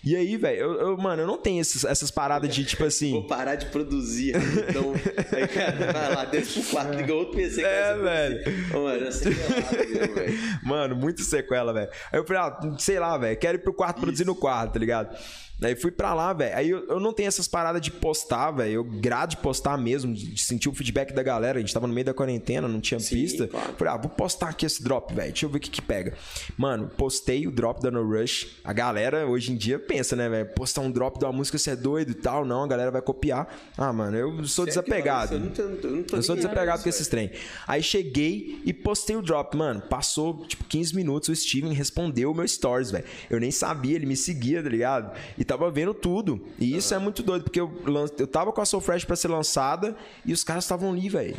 [0.05, 3.13] E aí, velho, eu, eu- mano, eu não tenho esses- essas paradas de, tipo assim...
[3.13, 4.35] Vou parar de produzir.
[4.69, 4.93] Então,
[5.33, 7.61] aí, cara, vai lá, desce pro quarto, liga outro PC.
[7.61, 8.75] que É, produzir.
[8.77, 9.71] Ô, mano, lá,
[10.13, 10.39] velho.
[10.65, 11.89] Mano, muito sequela, velho.
[12.13, 14.79] Aí eu falei, ah, sei lá, velho, quero ir pro quarto produzir no quarto, tá
[14.81, 15.17] ligado?
[15.65, 16.57] Aí fui pra lá, velho.
[16.57, 18.73] Aí eu, eu não tenho essas paradas de postar, velho.
[18.73, 21.59] Eu grado de postar mesmo, de sentir o feedback da galera.
[21.59, 23.47] A gente tava no meio da quarentena, não tinha pista.
[23.49, 23.73] claro.
[23.79, 25.31] Falei, ah, vou postar aqui esse drop, velho.
[25.33, 26.15] Deixa eu ver o que que pega.
[26.57, 28.61] Mano, postei o drop da No Rush.
[28.65, 30.47] A galera hoje em dia pensa, né, velho?
[30.55, 32.45] Postar um drop de uma música, você é doido e tal.
[32.45, 33.49] Não, a galera vai copiar.
[33.77, 35.25] Ah, mano, eu sou Sério desapegado.
[35.27, 35.35] isso?
[35.35, 36.89] Eu não tô- eu não Eu sou desapegado com velho.
[36.95, 37.31] esses trem.
[37.67, 39.81] Aí cheguei e postei o drop, mano.
[39.83, 43.05] Passou, tipo, 15 minutos, o Steven respondeu o meu stories, velho.
[43.31, 45.13] Eu nem sabia, ele me seguia, tá ligado?
[45.39, 46.45] E tava vendo tudo.
[46.59, 47.71] E isso é muito doido, porque eu,
[48.19, 51.37] eu tava com a Soul Fresh pra ser lançada e os caras estavam ali, velho.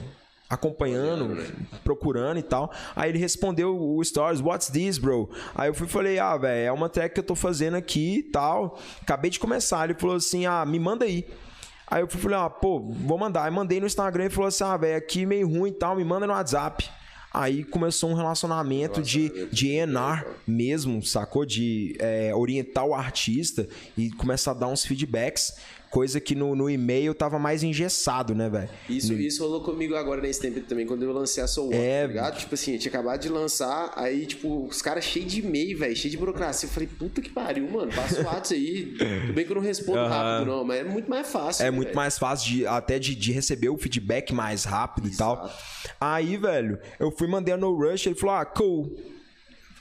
[0.50, 1.36] Acompanhando,
[1.84, 2.72] procurando e tal.
[2.96, 5.30] Aí ele respondeu o stories, what's this, bro?
[5.56, 8.18] Aí eu fui e falei, ah, velho, é uma track que eu tô fazendo aqui
[8.20, 8.78] e tal.
[9.02, 9.84] Acabei de começar.
[9.86, 11.26] Ele falou assim, ah, me manda aí.
[11.88, 13.46] Aí eu fui falei, ah, pô, vou mandar.
[13.46, 16.04] Aí mandei no Instagram e falou assim, ah, velho, aqui meio ruim e tal, me
[16.04, 16.88] manda no WhatsApp.
[17.34, 21.46] Aí começou um relacionamento de, de ENR mesmo, sacou?
[21.46, 23.68] De é, orientar o artista
[23.98, 25.56] e começar a dar uns feedbacks,
[25.94, 28.68] coisa que no, no e-mail tava mais engessado, né, velho?
[28.90, 32.02] Isso, isso rolou comigo agora nesse tempo também, quando eu lancei a Soul One, É.
[32.02, 32.40] tá ligado?
[32.40, 35.96] Tipo assim, eu tinha acabado de lançar, aí, tipo, os caras cheios de e-mail, velho,
[35.96, 36.66] cheio de burocracia.
[36.68, 38.96] Eu falei, puta que pariu, mano, passa o WhatsApp aí.
[39.22, 40.10] Tudo bem que eu não respondo Aham.
[40.10, 41.62] rápido, não, mas é muito mais fácil.
[41.62, 41.96] É né, muito velho?
[41.96, 45.48] mais fácil de, até de, de receber o feedback mais rápido e tal.
[46.02, 49.13] Aí, velho, eu fui mandei a No Rush, ele falou, ah, cool.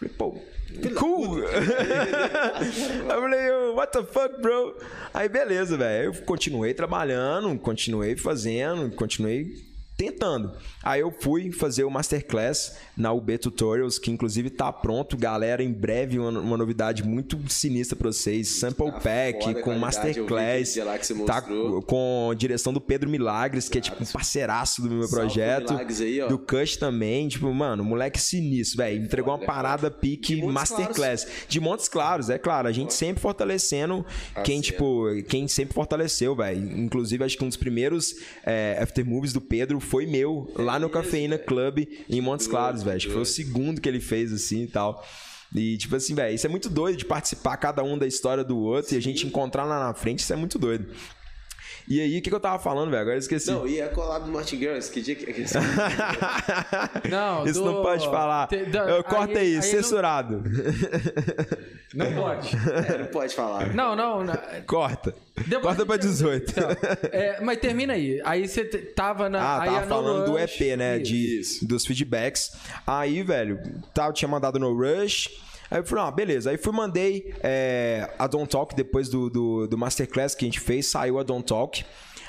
[0.02, 0.32] Eu falei, pô,
[0.98, 1.36] cool.
[1.46, 4.76] Aí eu falei, what the fuck, bro?
[5.12, 6.06] Aí, beleza, velho.
[6.14, 9.71] Eu continuei trabalhando, continuei fazendo, continuei
[10.02, 10.52] tentando.
[10.82, 15.62] Aí eu fui fazer o Masterclass na UB Tutorials, que inclusive tá pronto, galera.
[15.62, 18.48] Em breve, uma, uma novidade muito sinistra pra vocês.
[18.48, 20.76] Sample Tá Pack foda com Masterclass.
[20.76, 21.42] lá que você Tá
[21.86, 25.74] com direção do Pedro Milagres, que é tipo um parceiraço do meu Salve pro projeto.
[25.74, 29.04] Aí, do Kush também, tipo, mano, moleque sinistro, velho.
[29.04, 31.26] Entregou uma parada pique Masterclass.
[31.48, 32.66] De Montes Claros, é claro.
[32.66, 34.04] A gente sempre fortalecendo
[34.44, 36.80] quem, tipo, quem sempre fortaleceu, velho.
[36.80, 41.36] Inclusive, acho que um dos primeiros é, aftermovies do Pedro foi meu, lá no Cafeína?
[41.36, 42.96] Club em Montes Claros, velho.
[42.96, 45.06] Acho que foi o segundo que ele fez, assim e tal.
[45.54, 48.56] E, tipo assim, velho, isso é muito doido de participar cada um da história do
[48.58, 50.86] outro e a gente encontrar lá na frente, isso é muito doido.
[51.88, 53.02] E aí, o que, que eu tava falando, velho?
[53.02, 53.50] Agora eu esqueci.
[53.50, 55.26] Não, e a collab do Martin Girls, que dia que...
[57.10, 58.46] Não, Isso do- não pode falar.
[58.46, 60.42] Te- da- Eu corta aí, não- censurado.
[61.94, 62.50] Não, pode.
[62.92, 63.74] É, não pode falar.
[63.74, 64.24] Não, não.
[64.24, 64.34] não.
[64.66, 65.14] Corta.
[65.46, 66.50] Depois Corta pra gente- 18.
[66.50, 66.70] Então,
[67.12, 68.20] é, mas termina aí.
[68.24, 69.40] Aí você tava na.
[69.42, 70.96] Ah, aí tava falando do EP, né?
[70.98, 71.04] isso.
[71.12, 71.66] De, Isso.
[71.68, 72.52] dos feedbacks.
[72.86, 73.60] Aí, velho,
[73.92, 75.28] tá, eu tinha mandado no Rush.
[75.72, 76.50] Aí eu falei, ah, beleza.
[76.50, 80.60] Aí fui mandei é, a Don't Talk depois do, do, do Masterclass que a gente
[80.60, 81.82] fez, saiu a Don't Talk.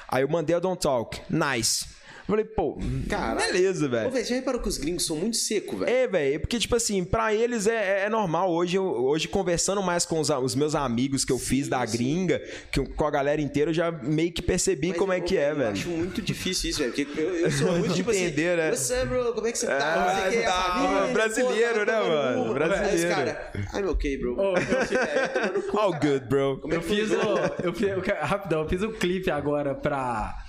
[0.07, 1.19] Aí eu mandei a Don't Talk.
[1.29, 1.87] Nice.
[2.27, 2.77] Falei, pô,
[3.09, 3.39] Caralho.
[3.51, 4.09] beleza, Ô, velho.
[4.11, 5.91] velho, já reparou que os gringos são muito secos, velho?
[5.91, 8.49] É, velho, porque, tipo assim, pra eles é, é normal.
[8.49, 12.41] Hoje, eu- hoje conversando mais com os, os meus amigos que eu fiz da gringa,
[12.71, 15.23] que, eu- com a galera inteira, eu já meio que percebi Mas como é eu-
[15.23, 15.71] que é, Eu velho.
[15.71, 16.93] acho muito difícil isso, velho.
[16.93, 18.69] Porque eu, eu sou muito, tipo Entender, assim...
[18.69, 18.75] né?
[19.01, 20.29] Você, bro, como é que você tá?
[20.31, 22.37] Que, a tá, família, brasileiro, pô, tá né, mano?
[22.41, 22.47] velho.
[22.47, 23.09] Os Brasileiro.
[23.09, 24.37] cara, I'm okay, bro.
[24.39, 26.05] Eu- É, cu, All cara.
[26.13, 26.61] good, bro.
[26.71, 27.15] É Eu fiz o?
[27.63, 30.42] Eu fiz, eu, rapidão, eu fiz um clipe agora pra.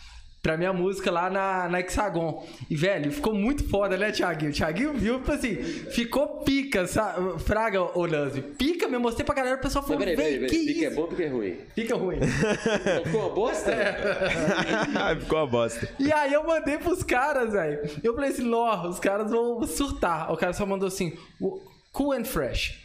[0.45, 2.47] Pra minha música lá na, na Hexagon.
[2.69, 4.51] E, velho, ficou muito foda, né, Thiaguinho?
[4.51, 7.41] O Thiaguinho viu, tipo assim, ficou pica, sabe?
[7.41, 8.43] Fraga, ô Nanzi.
[8.43, 10.61] Pica, me mostrei pra galera, o pessoal falou, peraí, peraí, velho, peraí.
[10.67, 10.97] que Pica é isso?
[11.01, 11.57] bom, pica é ruim.
[11.75, 12.19] Fica ruim.
[12.21, 13.73] Não ficou uma bosta?
[15.21, 15.89] Ficou uma bosta.
[15.99, 17.81] E aí eu mandei pros caras, velho.
[18.03, 20.31] Eu falei assim, nó, os caras vão surtar.
[20.31, 21.59] O cara só mandou assim, "O-
[21.91, 22.84] cool and fresh.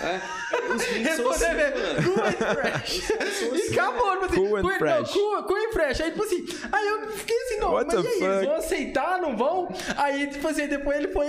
[0.00, 0.20] É?
[0.74, 2.02] Os gringos são assim, Respondeu, velho, mano.
[2.14, 3.08] cool and fresh.
[3.54, 4.92] E acabou, tipo assim, Cool and cool- fresh.
[4.96, 6.00] Não, cool, cool and fresh.
[6.00, 8.46] Aí, tipo assim, aí eu fiquei assim, não, What mas e aí, eles fuck?
[8.46, 9.74] vão aceitar, não vão?
[9.96, 11.26] Aí, tipo assim, depois ele foi,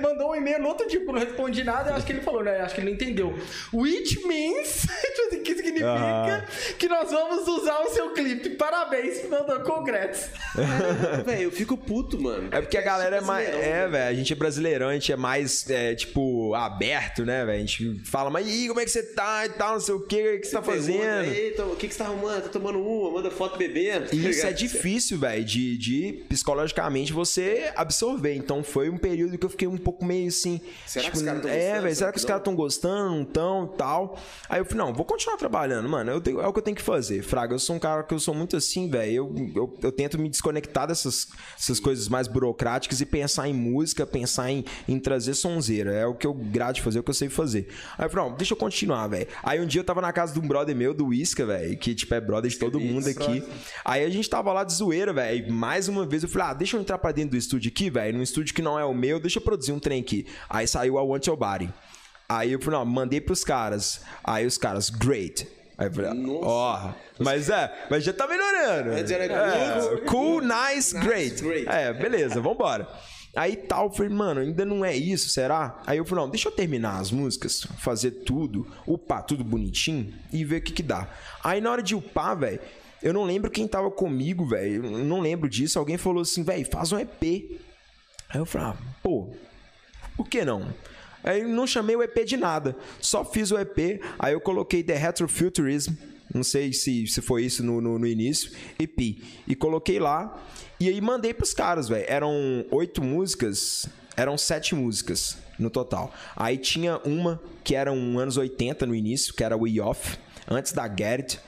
[0.00, 2.42] mandou um e-mail no outro dia, eu não respondi nada, eu acho que ele falou,
[2.44, 3.36] né, acho que ele não entendeu.
[3.72, 6.44] Which means, tipo assim, que significa Aham.
[6.78, 8.50] que nós vamos usar o seu clipe.
[8.50, 10.30] Parabéns, mandou congrats.
[11.24, 12.48] Velho, eu fico puto, mano.
[12.52, 13.48] É porque a galera é mais.
[13.48, 13.90] brasileirão, É, velho.
[13.92, 14.08] velho.
[14.10, 17.56] A gente é brasileirão, a gente é mais, é, tipo, aberto, né, velho?
[17.56, 20.00] A gente fala, mas e como é que você tá e tal, não sei o
[20.00, 21.24] que, o que você tá fazendo?
[21.24, 22.42] Eita, o que, que você tá arrumando?
[22.42, 24.06] Tá tomando uma, manda foto bebendo.
[24.14, 28.34] E isso é difícil, velho, de, de psicologicamente você absorver.
[28.34, 30.60] Então foi um período que eu fiquei um pouco meio assim.
[30.86, 33.24] Será que tipo, os caras tão É, velho, será que os caras estão gostando, não
[33.24, 34.18] tão tal?
[34.48, 36.10] Aí eu falei, não, vou continuar trabalhando, mano.
[36.10, 37.22] Eu tenho- é o que eu tenho que fazer.
[37.22, 39.12] Fraga, eu sou um cara que eu sou muito assim, velho.
[39.12, 41.28] Eu, eu, eu tento me desconectar dessas
[41.58, 45.92] essas coisas mais burocráticas e pensar em música, pensar em, em trazer sonzeira.
[45.92, 47.68] É o que eu grado de fazer, é o que eu sei fazer.
[47.98, 49.26] Aí eu falei, não, deixa eu continuar, velho.
[49.42, 51.94] Aí um dia eu tava na casa de um brother meu, do Isca, velho, que
[51.94, 53.42] tipo é brother de todo mundo aqui.
[53.84, 55.46] Aí a gente tava lá de zoeira, velho.
[55.46, 57.90] e Mais uma vez eu falei, ah, deixa eu entrar pra dentro do estúdio aqui,
[57.90, 58.16] velho.
[58.16, 60.26] Num estúdio que não é o meu, deixa eu produzir um trem aqui.
[60.48, 61.72] Aí saiu a Want Your Body.
[62.28, 64.00] Aí eu falei, não, mandei pros caras.
[64.24, 65.46] Aí os caras, great.
[65.78, 66.10] Aí eu falei,
[66.42, 68.92] ó, mas é, mas já tá melhorando.
[68.92, 69.02] É,
[69.88, 71.42] cool, cool, nice, great.
[71.42, 71.68] great.
[71.68, 72.88] É, beleza, vambora.
[73.36, 75.78] Aí tal, falei, mano, ainda não é isso, será?
[75.86, 80.42] Aí eu falei, não, deixa eu terminar as músicas, fazer tudo, upar tudo bonitinho e
[80.42, 81.06] ver o que que dá.
[81.44, 82.58] Aí na hora de upar, velho,
[83.02, 85.78] eu não lembro quem tava comigo, velho, não lembro disso.
[85.78, 87.60] Alguém falou assim, velho, faz um EP.
[88.30, 89.28] Aí eu falei, ah, pô,
[90.16, 90.74] por que não?
[91.22, 94.82] Aí eu não chamei o EP de nada, só fiz o EP, aí eu coloquei
[94.82, 95.92] The Retrofuturism,
[96.36, 100.38] não sei se, se foi isso no, no, no início, EP, e coloquei lá,
[100.78, 102.04] e aí mandei pros caras, velho.
[102.06, 106.12] Eram oito músicas, eram sete músicas no total.
[106.36, 110.18] Aí tinha uma que era um anos 80 no início, que era We Off,
[110.48, 111.40] antes da It,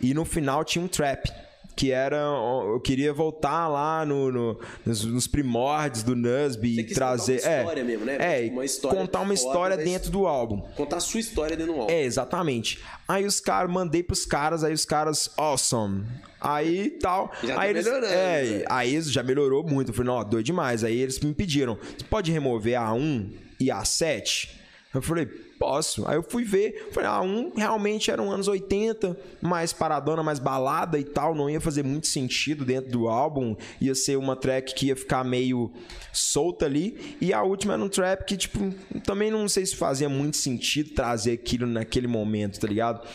[0.00, 1.28] e no final tinha um trap
[1.76, 7.36] que era eu queria voltar lá no, no- nos, nos primórdios do Nusby e trazer
[7.36, 8.16] contar uma é, história mesmo, né?
[8.18, 10.60] é Tipo, uma história contar uma história dentro do álbum.
[10.74, 11.92] Contar a sua história dentro do álbum.
[11.92, 12.80] é exatamente.
[13.06, 16.04] Aí os caras mandei pros caras aí os caras awesome.
[16.40, 17.30] Aí tal.
[17.44, 18.64] Já tá aí eles, melhorando, é, né?
[18.68, 19.90] aí isso já melhorou muito.
[19.90, 20.82] Eu falei não doido demais.
[20.82, 24.60] Aí eles me pediram você pode remover a 1 e a 7
[24.94, 26.06] eu falei, posso.
[26.08, 30.98] Aí eu fui ver, falei, ah, um realmente eram anos 80, mais paradona, mais balada
[30.98, 34.86] e tal, não ia fazer muito sentido dentro do álbum, ia ser uma track que
[34.86, 35.72] ia ficar meio
[36.12, 38.58] solta ali, e a última era um trap que, tipo,
[39.04, 43.06] também não sei se fazia muito sentido trazer aquilo naquele momento, tá ligado?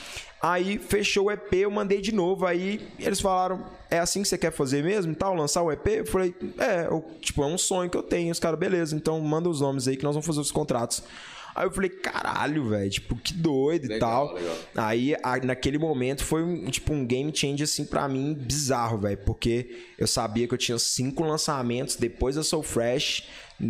[0.41, 4.39] Aí fechou o EP, eu mandei de novo, aí eles falaram, é assim que você
[4.39, 5.85] quer fazer mesmo tal, lançar o EP?
[5.87, 9.19] Eu falei, é, eu- tipo, é um sonho que eu tenho, os caras, beleza, então
[9.21, 11.03] manda os nomes aí que nós vamos fazer os contratos.
[11.53, 14.35] Aí eu falei, caralho, velho, tipo, que doido e Legal, tal.
[14.35, 14.57] legal.
[14.75, 19.17] Aí, naquele momento, foi um, tipo, um game change, assim, pra mim, bizarro, velho.
[19.25, 23.23] Porque eu sabia que eu tinha cinco lançamentos depois da Soul Fresh,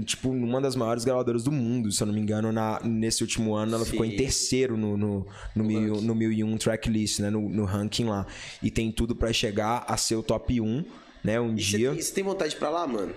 [0.05, 3.53] tipo, numa das maiores gravadoras do mundo, se eu não me engano, na, nesse último
[3.55, 4.17] ano ela ficou em Sim.
[4.17, 7.29] terceiro no, no, no, mil, no 1001 tracklist, né?
[7.29, 8.25] No, no ranking lá.
[8.63, 10.85] E tem tudo pra chegar a ser o top 1,
[11.23, 11.39] né?
[11.41, 11.91] Um E você dia.
[11.91, 13.13] tem, você tem vontade de ir pra lá, mano?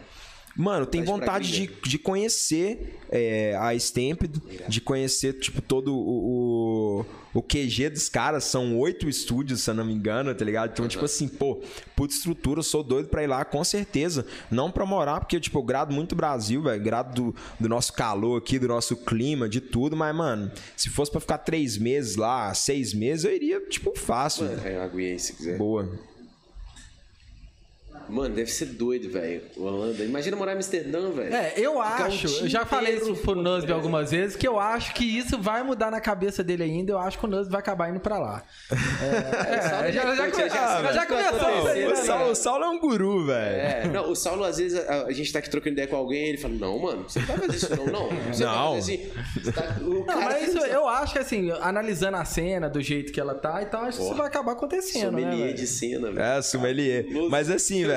[0.56, 5.94] Mano, tem Vontade pra vontade de, de conhecer é, a Stamped, de conhecer, tipo, todo
[5.94, 8.44] o, o, o QG dos caras.
[8.44, 10.70] São oito estúdios, se eu não me engano, tá ligado?
[10.70, 11.60] Então, tipo assim, pô,
[11.96, 14.24] puta estrutura, eu sou doido pra ir lá, com certeza.
[14.48, 16.82] Não pra morar, porque, tipo, eu grado muito o Brasil, velho.
[16.82, 19.96] Grado do, do nosso calor aqui, do nosso clima, de tudo.
[19.96, 24.46] Mas, mano, se fosse pra ficar três meses lá, seis meses, eu iria, tipo, fácil.
[24.64, 25.58] É, uma aguinha aí, se quiser.
[25.58, 26.13] Boa.
[28.08, 29.42] Mano, deve ser doido, velho.
[29.56, 30.04] Holanda.
[30.04, 31.34] Imagina morar em Amsterdã, velho.
[31.34, 34.94] É, eu Ficar acho, eu já falei isso pro Nusby algumas vezes, que eu acho
[34.94, 37.90] que isso vai mudar na cabeça dele ainda, eu acho que o Nusby vai acabar
[37.90, 38.42] indo pra lá.
[39.04, 41.58] É, é, já, já, já- já, começou.
[41.58, 41.96] isso aí, O né?
[41.96, 43.56] Saulo, o Saulo é um guru, velho.
[43.60, 46.28] É, não, o Saulo, às vezes, a, a gente tá aqui trocando ideia com alguém,
[46.28, 48.08] ele fala, não, mano, você não vai fazer isso não, não.
[48.32, 48.76] Você Não.
[48.76, 49.08] Assim.
[49.42, 52.80] Você tá- o Não, cara mas isso, eu acho que assim, analisando a cena do
[52.80, 55.22] jeito que ela tá e tal, acho que isso vai acabar acontecendo, né?
[55.22, 55.54] sommelier velho?
[55.54, 56.20] de cena, velho.
[56.24, 57.06] É, sommelier.
[57.30, 57.93] Mas assim, velho.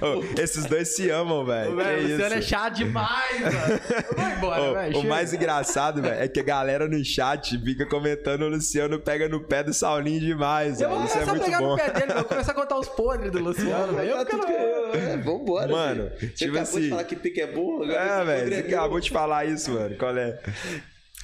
[0.00, 1.76] Ô, esses dois se amam, velho.
[1.76, 3.80] Velho, o Luciano é chato demais, mano.
[4.16, 4.90] Vai embora, Ô, velho.
[4.92, 5.08] o chega.
[5.08, 9.40] mais engraçado, velho, é que a galera no chat fica comentando o Luciano pega no
[9.40, 11.08] pé do Saulinho demais, Eu vou velho.
[11.08, 11.70] Isso é começar a pegar bom.
[11.70, 14.10] no pé dele, eu vou começar a contar os podres do Luciano, velho.
[14.10, 14.74] Eu Tá quero...
[14.96, 16.30] É, vambora, Mano, filho.
[16.36, 19.00] Você tipo acabou assim- de falar que pique é bom, É, velho, você é acabou
[19.00, 19.96] de falar isso, mano.
[19.96, 20.38] Qual é?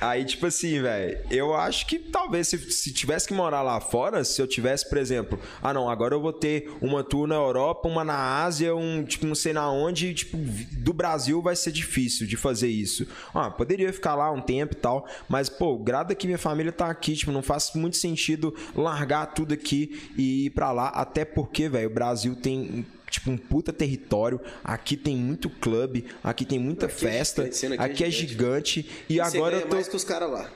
[0.01, 4.25] Aí, tipo assim, velho, eu acho que talvez se, se tivesse que morar lá fora,
[4.25, 7.87] se eu tivesse, por exemplo, ah não, agora eu vou ter uma tour na Europa,
[7.87, 10.39] uma na Ásia, um, tipo, não sei na onde, tipo,
[10.73, 13.07] do Brasil vai ser difícil de fazer isso.
[13.35, 16.87] Ah, poderia ficar lá um tempo e tal, mas, pô, grado que minha família tá
[16.87, 21.69] aqui, tipo, não faz muito sentido largar tudo aqui e ir pra lá, até porque,
[21.69, 24.41] velho, o Brasil tem tipo um puta território.
[24.65, 28.11] Aqui tem muito clube, aqui tem muita Aqui é festa, gigante, cena aqui, é é
[28.11, 28.91] gigante.
[29.09, 29.75] E Você agora eu tô.
[29.75, 30.51] mais que os caras lá.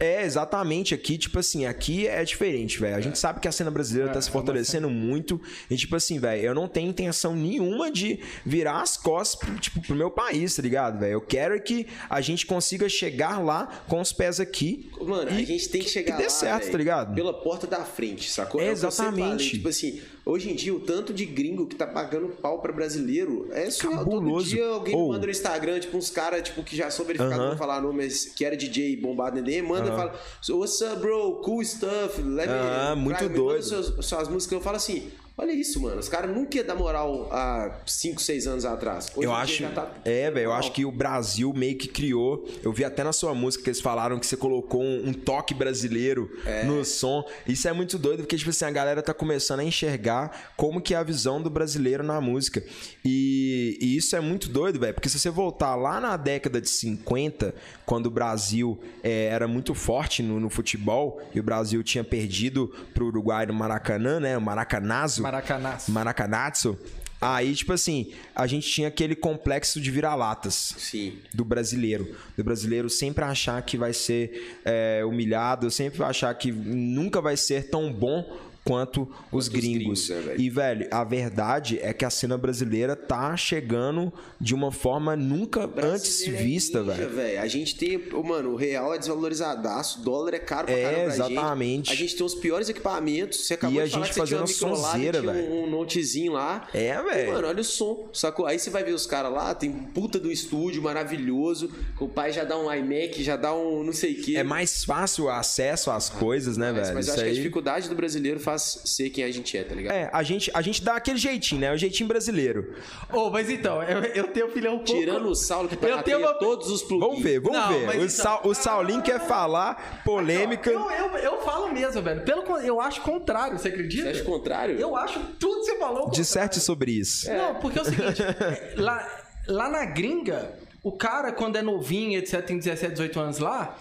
[0.00, 0.94] É, exatamente.
[0.94, 2.94] Aqui, tipo assim, aqui é diferente, velho.
[2.94, 5.40] A gente sabe que a cena brasileira tá se fortalecendo muito.
[5.68, 9.80] E, tipo assim, velho, eu não tenho intenção nenhuma de virar as costas, pro, tipo,
[9.80, 11.14] pro meu país, tá ligado, velho?
[11.14, 14.88] Eu quero é que a gente consiga chegar lá com os pés aqui.
[15.00, 17.14] Mano, a e gente tem que chegar dê lá, certo, velho, tá ligado?
[17.14, 18.60] Pela porta da frente, sacou?
[18.60, 19.50] É, É que exatamente.
[19.50, 23.48] Tipo assim, hoje em dia, o tanto de gringo que tá pagando pau pra brasileiro
[23.52, 24.04] é surreal.
[24.04, 27.36] Todo dia alguém Ou- manda no Instagram, tipo, uns caras tipo, que já são verificados,
[27.38, 27.48] Aham.
[27.48, 30.14] vou falar nome, mas que era DJ bombado ND, manda e fala,
[30.58, 31.36] what's up, bro?
[31.42, 32.20] Cool stuff.
[32.22, 33.62] Let Ah, muito me doido.
[33.62, 35.10] Suas, suas músicas, eu falo assim.
[35.40, 36.00] Olha isso, mano.
[36.00, 39.06] Os caras nunca iam dar moral há 5, 6 anos atrás.
[39.14, 39.62] Hoje Eu acho.
[39.70, 42.44] tá- É, velho, eu acho que o Brasil meio que criou.
[42.60, 45.54] Eu vi até na sua música que eles falaram que você colocou um, um toque
[45.54, 46.64] brasileiro É.
[46.64, 47.24] no som.
[47.46, 50.92] Isso é muito doido, porque, tipo assim, a galera tá começando a enxergar como que
[50.92, 52.60] é a visão do brasileiro na música.
[53.04, 56.68] E, e isso é muito doido, velho, porque se você voltar lá na década de
[56.68, 57.54] 50,
[57.86, 62.74] quando o Brasil é, era muito forte no, no futebol, e o Brasil tinha perdido
[62.92, 64.36] pro Uruguai no Maracanã, né?
[64.36, 65.27] O Maracanazo.
[65.28, 65.92] Maracanaço.
[65.92, 66.78] Maracanazo.
[67.20, 71.18] Aí, tipo assim, a gente tinha aquele complexo de vira-latas Sim.
[71.34, 72.16] do brasileiro.
[72.36, 77.70] Do brasileiro sempre achar que vai ser é, humilhado, sempre achar que nunca vai ser
[77.70, 78.38] tão bom
[78.68, 79.78] quanto os gringos.
[79.78, 80.40] gringos, né, velho?
[80.40, 85.68] e, velho, a verdade é que a cena brasileira tá chegando de uma forma nunca
[85.82, 87.40] antes é vista, ninja, velho.
[87.40, 87.98] A gente tem.
[88.24, 91.04] Mano, o real é desvalorizadaço, o dólar é caro pra É, caramba.
[91.14, 91.88] exatamente.
[91.88, 91.92] Gente.
[91.92, 93.46] A gente tem os piores equipamentos.
[93.46, 95.48] Você acabou E a de falar gente que você tinha fazendo uma sonzeira, tinha velho.
[95.52, 96.68] um, um notezinho lá.
[96.74, 97.32] É, E, velho.
[97.32, 98.46] Mano, olha o som, sacou?
[98.46, 101.70] Aí você vai ver os caras lá, tem puta do estúdio maravilhoso.
[102.00, 104.36] O pai já dá um iMac, já dá um não sei o quê.
[104.36, 106.94] É mais fácil o acesso às coisas, né, Mas, velho?
[106.94, 109.56] mas eu Isso acho que a aí- dificuldade do brasileiro faz ser quem a gente
[109.56, 109.94] é, tá ligado?
[109.94, 111.72] É, a gente, a gente dá aquele jeitinho, né?
[111.72, 112.74] O jeitinho brasileiro.
[113.12, 114.92] Ô, mas então, eu, eu tenho filhão um pouco...
[115.00, 117.08] Tirando o Saulo que Eu pirateia tenho uma- todos os plugins.
[117.08, 117.88] Vamos ver, vamos Não, ver.
[117.88, 120.70] O, então- Sa- o Saulinho quer falar polêmica.
[120.70, 122.22] Eu, eu, eu falo mesmo, velho.
[122.22, 124.04] Pelo, eu acho contrário, você acredita?
[124.04, 124.78] Você acha o contrário?
[124.78, 126.10] Eu acho tudo que você falou.
[126.10, 127.30] Disserte sobre isso.
[127.32, 129.06] Não, porque é o seguinte, é, lá,
[129.46, 130.52] lá na gringa,
[130.82, 133.76] o cara, quando é novinho, etc, tem 17, 18 anos lá,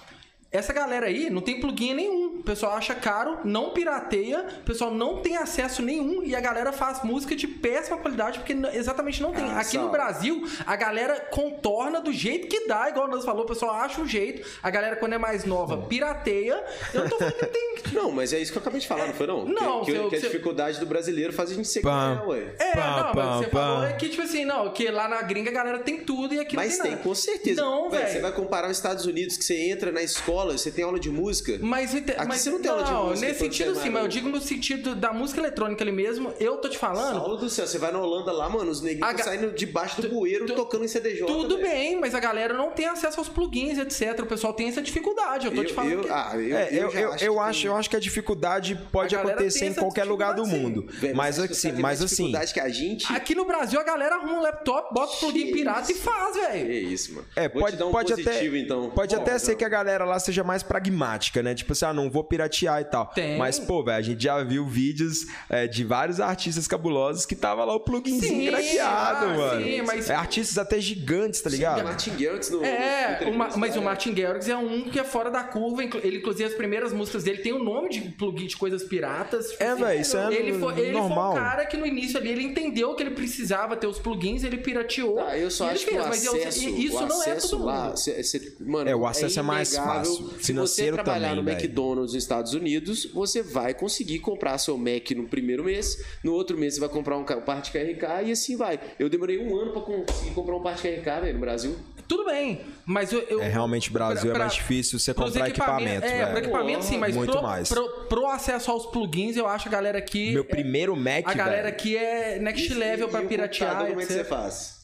[0.52, 2.28] essa galera aí não tem plugin nenhum.
[2.40, 6.72] O pessoal acha caro, não pirateia, o pessoal não tem acesso nenhum e a galera
[6.72, 9.44] faz música de péssima qualidade porque exatamente não tem.
[9.50, 9.92] Ah, Aqui no Sal.
[9.92, 14.08] Brasil, a galera contorna do jeito que dá, igual nós falou, o pessoal acha um
[14.08, 14.48] jeito.
[14.64, 16.64] A galera, quando é mais nova, pirateia.
[16.94, 17.68] Eu não tô falando que tem.
[17.94, 19.46] Não, mas é isso que eu acabei de falar, não foi não?
[19.46, 21.68] Não, que, que, se eu- que a se eu- dificuldade do brasileiro faz a gente
[21.70, 22.20] ser Pá.
[22.22, 22.56] é, ué.
[22.60, 23.60] É, Pá, não, pá, mas você pá.
[23.60, 26.40] falou é que, tipo assim, não, que lá na gringa a galera tem tudo e
[26.40, 27.04] aqui Mas não tem, tem nada.
[27.04, 27.62] com certeza.
[27.62, 28.22] Não, Véi, Você velho.
[28.24, 31.58] vai comparar os Estados Unidos, que você entra na escola, você tem aula de música.
[31.62, 34.04] Mas, ente- Aqui mas você não tem aula de música nesse sentido é sim, mas
[34.04, 37.16] eu digo no sentido da música eletrônica ali mesmo, eu tô te falando.
[37.20, 40.10] Saulo do céu, você vai na Holanda lá, mano, os neguinhos ga- saindo debaixo do
[40.10, 41.26] bueiro tu- tocando em CDJ.
[41.26, 41.68] Tudo velho.
[41.70, 44.20] bem, mas a galera não tem acesso aos plugins, etc.
[44.22, 45.48] O pessoal tem essa dificuldade.
[45.48, 46.10] Eu tô te Eu, falando eu, que...
[46.12, 49.66] ah, eu, É, eu, eu, eu que acho, eu acho que a dificuldade pode acontecer
[49.66, 50.88] em qualquer lugar do mundo.
[51.16, 53.12] Mas assim, mas mais assim, dificuldade que a gente.
[53.14, 56.42] Aqui no Brasil a galera arruma um laptop, bota o plugin pirata e faz, Que
[56.42, 56.72] velho.
[56.74, 57.28] isso, mano.
[57.36, 58.90] É, pode, te dar um pode positivo, até, então.
[58.92, 59.58] pode Pô, até ser não.
[59.58, 61.54] que a galera lá seja mais pragmática, né?
[61.56, 63.08] Tipo assim, ah, não vou piratear e tal.
[63.08, 63.38] Tem.
[63.38, 67.66] Mas, pô, velho, a gente já viu vídeos é, de vários artistas cabulosos que tava
[67.66, 69.64] lá o pluginzinho Sim, craqueado, ah, mano.
[69.66, 71.84] sim, mas- É, artistas até gigantes, tá ligado?
[71.84, 72.64] Martin Garrix no.
[72.64, 73.82] É, no o Ma- mas o?
[73.82, 75.84] Martin Garrix é um que é fora da curva.
[75.84, 79.56] Ele, inclusive, as primeiras músicas dele tem o nome de plugin de coisas piratas.
[79.60, 81.34] É, velho, isso é ele foi, ele normal.
[81.34, 84.44] foi um cara que no início ali ele entendeu que ele precisava ter os plugins,
[84.44, 85.20] ele pirateou.
[85.20, 87.32] Ah, eu só ele acho que fez, o mas eu- acesso, isso o não é
[87.32, 87.98] acesso todo lá, mundo.
[87.98, 90.17] cê- cê- mano, É, o acesso é mais inegável.
[90.26, 90.44] Fácil.
[90.44, 91.58] Se você trabalhar também, no velho.
[91.58, 96.58] McDonald's nos Estados Unidos, você vai conseguir comprar seu Mac no primeiro mês, no outro
[96.58, 98.80] mês você vai comprar um parte KRK e assim vai.
[99.00, 101.76] Eu demorei um ano pra conseguir comprar um parte KRK, velho, no Brasil.
[102.08, 103.20] Tudo bem, mas eu.
[103.30, 106.34] eu- É, realmente, o Brasil pra- é pra- mais difícil você comprar equipamento, É, pro
[106.36, 106.38] velho.
[106.46, 107.68] equipamento sim, mas Muito pro, mais.
[107.68, 110.32] Pro, pro acesso aos plugins, eu acho a galera aqui.
[110.32, 111.68] Meu primeiro Mac, A galera velho.
[111.68, 113.88] aqui é next level pra o piratear.
[113.88, 114.77] Como é que você faz?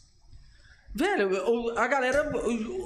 [0.96, 2.32] Velho, a galera.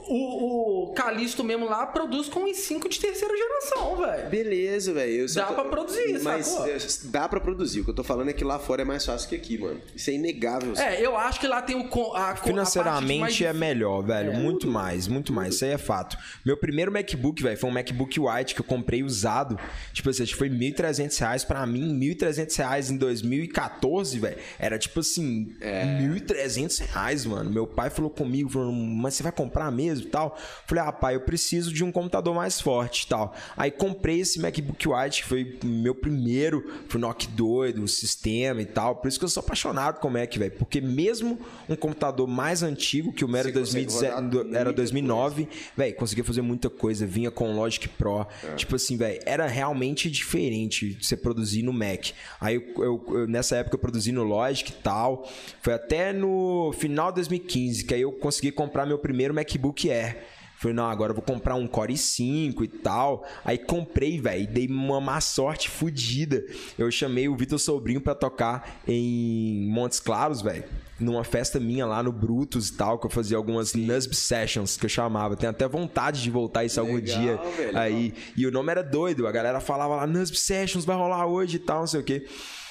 [0.09, 4.29] O, o Calisto mesmo lá produz com i5 de terceira geração, velho.
[4.29, 5.25] Beleza, velho.
[5.33, 6.67] Dá pra produzir, Mas sacou?
[6.67, 7.81] é, dá pra produzir.
[7.81, 9.81] O que eu tô falando é que lá fora é mais fácil que aqui, mano.
[9.95, 10.73] Isso é inegável.
[10.77, 11.81] É, eu acho que lá tem o.
[11.81, 13.53] A, a parte mais Financeiramente é difícil.
[13.53, 14.31] melhor, velho.
[14.31, 14.37] É.
[14.37, 15.55] muito mais, muito mais.
[15.55, 16.17] Isso aí é fato.
[16.45, 19.59] Meu primeiro MacBook, velho, foi um MacBook White que eu comprei usado.
[19.91, 21.99] Tipo assim, acho que foi 1.300 reais pra mim.
[21.99, 24.37] 1.300 reais em 2014, velho.
[24.57, 25.83] Era tipo assim, É.
[26.01, 27.49] 1.300 reais, mano.
[27.51, 30.37] Meu pai falou comigo, falou, mas você vai comprar mesmo e tal?
[30.65, 33.35] Falei, ah, pai, eu preciso de um computador mais forte e tal.
[33.55, 38.65] Aí comprei esse MacBook White, que foi meu primeiro, foi Nokia doido, o sistema e
[38.65, 38.95] tal.
[38.95, 40.51] Por isso que eu sou apaixonado com o Mac, velho.
[40.51, 46.23] Porque mesmo um computador mais antigo, que o meu era, 2017, era 2009, velho, conseguia
[46.23, 47.05] fazer muita coisa.
[47.05, 48.27] Vinha com Logic Pro.
[48.43, 48.55] É.
[48.55, 52.11] Tipo assim, velho, era realmente diferente você produzir no Mac.
[52.39, 55.27] Aí eu, eu, eu, nessa época eu produzi no Logic e tal.
[55.61, 60.17] Foi até no final de 2015 que aí eu consegui comprar meu primeiro MacBook Air.
[60.57, 63.23] Falei, não, agora eu vou comprar um Core i5 e tal.
[63.45, 66.43] Aí comprei, velho, dei uma má sorte fodida.
[66.79, 70.63] Eu chamei o Vitor Sobrinho para tocar em Montes Claros, velho.
[70.99, 74.85] Numa festa minha lá no Brutus e tal, que eu fazia algumas NUSB Sessions, que
[74.87, 75.35] eu chamava.
[75.35, 77.37] Tenho até vontade de voltar isso Legal, algum dia.
[77.37, 81.27] Velho, aí, e o nome era doido, a galera falava lá, NUSB Sessions vai rolar
[81.27, 82.25] hoje e tal, não sei o quê.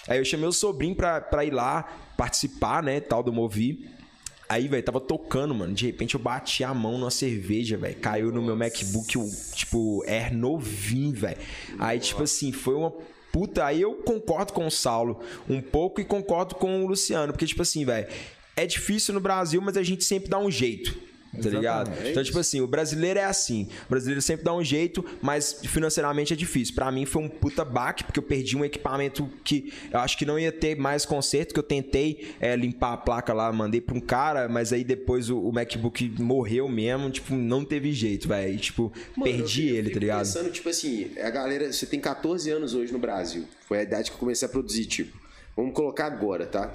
[0.08, 1.84] Aí eu chamei o sobrinho pra, pra ir lá
[2.16, 3.95] participar, né, tal do Movi.
[4.48, 5.74] Aí, velho, tava tocando, mano.
[5.74, 7.96] De repente eu bati a mão numa cerveja, velho.
[7.96, 11.38] Caiu no meu MacBook, o, tipo, Air novinho, velho.
[11.78, 12.92] Aí, tipo assim, foi uma
[13.32, 13.64] puta.
[13.64, 17.32] Aí eu concordo com o Saulo um pouco e concordo com o Luciano.
[17.32, 18.06] Porque, tipo assim, velho,
[18.54, 20.96] é difícil no Brasil, mas a gente sempre dá um jeito
[21.42, 21.90] tá ligado?
[22.04, 23.68] Então, tipo assim, o brasileiro é assim.
[23.86, 26.74] O brasileiro sempre dá um jeito, mas financeiramente é difícil.
[26.74, 30.24] Para mim foi um puta baque, porque eu perdi um equipamento que eu acho que
[30.24, 33.96] não ia ter mais conserto, que eu tentei é, limpar a placa lá, mandei pra
[33.96, 38.58] um cara, mas aí depois o, o MacBook morreu mesmo, tipo, não teve jeito, velho.
[38.58, 40.18] Tipo, Mano, perdi eu, ele, tá ligado?
[40.18, 43.44] pensando, tipo assim, a galera, você tem 14 anos hoje no Brasil.
[43.66, 45.16] Foi a idade que eu comecei a produzir, tipo.
[45.56, 46.70] Vamos colocar agora, tá?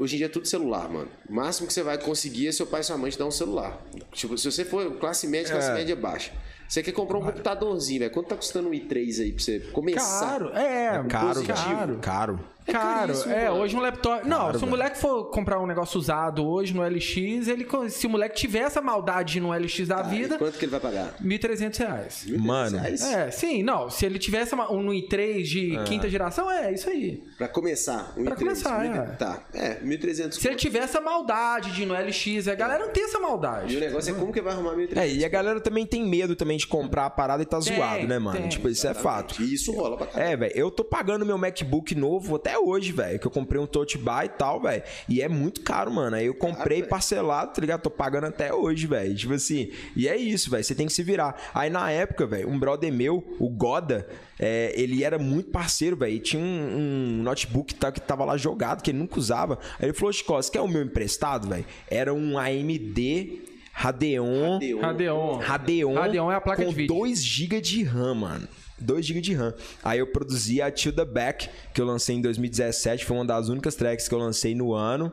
[0.00, 1.10] Hoje em dia é tudo celular, mano.
[1.28, 3.30] O máximo que você vai conseguir é seu pai e sua mãe te dar um
[3.30, 3.78] celular.
[4.12, 5.74] Tipo, se você for classe média, classe é.
[5.74, 6.32] média baixa.
[6.66, 8.10] Você quer comprar um computadorzinho, velho.
[8.10, 10.30] Quanto tá custando um i3 aí pra você começar?
[10.30, 11.98] Caro, é, é caro, caro.
[11.98, 12.40] Caro.
[12.66, 13.12] É caro.
[13.30, 14.28] É, hoje um laptop.
[14.28, 18.06] Caro, não, se o moleque for comprar um negócio usado hoje no LX, ele, se
[18.06, 20.38] o moleque tiver essa maldade no LX da vida.
[20.38, 21.14] Quanto que ele vai pagar?
[21.20, 22.38] R$ 1.300.
[22.38, 22.78] Mano.
[22.78, 23.90] É, sim, não.
[23.90, 25.84] Se ele tivesse um i3 de ah.
[25.84, 27.22] quinta geração, é isso aí.
[27.36, 28.38] Pra começar, um pra i3.
[28.38, 29.02] Começar, é.
[29.16, 30.32] Tá, é, 1.300.
[30.32, 33.74] Se ele tiver essa maldade de ir no LX, a galera não tem essa maldade.
[33.74, 34.96] E o negócio é como que vai arrumar 1.300.
[34.96, 37.76] É, e a galera também tem medo também de comprar a parada e tá tem,
[37.76, 38.38] zoado, né, mano?
[38.38, 39.42] Tem, tipo, isso é fato.
[39.42, 40.30] E isso rola pra caramba.
[40.30, 43.66] É, velho, eu tô pagando meu MacBook novo até hoje, velho, que eu comprei um
[43.66, 44.82] touch bar e tal, velho.
[45.08, 46.16] E é muito caro, mano.
[46.16, 47.82] Aí eu comprei caro, parcelado, tá ligado?
[47.82, 49.14] Tô pagando até hoje, velho.
[49.14, 49.70] Tipo assim.
[49.96, 50.64] E é isso, velho.
[50.64, 51.36] Você tem que se virar.
[51.54, 54.08] Aí na época, velho, um brother meu, o Goda,
[54.38, 56.18] é, ele era muito parceiro, velho.
[56.20, 59.58] Tinha um, um notebook tá, que tava lá jogado, que ele nunca usava.
[59.78, 61.64] Aí ele falou: Chico, você quer o meu emprestado, velho?
[61.88, 63.50] Era um AMD
[63.80, 64.58] Radeon.
[64.80, 65.38] Radeon.
[65.38, 65.94] Radeon.
[65.94, 66.94] Radeon é a placa com de vídeo.
[66.94, 68.48] 2 GB de RAM, mano.
[68.80, 69.54] 2 GB de RAM.
[69.82, 73.48] Aí eu produzi a To The Back, que eu lancei em 2017, foi uma das
[73.48, 75.12] únicas tracks que eu lancei no ano.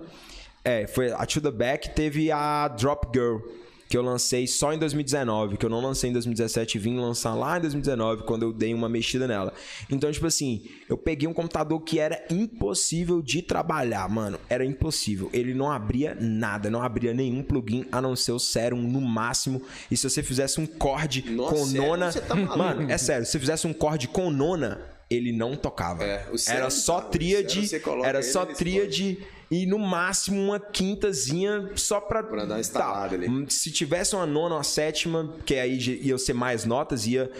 [0.63, 3.37] É, foi a To The Back, teve a Drop Girl,
[3.87, 7.33] que eu lancei só em 2019, que eu não lancei em 2017 e vim lançar
[7.33, 9.53] lá em 2019, quando eu dei uma mexida nela.
[9.89, 14.39] Então, tipo assim, eu peguei um computador que era impossível de trabalhar, mano.
[14.49, 15.29] Era impossível.
[15.33, 19.61] Ele não abria nada, não abria nenhum plugin a não ser o Serum no máximo.
[19.89, 22.11] E se você fizesse um cord Nossa, com nona.
[22.11, 26.03] Tá mano, é sério, se você fizesse um cord com nona, ele não tocava.
[26.03, 27.69] É, era só tríade.
[28.03, 32.23] Era só tríade e no máximo uma quintazinha só pra.
[32.23, 33.23] Pra dar instalada tá.
[33.23, 33.45] ali.
[33.49, 37.31] Se tivesse uma nona ou uma sétima, que aí ia ser mais notas, ia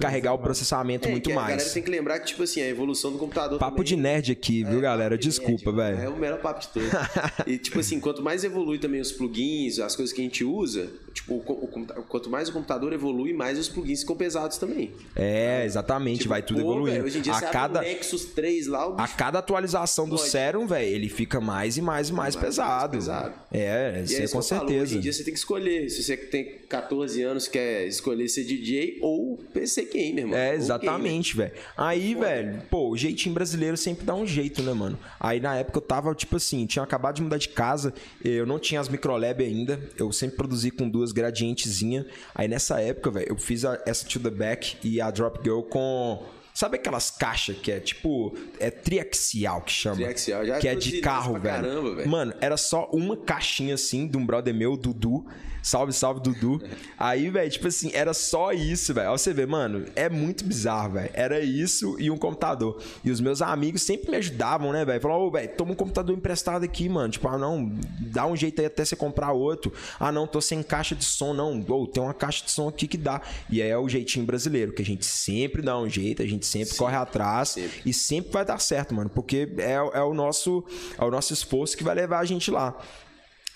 [0.00, 1.46] carregar o processamento é, muito mais.
[1.46, 3.58] A galera tem que lembrar que, tipo assim, a evolução do computador.
[3.58, 3.84] Papo também...
[3.84, 5.16] de nerd aqui, viu, é, galera?
[5.16, 5.98] Desculpa, velho.
[5.98, 6.88] É o melhor papo de todos.
[7.46, 10.90] e, tipo assim, quanto mais evolui também os plugins, as coisas que a gente usa,
[11.12, 14.92] tipo, o, o, quanto mais o computador evolui, mais os plugins ficam pesados também.
[15.14, 16.92] É, exatamente, tipo, vai tudo pô, evoluindo.
[16.92, 20.86] Véio, hoje em dia, a cada, Nexus 3 lá, A cada atualização do Serum, velho,
[20.86, 22.96] ele fica mais e mais e mais, mais pesado.
[22.96, 23.34] Mais pesado.
[23.50, 24.70] É, isso é com certeza.
[24.70, 25.88] Falo, hoje em dia você tem que escolher.
[25.88, 30.36] Se você tem 14 anos, quer escolher ser DJ ou PC gamer, mano.
[30.36, 31.52] É, Exatamente, velho.
[31.76, 34.98] Aí, velho, pô, o jeitinho brasileiro sempre dá um jeito, né, mano?
[35.18, 37.94] Aí na época eu tava, tipo assim, tinha acabado de mudar de casa,
[38.24, 42.06] eu não tinha as microlab ainda, eu sempre produzi com duas gradientezinha.
[42.34, 45.62] Aí nessa época, velho, eu fiz a, essa To The Back e a Drop Girl
[45.62, 46.22] com
[46.56, 48.34] Sabe aquelas caixas que é tipo.
[48.58, 49.96] É triaxial que chama?
[49.96, 51.62] Triaxial, já Que é de carro, velho.
[51.62, 52.08] Caramba, velho.
[52.08, 55.26] Mano, era só uma caixinha assim de um brother meu, Dudu.
[55.66, 56.62] Salve, salve, Dudu.
[56.96, 59.10] Aí, velho, tipo assim, era só isso, velho.
[59.10, 61.10] Você vê, mano, é muito bizarro, velho.
[61.12, 62.80] Era isso e um computador.
[63.02, 65.00] E os meus amigos sempre me ajudavam, né, velho?
[65.00, 67.08] Falavam, ô, velho, toma um computador emprestado aqui, mano.
[67.08, 67.68] Tipo, ah, não,
[67.98, 69.72] dá um jeito aí até você comprar outro.
[69.98, 71.60] Ah, não, tô sem caixa de som, não.
[71.68, 73.20] Ou tem uma caixa de som aqui que dá.
[73.50, 76.46] E aí é o jeitinho brasileiro, que a gente sempre dá um jeito, a gente
[76.46, 77.82] sempre corre atrás sempre.
[77.84, 79.10] e sempre vai dar certo, mano.
[79.10, 80.64] Porque é, é, o nosso,
[80.96, 82.80] é o nosso esforço que vai levar a gente lá.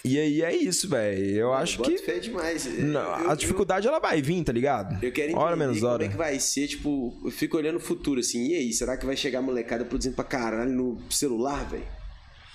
[0.05, 1.23] E aí é isso, velho.
[1.37, 1.99] Eu acho que.
[1.99, 2.65] fé demais.
[2.79, 4.95] Não, Eu- a dificuldade ela vai vir, tá ligado?
[5.03, 6.05] Eu, eu quero entender hora menos como hora.
[6.05, 9.05] é que vai ser, tipo, eu fico olhando o futuro assim, e aí, será que
[9.05, 11.85] vai chegar a molecada produzindo pra caralho no celular, velho?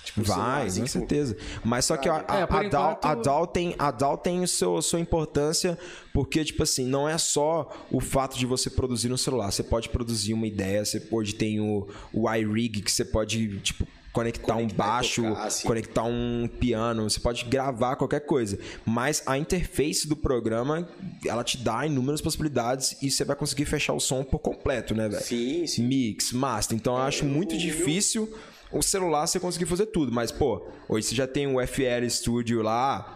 [0.04, 1.36] Tipo, Vai, com tipo, certeza.
[1.64, 4.16] Mas só que a, a, É, por a, DAO, enquanto- a DAO tem, a DAO
[4.16, 5.76] tem o seu, sua importância,
[6.14, 9.50] porque, tipo assim, não é só o fato de você produzir no celular.
[9.50, 13.84] Você pode produzir uma ideia, você pode ter o, o iRig, que você pode, tipo,
[14.16, 15.66] conectar, um Conectar e baixo, tocar, assim.
[15.68, 18.58] conectar um piano, você pode gravar qualquer coisa.
[18.84, 20.88] Mas a interface do programa,
[21.26, 25.08] ela te dá inúmeras possibilidades e você vai conseguir fechar o som por completo, né,
[25.08, 25.22] velho?
[25.22, 25.82] Sim, sim.
[25.86, 26.76] mix, master.
[26.76, 28.32] Então eu acho muito o meu- difícil
[28.72, 30.10] o celular você conseguir fazer tudo.
[30.10, 33.12] Mas, pô, hoje você já tem o FL Studio lá.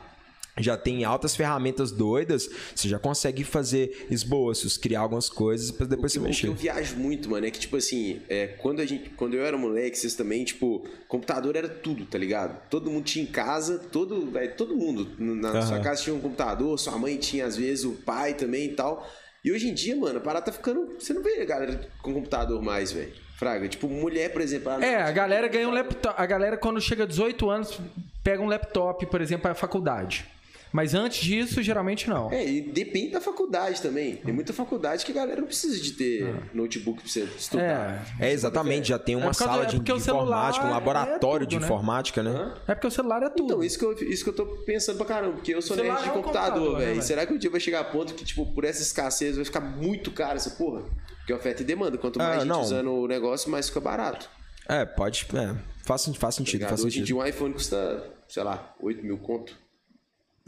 [0.59, 6.13] Já tem altas ferramentas doidas, você já consegue fazer esboços, criar algumas coisas pra depois
[6.13, 6.47] você O que mexer.
[6.49, 9.57] eu viajo muito, mano, é que, tipo assim, é, quando, a gente, quando eu era
[9.57, 12.61] moleque, vocês também, tipo, computador era tudo, tá ligado?
[12.69, 15.09] Todo mundo tinha em casa, todo, véio, todo mundo.
[15.19, 15.63] Na Aham.
[15.63, 19.09] sua casa tinha um computador, sua mãe tinha, às vezes, o pai também e tal.
[19.43, 20.97] E hoje em dia, mano, a parada tá ficando.
[20.99, 23.13] Você não vê a galera com computador mais, velho.
[23.39, 23.67] Fraga.
[23.69, 24.71] Tipo, mulher, por exemplo.
[24.85, 26.15] É, a galera ganha um laptop.
[26.15, 27.81] A galera, quando chega a 18 anos,
[28.23, 30.27] pega um laptop, por exemplo, para a faculdade.
[30.73, 32.31] Mas antes disso, geralmente não.
[32.31, 34.17] É, e depende da faculdade também.
[34.17, 38.07] Tem muita faculdade que a galera não precisa de ter notebook pra você estudar.
[38.21, 38.29] É.
[38.29, 41.47] É, exatamente, já tem uma por causa sala de, é de informática, um é laboratório
[41.47, 41.67] de tudo, né?
[41.67, 42.55] informática, né?
[42.69, 43.45] É porque o celular é tudo.
[43.47, 45.89] Então, isso que, eu, isso que eu tô pensando pra caramba, porque eu sou nerd
[46.03, 47.03] de é um computador, computador, né, velho.
[47.03, 49.61] Será que um dia vai chegar a ponto que, tipo, por essa escassez vai ficar
[49.61, 50.83] muito caro essa porra?
[51.19, 51.99] Porque oferta e demanda.
[51.99, 52.61] Quanto mais Ah, gente não.
[52.63, 54.29] usando o negócio, mais fica barato.
[54.69, 55.27] É, pode.
[55.35, 56.69] É, faz, faz sentido, Ligado?
[56.71, 57.07] faz Hoje em sentido.
[57.07, 59.59] dia um iPhone custa, sei lá, 8 mil conto.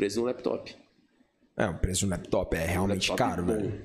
[0.03, 0.75] Preço de um laptop.
[1.57, 3.53] É, o preço de um laptop é realmente laptop caro, bom.
[3.53, 3.85] velho.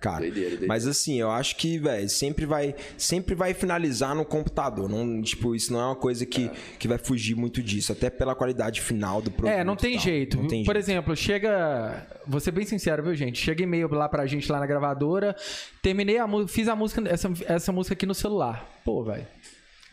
[0.00, 0.20] Caro.
[0.20, 0.66] Doideira, doideira.
[0.66, 4.88] Mas assim, eu acho que, velho, sempre vai, sempre vai finalizar no computador.
[4.88, 6.48] Não, tipo, isso não é uma coisa que,
[6.78, 9.52] que vai fugir muito disso, até pela qualidade final do produto.
[9.52, 10.04] É, não tem tal.
[10.04, 10.38] jeito.
[10.38, 10.84] Não tem Por jeito.
[10.86, 12.06] exemplo, chega.
[12.26, 13.38] Vou ser bem sincero, viu, gente?
[13.38, 15.36] Chega e-mail lá pra gente lá na gravadora.
[15.82, 18.66] Terminei a música, fiz a música, essa, essa música aqui no celular.
[18.86, 19.26] Pô, velho.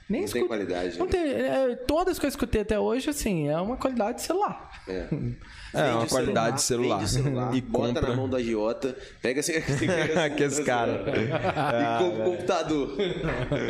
[0.09, 1.11] Nem Não tem escuto- qualidade, Não né?
[1.11, 4.23] tem, é, todas as coisas que eu esquei até hoje, assim, é uma qualidade de
[4.23, 4.69] celular.
[4.87, 5.05] É.
[5.71, 6.97] É, Vende uma o qualidade de celular.
[6.97, 8.09] Vende o celular, E bota compra.
[8.09, 9.51] na mão do agiota, pega assim,
[10.25, 11.03] Aqueles cara.
[11.13, 12.95] e compra o computador.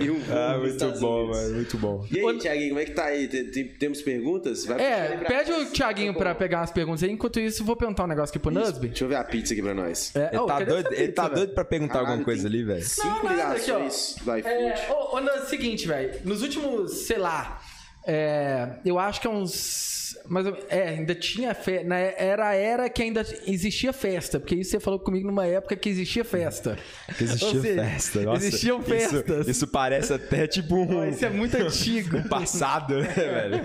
[0.02, 2.06] E um voo Ah, muito Estados bom, velho, muito bom.
[2.10, 3.28] E aí, Thiaguinho, como é que tá aí?
[3.28, 4.66] Tem- tem- temos perguntas?
[4.66, 7.12] Vai É, pede o Thiaguinho pra pegar as perguntas aí.
[7.12, 8.88] Enquanto isso, eu vou perguntar um negócio aqui pro Nusby.
[8.88, 10.16] Deixa eu ver a pizza aqui pra nós.
[10.16, 11.36] É, Ele ô, tá, doido, essa ele pizza, tá velho?
[11.36, 12.84] doido pra perguntar Caralho, alguma coisa tem ali, velho.
[12.86, 14.48] Cinco ligações do iFood.
[14.48, 16.18] É, ô, ô, Nusby, seguinte, velho.
[16.30, 17.60] Nos últimos, sei lá,
[18.06, 19.98] é, eu acho que é uns.
[20.28, 21.94] Mas é, ainda tinha festa.
[21.96, 24.40] Era a era que ainda existia festa.
[24.40, 26.78] Porque isso você falou comigo numa época que existia festa.
[27.18, 28.22] Que existia seja, festa.
[28.22, 29.48] Nossa, existiam isso- festas.
[29.48, 32.18] Isso, parece até tipo um, Isso é muito antigo.
[32.18, 33.62] um passado, né, velho?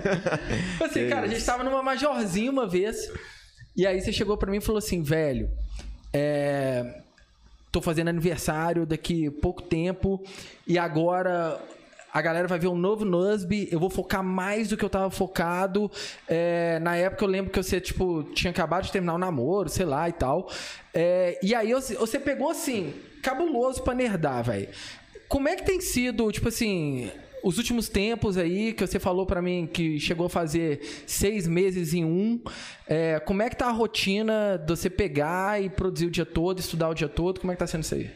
[0.83, 3.11] Assim, cara, a gente tava numa majorzinha uma vez.
[3.75, 5.49] E aí você chegou pra mim e falou assim, velho,
[6.13, 7.01] é,
[7.71, 10.23] tô fazendo aniversário daqui pouco tempo
[10.65, 11.59] e agora
[12.15, 15.11] a galera vai ver um novo Nusby, eu vou focar mais do que eu tava
[15.11, 15.91] focado.
[16.25, 19.85] É, na época eu lembro que você, tipo, tinha acabado de terminar o namoro, sei
[19.85, 20.49] lá e tal.
[20.93, 24.69] É, e aí você pegou assim, cabuloso pra nerdar, velho.
[25.27, 27.11] Como é que tem sido, tipo assim,
[27.43, 31.93] os últimos tempos aí, que você falou pra mim que chegou a fazer seis meses
[31.93, 32.39] em um,
[32.87, 36.59] é, como é que tá a rotina de você pegar e produzir o dia todo,
[36.59, 37.41] estudar o dia todo?
[37.41, 38.09] Como é que tá sendo isso aí?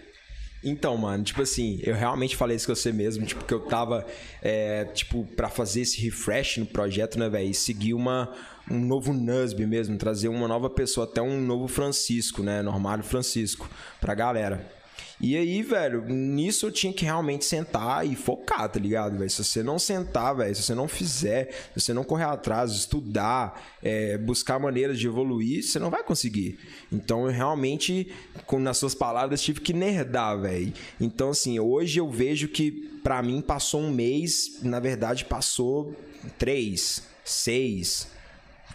[0.64, 4.06] Então, mano, tipo assim, eu realmente falei isso com você mesmo, tipo, que eu tava,
[4.42, 8.34] é, tipo, pra fazer esse refresh no projeto, né, velho, e seguir uma,
[8.70, 13.70] um novo Nusby mesmo, trazer uma nova pessoa, até um novo Francisco, né, Normário Francisco,
[14.02, 14.79] pra galera.
[15.22, 19.30] E aí, velho, nisso eu tinha que realmente sentar e focar, tá ligado, velho?
[19.30, 23.78] Se você não sentar, velho, se você não fizer, se você não correr atrás, estudar,
[23.84, 26.58] é, buscar maneiras de evoluir, você não vai conseguir.
[26.90, 28.10] Então, eu realmente,
[28.46, 30.72] como nas suas palavras, tive que nerdar, velho.
[31.02, 32.72] Então, assim, hoje eu vejo que
[33.04, 35.94] pra mim passou um mês, na verdade passou
[36.38, 38.08] três, seis,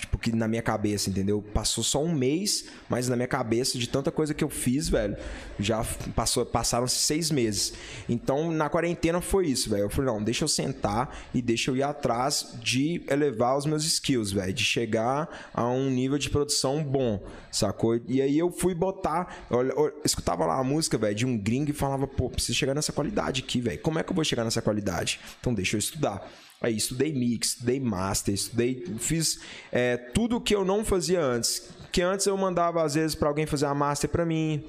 [0.04, 1.42] Tipo, que na minha cabeça, entendeu?
[1.54, 5.16] Passou só um mês, mas na minha cabeça, de tanta coisa que eu fiz, velho,
[5.58, 5.82] já
[6.14, 7.72] passou, passaram-se seis meses.
[8.06, 9.84] Então, na quarentena foi isso, velho.
[9.84, 13.82] Eu falei, não, deixa eu sentar e deixa eu ir atrás de elevar os meus
[13.86, 14.52] skills, velho.
[14.52, 17.98] De chegar a um nível de produção bom, sacou?
[18.06, 19.46] E aí eu fui botar.
[19.50, 22.74] Eu, eu escutava lá a música, velho, de um gringo e falava, pô, preciso chegar
[22.74, 23.78] nessa qualidade aqui, velho.
[23.80, 25.18] Como é que eu vou chegar nessa qualidade?
[25.40, 26.30] Então, deixa eu estudar.
[26.60, 29.38] Aí estudei mix, estudei master, estudei, fiz
[29.70, 31.68] é, tudo que eu não fazia antes.
[31.92, 34.64] Que antes eu mandava às vezes pra alguém fazer a master pra mim.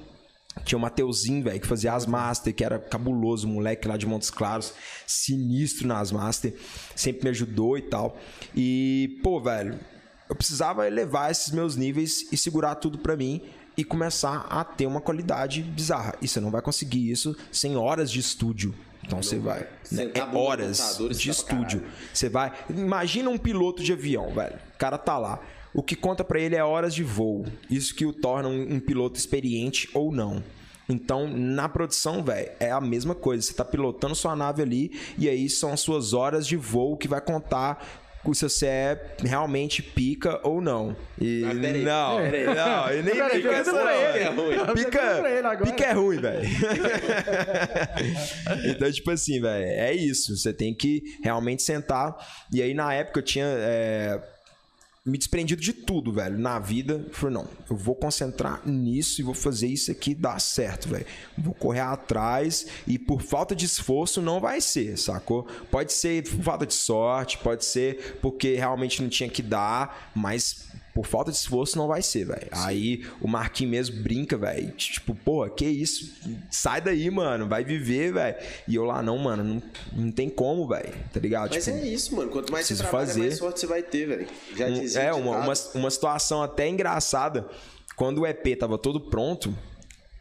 [0.64, 4.30] Tinha o Mateuzinho, velho, que fazia as master, que era cabuloso, moleque lá de Montes
[4.30, 4.72] Claros,
[5.06, 6.54] sinistro nas master,
[6.94, 8.18] sempre me ajudou e tal.
[8.54, 9.78] E, pô, velho,
[10.28, 13.42] eu precisava elevar esses meus níveis e segurar tudo pra mim
[13.76, 16.14] e começar a ter uma qualidade bizarra.
[16.22, 18.74] E você não vai conseguir isso sem horas de estúdio.
[19.06, 19.66] Então você vai.
[19.90, 20.10] né?
[20.14, 21.82] É horas de estúdio.
[22.12, 22.52] Você vai.
[22.68, 24.56] Imagina um piloto de avião, velho.
[24.74, 25.40] O cara tá lá.
[25.72, 27.46] O que conta pra ele é horas de voo.
[27.70, 30.42] Isso que o torna um, um piloto experiente ou não.
[30.88, 33.42] Então, na produção, velho, é a mesma coisa.
[33.42, 37.08] Você tá pilotando sua nave ali e aí são as suas horas de voo que
[37.08, 40.96] vai contar se você é realmente pica ou não.
[41.20, 42.44] E Mas peraí, não, peraí.
[42.44, 44.56] não, e nem Peraí, pica não, é ruim.
[44.74, 46.48] Pica, pica é ruim, velho.
[48.64, 50.36] então, tipo assim, velho, é isso.
[50.36, 52.14] Você tem que realmente sentar.
[52.52, 54.20] E aí, na época, eu tinha é,
[55.06, 57.06] me desprendido de tudo, velho, na vida.
[57.12, 61.06] Falei, não, eu vou concentrar nisso e vou fazer isso aqui dar certo, velho.
[61.38, 65.44] Vou correr atrás e por falta de esforço não vai ser, sacou?
[65.70, 70.66] Pode ser por falta de sorte, pode ser porque realmente não tinha que dar, mas
[70.96, 72.48] por falta de esforço não vai ser, velho.
[72.52, 74.70] Aí o Marquinhos mesmo brinca, velho.
[74.70, 76.10] Tipo, porra, que isso?
[76.50, 77.46] Sai daí, mano.
[77.46, 78.34] Vai viver, velho.
[78.66, 79.62] E eu lá, não, mano, não,
[79.92, 80.94] não tem como, velho.
[81.12, 81.50] Tá ligado?
[81.52, 82.30] Mas tipo, é isso, mano.
[82.30, 83.20] Quanto mais você trabalha, fazer.
[83.20, 84.26] mais sorte você vai ter, velho.
[84.56, 87.46] Já um- é, uma, uma, uma situação até engraçada.
[87.94, 89.54] Quando o EP tava todo pronto,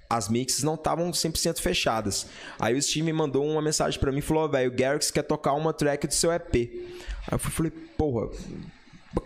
[0.09, 2.27] as mixes não estavam 100% fechadas.
[2.59, 5.23] Aí o Steve me mandou uma mensagem pra mim e falou: velho, o Garrix quer
[5.23, 6.53] tocar uma track do seu EP.
[6.53, 8.29] Aí eu falei: porra.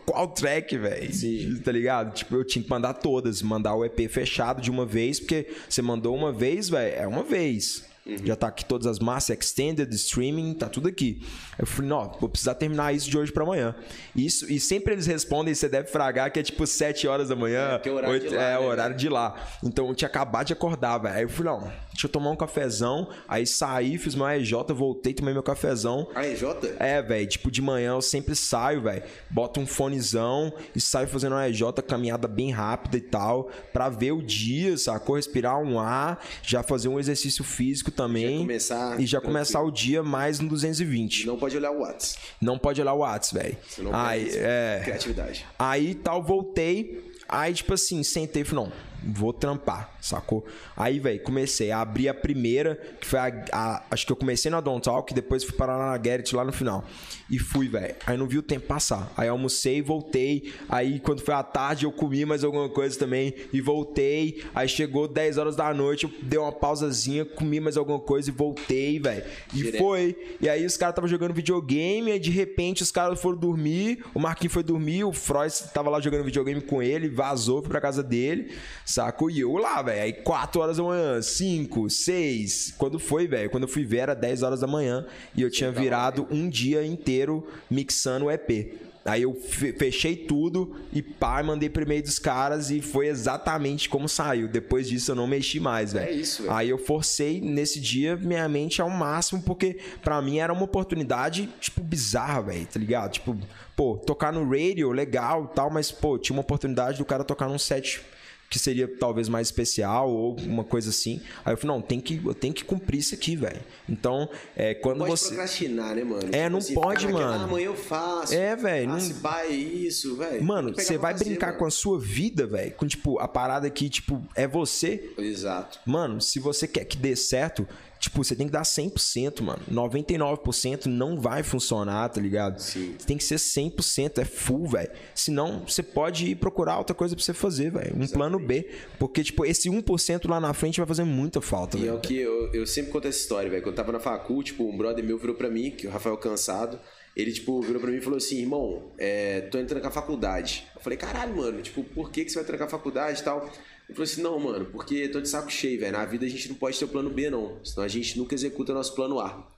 [0.06, 1.62] Qual track, velho?
[1.62, 2.14] Tá ligado?
[2.14, 5.82] Tipo, eu tinha que mandar todas, mandar o EP fechado de uma vez, porque você
[5.82, 7.89] mandou uma vez, velho, é uma vez.
[8.24, 11.22] Já tá aqui todas as massas, extended, streaming, tá tudo aqui.
[11.58, 13.76] Eu falei, não, vou precisar terminar isso de hoje pra amanhã.
[14.16, 17.80] Isso, e sempre eles respondem, você deve fragar, que é tipo 7 horas da manhã.
[17.84, 19.00] É, é horário de lá, é, né, horário velho?
[19.00, 19.48] de lá.
[19.64, 21.16] Então eu tinha acabado de acordar, velho.
[21.16, 23.10] Aí eu falei, não, deixa eu tomar um cafezão.
[23.28, 26.08] Aí saí, fiz meu RJ, voltei, tomei meu cafezão.
[26.16, 26.44] A EJ?
[26.80, 31.34] É, velho, tipo, de manhã eu sempre saio, velho, boto um fonezão e saio fazendo
[31.34, 35.16] uma EJ, caminhada bem rápida e tal, pra ver o dia, sacou?
[35.16, 38.32] Respirar um ar, já fazer um exercício físico também.
[38.32, 39.22] Já começar E já tranquilo.
[39.34, 41.28] começar o dia mais no 220.
[41.28, 42.18] Não pode olhar o Whats.
[42.42, 43.58] Não pode olhar o Whats, velho.
[43.94, 44.82] Aí, é.
[44.84, 45.46] criatividade.
[45.58, 47.10] Aí tal, voltei.
[47.28, 48.72] Aí, tipo assim, sentei e falei, não,
[49.04, 50.46] vou trampar, sacou?
[50.76, 54.50] Aí, velho, comecei a abrir a primeira, que foi a, a- Acho que eu comecei
[54.52, 56.84] na Don't Talk, depois fui parar na Garrett lá no final.
[57.30, 57.96] E fui, velho.
[58.06, 59.12] Aí não vi o tempo passar.
[59.16, 60.54] Aí almocei voltei.
[60.68, 64.44] Aí quando foi à tarde eu comi mais alguma coisa também e voltei.
[64.56, 68.34] Aí chegou 10 horas da noite, eu dei uma pausazinha, comi mais alguma coisa e
[68.34, 69.24] voltei, velho.
[69.54, 70.18] E foi.
[70.42, 74.20] E aí os caras estavam jogando videogame, aí de repente os caras foram dormir, o
[74.20, 78.02] Marquinhos foi dormir, o Freud tava lá jogando videogame com ele, vazou, foi pra casa
[78.04, 78.52] dele,
[78.92, 79.30] sacou?
[79.30, 80.02] E eu lá, velho.
[80.04, 82.74] Aí 4 horas da manhã, 5, 6.
[82.78, 83.50] Quando foi, velho?
[83.50, 85.06] Quando eu fui ver era 10 horas da manhã
[85.36, 88.74] e eu tinha virado um dia inteiro mixando o EP.
[89.06, 93.88] Aí eu fe- fechei tudo e pá, mandei pro e-mail dos caras e foi exatamente
[93.90, 94.48] como saiu.
[94.48, 96.08] Depois disso eu não mexi mais, velho.
[96.10, 96.54] É isso, velho.
[96.54, 101.50] Aí eu forcei nesse dia minha mente ao máximo, porque pra mim era uma oportunidade,
[101.62, 103.14] tipo, bizarra, velho, tá ligado?
[103.14, 103.36] Tipo,
[103.76, 107.48] pô, tocar no radio, legal e tal, mas, pô, tinha uma oportunidade do cara tocar
[107.48, 108.02] num set
[108.50, 111.22] que seria talvez mais especial ou uma coisa assim.
[111.46, 113.62] Aí eu falei, não, tem que, eu tenho que cumprir isso aqui, velho.
[113.88, 115.28] Então, é, quando Pode você.
[115.28, 116.30] procrastinar, né, mano?
[116.32, 117.32] É, não ficar pode, mano.
[117.42, 118.34] Ah, amanhã eu faço.
[118.34, 120.44] É, velho, Ah, não- se é isso, velho.
[120.44, 121.60] Mano, você vai fazer, brincar mano.
[121.60, 122.72] com a sua vida, velho.
[122.74, 125.12] Com, tipo, a parada que, tipo, é você.
[125.18, 125.80] Exato.
[125.86, 127.68] Mano, se você quer que dê certo,
[128.00, 129.62] tipo, você tem que dar 100%, mano.
[129.70, 132.60] 99% não vai funcionar, tá ligado?
[132.60, 132.96] Sim.
[133.06, 134.90] Tem que ser 100%, é full, velho.
[135.14, 137.96] Senão, você pode ir procurar outra coisa pra você fazer, velho.
[137.96, 138.70] Um plano B.
[138.98, 141.98] Porque, tipo, esse 1% lá na frente vai fazer muita falta, E é velho.
[141.98, 143.62] o que eu, eu sempre conto essa história, velho.
[143.64, 146.18] Quando eu tava na facul, tipo, um brother meu virou pra mim, que o Rafael
[146.18, 146.80] Cansado,
[147.16, 150.66] ele, tipo, virou pra mim e falou assim, irmão, é, tô entrando com a faculdade.
[150.76, 153.50] Eu falei, caralho, mano, tipo, por que, que você vai trancar a faculdade e tal?
[153.90, 155.92] Ele falou assim, não, mano, porque tô de saco cheio, velho.
[155.94, 157.58] Na vida a gente não pode ter o plano B, não.
[157.64, 159.52] Senão a gente nunca executa nosso plano A.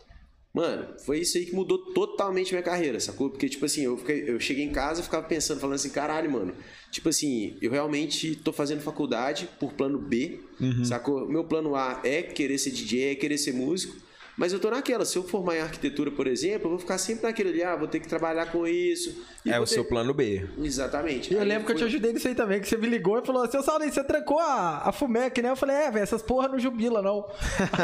[0.53, 3.29] Mano, foi isso aí que mudou totalmente minha carreira, sacou?
[3.29, 6.29] Porque, tipo assim, eu, fiquei- eu cheguei em casa e ficava pensando, falando assim, caralho,
[6.31, 6.53] mano.
[6.91, 10.39] Tipo assim, eu realmente tô fazendo faculdade por plano B,
[10.85, 11.25] sacou?
[11.27, 13.95] Meu plano A é querer ser DJ, é querer ser músico.
[14.37, 17.23] Mas eu tô naquela, se eu formar em arquitetura, por exemplo, eu vou ficar sempre
[17.23, 19.23] naquele ali, ah, vou ter que trabalhar com isso.
[19.45, 20.47] e É o seu ter- plano B.
[20.63, 21.33] Exatamente.
[21.33, 23.25] E eu lembro que eu te ajudei nisso aí também, que você me ligou e
[23.25, 25.49] falou, seu Saulinho, você trancou a, a Fumec, né?
[25.51, 27.27] Eu falei, é, velho, essas porra não jubila, não.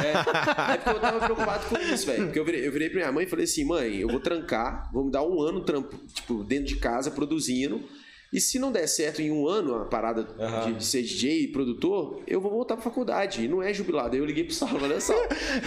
[0.03, 2.25] É, é porque eu tava preocupado com isso, velho.
[2.25, 4.89] Porque eu virei, eu virei pra minha mãe e falei assim, mãe, eu vou trancar,
[4.93, 7.81] vou me dar um ano trampo, tipo, dentro de casa, produzindo.
[8.31, 10.27] E se não der certo em um ano a parada
[10.65, 13.45] de, de ser DJ e produtor, eu vou voltar pra faculdade.
[13.45, 14.15] E não é jubilado.
[14.15, 15.15] Aí eu liguei pro Saulo, olha só.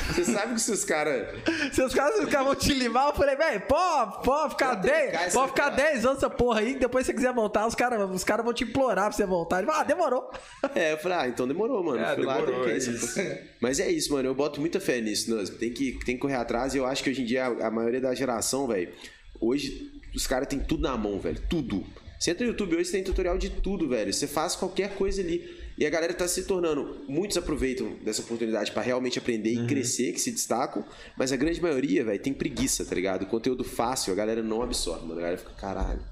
[0.09, 1.29] Você sabe que se os caras.
[1.73, 5.15] Se os caras, vão te limar, eu falei, velho, pode, pode ficar Vou trancar 10,
[5.15, 5.77] essa pode ficar cara.
[5.77, 8.53] 10 anos essa porra aí, depois se você quiser voltar, os caras os cara vão
[8.53, 9.59] te implorar pra você voltar.
[9.59, 10.31] Ele fala, ah, demorou.
[10.75, 12.03] É, eu falei, ah, então demorou, mano.
[12.03, 13.21] É, Fui lá, demorou, tranquei é isso.
[13.61, 14.29] Mas é isso, mano.
[14.29, 15.49] Eu boto muita fé nisso, Nus.
[15.51, 16.75] Tem que, tem que correr atrás.
[16.75, 18.93] E eu acho que hoje em dia a, a maioria da geração, velho,
[19.41, 21.41] hoje os caras têm tudo na mão, velho.
[21.49, 21.85] Tudo.
[22.21, 24.13] Você entra no YouTube hoje, tem tutorial de tudo, velho.
[24.13, 25.59] Você faz qualquer coisa ali.
[25.79, 26.99] E a galera tá se tornando.
[27.09, 29.65] Muitos aproveitam dessa oportunidade pra realmente aprender Uhum.
[29.65, 30.85] e crescer, que se destacam.
[31.17, 33.25] Mas a grande maioria, velho, tem preguiça, tá ligado?
[33.25, 35.15] Conteúdo fácil, a galera não absorve, mano.
[35.19, 36.03] A galera fica, caralho.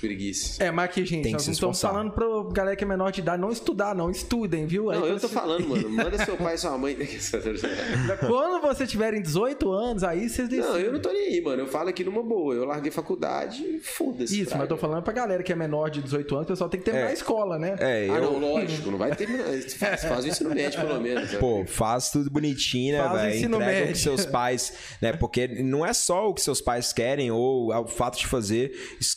[0.00, 0.62] Preguiça.
[0.62, 3.20] É, mas aqui, gente, Tem nós não estamos falando pra galera que é menor de
[3.20, 4.10] idade não estudar, não.
[4.10, 4.90] Estudem, viu?
[4.90, 5.88] Aí Não, eu quando tô você- falando, mano.
[5.90, 6.96] Manda seu pai e sua mãe.
[8.26, 10.70] Quando vocês tiverem 18 anos, aí vocês decidem.
[10.70, 11.62] Não, eu não tô nem aí, mano.
[11.62, 12.54] Eu falo aqui numa boa.
[12.54, 14.40] Eu larguei faculdade e foda-se.
[14.40, 16.70] Isso, mas eu tô falando pra galera que é menor de 18 anos, o pessoal
[16.70, 17.10] tem que terminar É.
[17.10, 17.76] a escola, né?
[17.78, 18.22] É, Ah, eu.
[18.22, 18.90] não, lógico.
[18.90, 19.44] Não vai terminar.
[19.78, 21.32] Faz, faz o ensino médio, pelo menos.
[21.32, 21.38] né?
[21.38, 23.34] Pô, faz tudo bonitinho, né, o velho?
[23.34, 23.92] ensino Entrega o médio.
[23.92, 25.12] que seus pais, né?
[25.12, 28.72] Porque não é só o que seus pais querem ou o fato de fazer,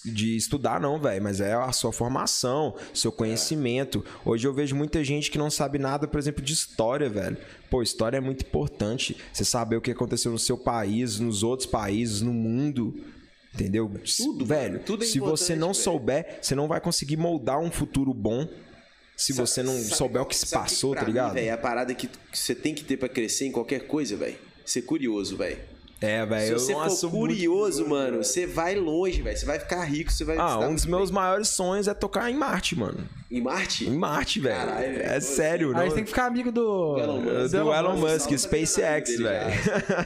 [0.05, 1.21] de estudar, não, velho.
[1.23, 4.03] Mas é a sua formação, seu conhecimento.
[4.25, 7.37] Hoje eu vejo muita gente que não sabe nada, por exemplo, de história, velho.
[7.69, 9.17] Pô, história é muito importante.
[9.31, 12.93] Você saber o que aconteceu no seu país, nos outros países, no mundo.
[13.53, 13.91] Entendeu?
[14.17, 14.79] Tudo, velho.
[14.79, 15.83] Tudo é se você não velho.
[15.83, 18.47] souber, você não vai conseguir moldar um futuro bom.
[19.15, 21.37] Se você não Sabe- souber o que se passou, pra tá ligado?
[21.37, 24.35] é a parada que que você tem que ter pra crescer em qualquer coisa, velho.
[24.65, 25.59] Ser curioso, velho.
[26.03, 26.59] É, velho.
[26.59, 29.37] Se eu você for muito curioso, mano, você vai longe, velho.
[29.37, 31.15] Você vai ficar rico, você vai Ah, um dos meus bem.
[31.15, 33.07] maiores sonhos é tocar em Marte, mano.
[33.31, 33.87] Em Marte?
[33.87, 34.55] Em Marte, velho.
[34.55, 35.01] Caralho.
[35.01, 35.89] É Pô, sério, Aí não.
[35.89, 36.97] você tem que ficar amigo do.
[36.99, 37.51] Elon Musk.
[37.51, 39.53] Do Elon Elon Musk, Musk, SpaceX, velho.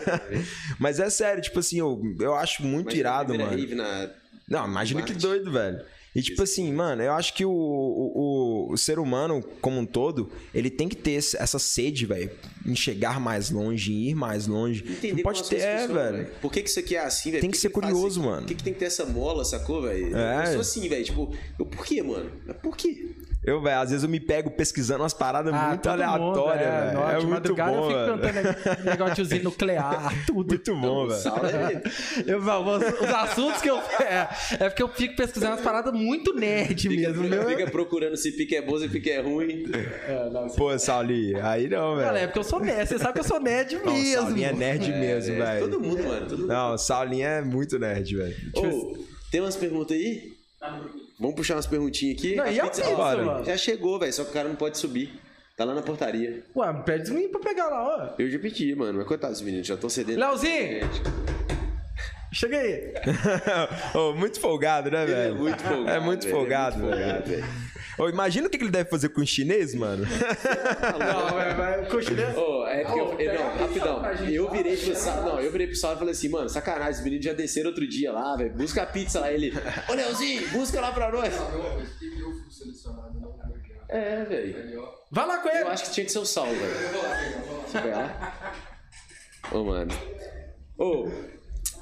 [0.80, 3.76] Mas é sério, tipo assim, eu, eu acho muito Imagina irado, mano.
[3.76, 4.10] na...
[4.48, 5.82] Não, imagina que doido, velho.
[6.15, 10.31] E tipo assim, mano, eu acho que o, o, o, ser humano, como um todo,
[10.53, 12.31] ele tem que ter essa sede, velho,
[12.65, 14.84] em chegar mais longe, em ir mais longe.
[14.84, 16.27] Entender não pode ter, é, velho.
[16.41, 17.41] Por que, que isso aqui é assim, velho?
[17.41, 18.29] Tem Por que ser faz curioso, aqui?
[18.29, 18.41] mano.
[18.41, 20.17] Por que, que tem que ter essa mola, sacou, velho?
[20.17, 20.47] É.
[20.47, 21.05] Eu sou assim, velho.
[21.05, 22.31] Tipo, eu, por quê, mano?
[22.45, 23.15] Mas por quê?
[23.48, 26.99] Eu, velho, às vezes eu me pego pesquisando umas paradas Ah, muito aleatórias, é, velho.
[26.99, 28.44] É de muito madrugada bom, eu fico velho.
[28.57, 30.48] cantando negócio de usina nuclear, tudo.
[30.49, 31.22] Muito bom, velho.
[31.56, 31.82] É...
[32.34, 33.78] Eu, os, os assuntos que eu.
[33.78, 34.28] É,
[34.60, 37.24] é porque eu fico pesquisando umas paradas muito nerd Fica, mesmo.
[37.24, 37.49] fica, meu.
[37.49, 39.64] fica procurando se pique é bom, se pique é ruim.
[40.57, 42.06] Pô, Sauli, aí não, velho.
[42.07, 42.88] Cara, é porque eu sou nerd.
[42.90, 44.22] Você sabe que eu sou nerd Não, mesmo.
[44.24, 45.69] Saulinho é nerd mesmo, É, velho.
[45.69, 46.28] todo mundo, mano.
[46.28, 46.48] Todo mundo.
[46.48, 48.36] Não, Saulinho é muito nerd, velho.
[48.57, 48.98] Ô,
[49.32, 50.34] tem umas perguntas aí?
[51.19, 52.35] Vamos puxar umas perguntinhas aqui?
[52.35, 53.23] Não, e a pizza, bora.
[53.23, 53.45] mano?
[53.45, 54.14] Já chegou, velho.
[54.14, 55.19] Só que o cara não pode subir.
[55.56, 56.44] Tá lá na portaria.
[56.56, 58.22] Ué, pede um pra pegar lá, ó.
[58.22, 58.99] Eu já pedi, mano.
[58.99, 60.19] Mas coitados, meninos, já estão cedendo.
[60.19, 60.88] Leozinho!
[62.31, 62.94] Chega aí.
[63.98, 65.34] Ô, muito folgado, né, Ele velho?
[65.35, 65.89] é muito folgado.
[65.89, 67.44] É muito folgado, velho.
[67.98, 70.06] Ô, imagina o que ele deve fazer com o chinês, mano.
[70.06, 71.90] Não, vai, vai.
[71.90, 72.30] Cochilha.
[72.38, 74.06] Ô, é porque Ô, eu, não, rapidão.
[74.30, 77.03] Eu virei pro Sal, não, eu virei pro Sal e falei assim, mano, sacanagem, os
[77.03, 78.53] meninos já desceram outro dia lá, velho.
[78.53, 79.32] Busca a pizza lá.
[79.32, 79.52] Ele,
[79.90, 81.34] ô Leozinho, busca lá pra nós.
[83.90, 84.88] É, velho.
[85.10, 85.61] Vai lá com ele.
[85.61, 86.57] Eu acho que tinha que ser o Sal, velho.
[87.65, 88.56] Você vai lá?
[89.52, 89.91] Ô, mano.
[90.78, 91.10] Ô,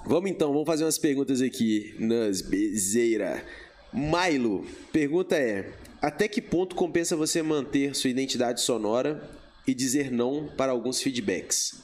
[0.06, 3.44] vamos então, vamos fazer umas perguntas aqui nas Bezeira.
[3.92, 5.72] Milo, pergunta é:
[6.06, 9.27] até que ponto compensa você manter sua identidade sonora
[9.65, 11.82] e dizer não para alguns feedbacks?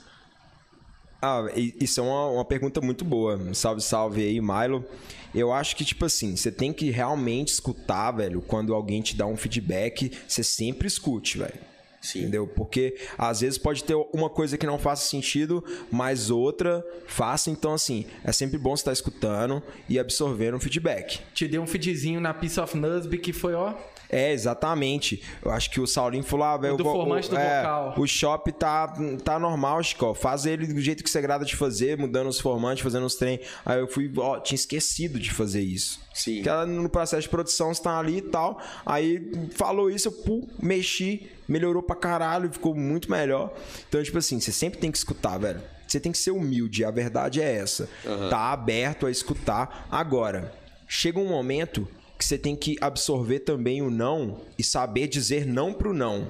[1.20, 3.52] Ah, isso é uma, uma pergunta muito boa.
[3.56, 4.86] Salve, salve aí, Milo.
[5.34, 8.44] Eu acho que, tipo assim, você tem que realmente escutar, velho.
[8.44, 11.72] Quando alguém te dá um feedback, você sempre escute, velho.
[12.00, 12.22] Sim.
[12.22, 12.48] Entendeu?
[12.48, 17.50] Porque às vezes pode ter uma coisa que não faça sentido, mas outra faça.
[17.50, 21.22] Então, assim, é sempre bom você estar escutando e absorvendo o feedback.
[21.34, 23.76] Te dei um feedzinho na Piece of Nusby que foi, ó.
[24.12, 25.24] É, exatamente.
[25.44, 27.94] Eu acho que o Saulinho falou, ah, velho, do o formante do é, vocal.
[27.98, 28.94] O shop tá,
[29.24, 30.14] tá normal, Chico.
[30.14, 33.40] Faz ele do jeito que você agrada de fazer, mudando os formantes, fazendo os trem.
[33.66, 36.02] Aí eu fui, ó, tinha esquecido de fazer isso.
[36.14, 36.36] Sim.
[36.36, 38.60] Porque ela, no processo de produção você tá ali e tal.
[38.86, 43.54] Aí falou isso, eu pum, mexi, melhorou pra caralho, ficou muito melhor.
[43.88, 45.62] Então, tipo assim, você sempre tem que escutar, velho.
[45.88, 47.90] Você tem que ser humilde, a verdade é essa.
[48.30, 49.88] Tá aberto a escutar.
[49.90, 50.54] Agora,
[50.88, 51.88] chega um momento
[52.22, 56.28] que você tem que absorver também o não e saber dizer não pro não.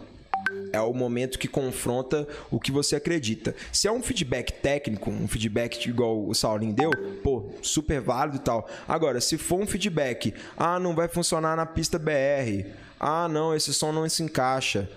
[0.71, 3.53] É o momento que confronta o que você acredita.
[3.73, 6.91] Se é um feedback técnico, um feedback igual o Saulinho deu,
[7.21, 8.69] pô, super válido e tal.
[8.87, 13.73] Agora, se for um feedback, ah, não vai funcionar na pista BR, ah, não, esse
[13.73, 14.89] som não se encaixa.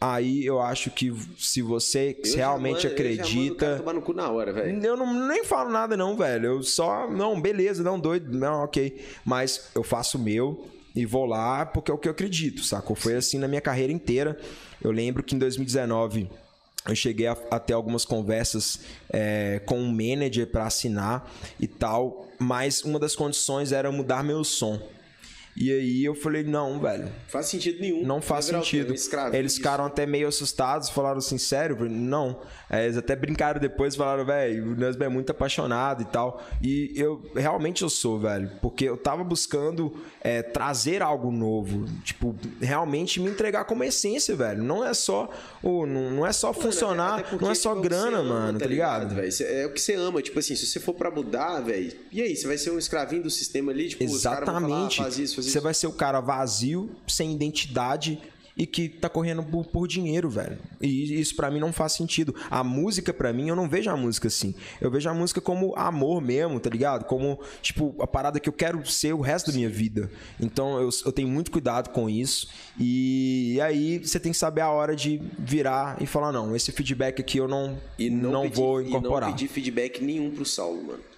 [0.00, 3.76] Aí eu acho que se você Eu realmente mando- eu acredita.
[3.76, 4.82] tomar no cu na hora, velho.
[4.82, 6.46] Eu não, nem falo nada, não, velho.
[6.46, 7.06] Eu só.
[7.10, 8.32] Não, beleza, não, doido.
[8.36, 8.98] Não, ok.
[9.26, 10.66] Mas eu faço o meu
[10.96, 12.96] e vou lá porque é o que eu acredito, sacou?
[12.96, 14.38] Foi assim na minha carreira inteira.
[14.82, 16.30] Eu lembro que em 2019
[16.88, 18.80] eu cheguei a, a ter algumas conversas
[19.12, 24.42] é, com um manager para assinar e tal, mas uma das condições era mudar meu
[24.44, 24.80] som.
[25.56, 27.08] E aí eu falei, não, velho.
[27.28, 28.04] Faz sentido nenhum.
[28.06, 28.54] Não faz o quê?
[28.56, 28.90] sentido.
[28.92, 29.60] Um escravo, Eles isso.
[29.60, 31.76] ficaram até meio assustados, falaram assim, sério?
[31.76, 32.40] Falei, não.
[32.70, 36.42] É, eles até brincaram depois, falaram, velho, o Nesby é muito apaixonado e tal.
[36.62, 38.50] E eu realmente eu sou, velho.
[38.62, 41.84] Porque eu tava buscando é, trazer algo novo.
[42.04, 44.62] Tipo, realmente me entregar como essência, velho.
[44.62, 45.28] Não é só,
[45.62, 48.28] o, não, não é só funcionar, Até porque, não é só o que grana, ama,
[48.40, 49.14] mano, tá ligado?
[49.16, 49.32] velho?
[49.32, 50.22] Cê- É o que você ama.
[50.22, 52.36] Tipo assim, se você for pra mudar, velho, e aí?
[52.36, 53.88] Você vai ser um escravinho do sistema ali?
[53.88, 55.00] Tipo, vão falar, Exatamente.
[55.00, 58.18] ah, faz isso, faz Você vai ser o cara vazio, sem identidade
[58.56, 60.58] e que tá correndo por, por dinheiro, velho.
[60.82, 62.34] E isso pra mim não faz sentido.
[62.50, 64.54] A música pra mim, eu não vejo a música assim.
[64.80, 67.04] Eu vejo a música como amor mesmo, tá ligado?
[67.06, 70.10] Como, tipo, a parada que eu quero ser o resto da minha vida.
[70.38, 72.48] Então eu, eu tenho muito cuidado com isso.
[72.78, 77.20] E, aí você tem que saber a hora de virar e falar: não, esse feedback
[77.20, 79.30] aqui eu não, E não, não pedir- vou E incorporar.
[79.30, 81.09] não pedir feedback nenhum pro Saulo, mano.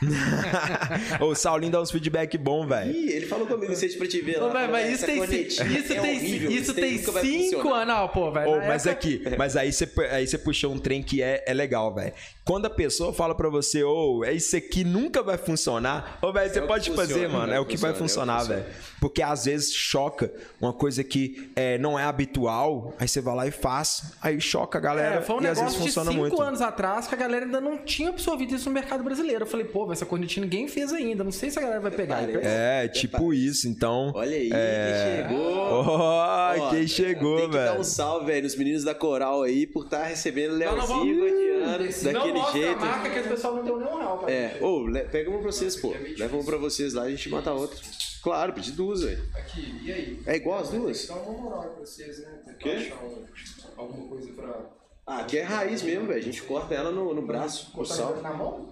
[1.20, 2.90] Ô, o Saulinho dá uns feedback bom, velho.
[2.90, 4.46] Ih, ele falou comigo isso pra te ver lá.
[4.46, 7.22] Ô, velho, falou, mas "Essa isso tem, isso é tem, horrível, isso tem nunca vai
[7.24, 8.50] cinco funcionar." anos, não, pô, velho.
[8.66, 11.94] Mas época- aqui, mas aí você aí você puxou um trem que é, é legal,
[11.94, 12.12] velho.
[12.44, 16.50] Quando a pessoa fala pra você, ô, é isso aqui nunca vai funcionar, ô, velho,
[16.52, 17.52] você É que pode fazer, funciona, mano.
[17.52, 18.74] é É o que vai funciona, é funcionar, velho.
[19.00, 23.46] Porque às vezes choca uma coisa que é, não é habitual, aí você vai lá
[23.46, 26.10] e faz, aí choca a galera É, foi um e às vezes negócio de funciona
[26.10, 26.42] cinco muito.
[26.42, 29.42] anos atrás que a galera ainda não tinha absorvido isso no mercado brasileiro.
[29.44, 31.22] Eu falei, pô, vai, essa cornetinha ninguém fez ainda.
[31.22, 32.16] Não sei se a galera vai pegar.
[32.20, 32.38] Parece.
[32.46, 34.12] É, tipo isso, então.
[34.14, 35.24] Olha aí, é...
[35.28, 35.52] quem chegou.
[35.56, 37.80] Ó, Ó, quem chegou, Tem que dar velho.
[37.80, 42.12] um salve, velho, nos meninos da Coral aí por estar recebendo Não, não Leozinho não
[42.12, 42.76] daquele mostra jeito.
[42.82, 44.24] a marca que as pessoas não deu nem um real.
[44.28, 45.94] É, ô, le- pega uma pra vocês, pô.
[46.18, 47.78] Leva uma pra vocês lá e a gente mata outra.
[48.22, 49.22] Claro, pedi duas, velho.
[49.34, 50.20] Aqui, e aí?
[50.26, 51.06] É igual as duas?
[51.06, 52.28] Dá uma moral pra vocês, né?
[52.58, 53.24] Tentar achar um-
[53.76, 54.60] alguma coisa pra...
[55.06, 56.18] Ah, aqui é raiz mesmo, velho.
[56.20, 58.20] A gente corta ela no, no braço, com sal.
[58.22, 58.68] Na mão?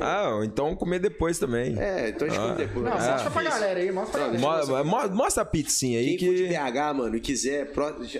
[0.00, 1.78] Ah, então comer depois também.
[1.78, 2.84] É, então a gente come depois.
[2.84, 3.10] Não, É.
[3.12, 4.84] mostra pra galera aí, mostra pra galera.
[4.84, 6.48] Mo- mo- Mostra a pizzinha aí Quem for de que.
[6.50, 7.70] PH, mano, e quiser,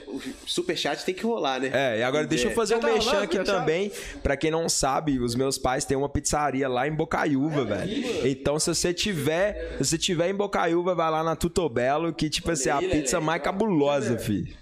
[0.06, 1.70] o superchat tem que rolar, né?
[1.72, 3.44] É, e agora deixa eu fazer Já um tá mexão rolando, aqui já?
[3.44, 3.92] também.
[4.22, 8.26] Pra quem não sabe, os meus pais têm uma pizzaria lá em Bocaiúva, velho.
[8.28, 12.50] Então, se você tiver, se você tiver em Bocaiúva, vai lá na Tutobelo, que tipo
[12.50, 13.26] assim, a aí, pizza Lelé.
[13.26, 14.54] mais cabulosa, fi.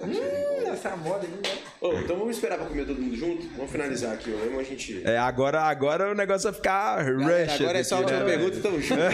[0.00, 1.58] Hum, essa moda aí, né?
[1.80, 3.46] Ô, então vamos esperar pra comer todo mundo junto?
[3.56, 4.44] Vamos finalizar aqui, ó.
[4.44, 5.02] Mesmo a gente.
[5.04, 7.60] É, agora, agora o negócio vai ficar rush.
[7.60, 9.00] agora é só a última né, pergunta, tamo junto.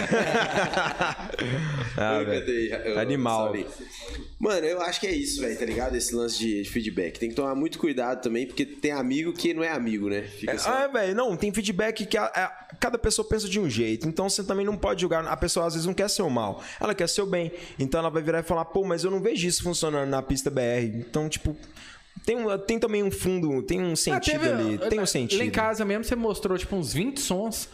[1.97, 2.39] Ah, velho.
[2.41, 2.93] cadê?
[2.93, 3.45] Ô, Animal.
[3.45, 3.67] Saulinho.
[4.37, 5.95] Mano, eu acho que é isso, velho, tá ligado?
[5.95, 7.17] Esse lance de feedback.
[7.17, 10.23] Tem que tomar muito cuidado também, porque tem amigo que não é amigo, né?
[10.23, 10.69] Fica só.
[10.69, 14.07] Ah, velho, não, tem feedback que a- a- cada pessoa pensa de um jeito.
[14.07, 15.25] Então você também não pode julgar.
[15.25, 17.49] A pessoa às vezes não quer ser o mal, ela quer ser o bem.
[17.79, 20.49] Então ela vai virar e falar, pô, mas eu não vejo isso funcionando na pista
[20.51, 20.74] BR.
[20.83, 21.55] Então, tipo,
[22.25, 24.77] tem, um- tem também um fundo, tem um sentido Ah, teve- ali.
[24.89, 25.39] Tem um sentido.
[25.39, 27.69] Lá em casa mesmo, você mostrou, tipo, uns 20 sons.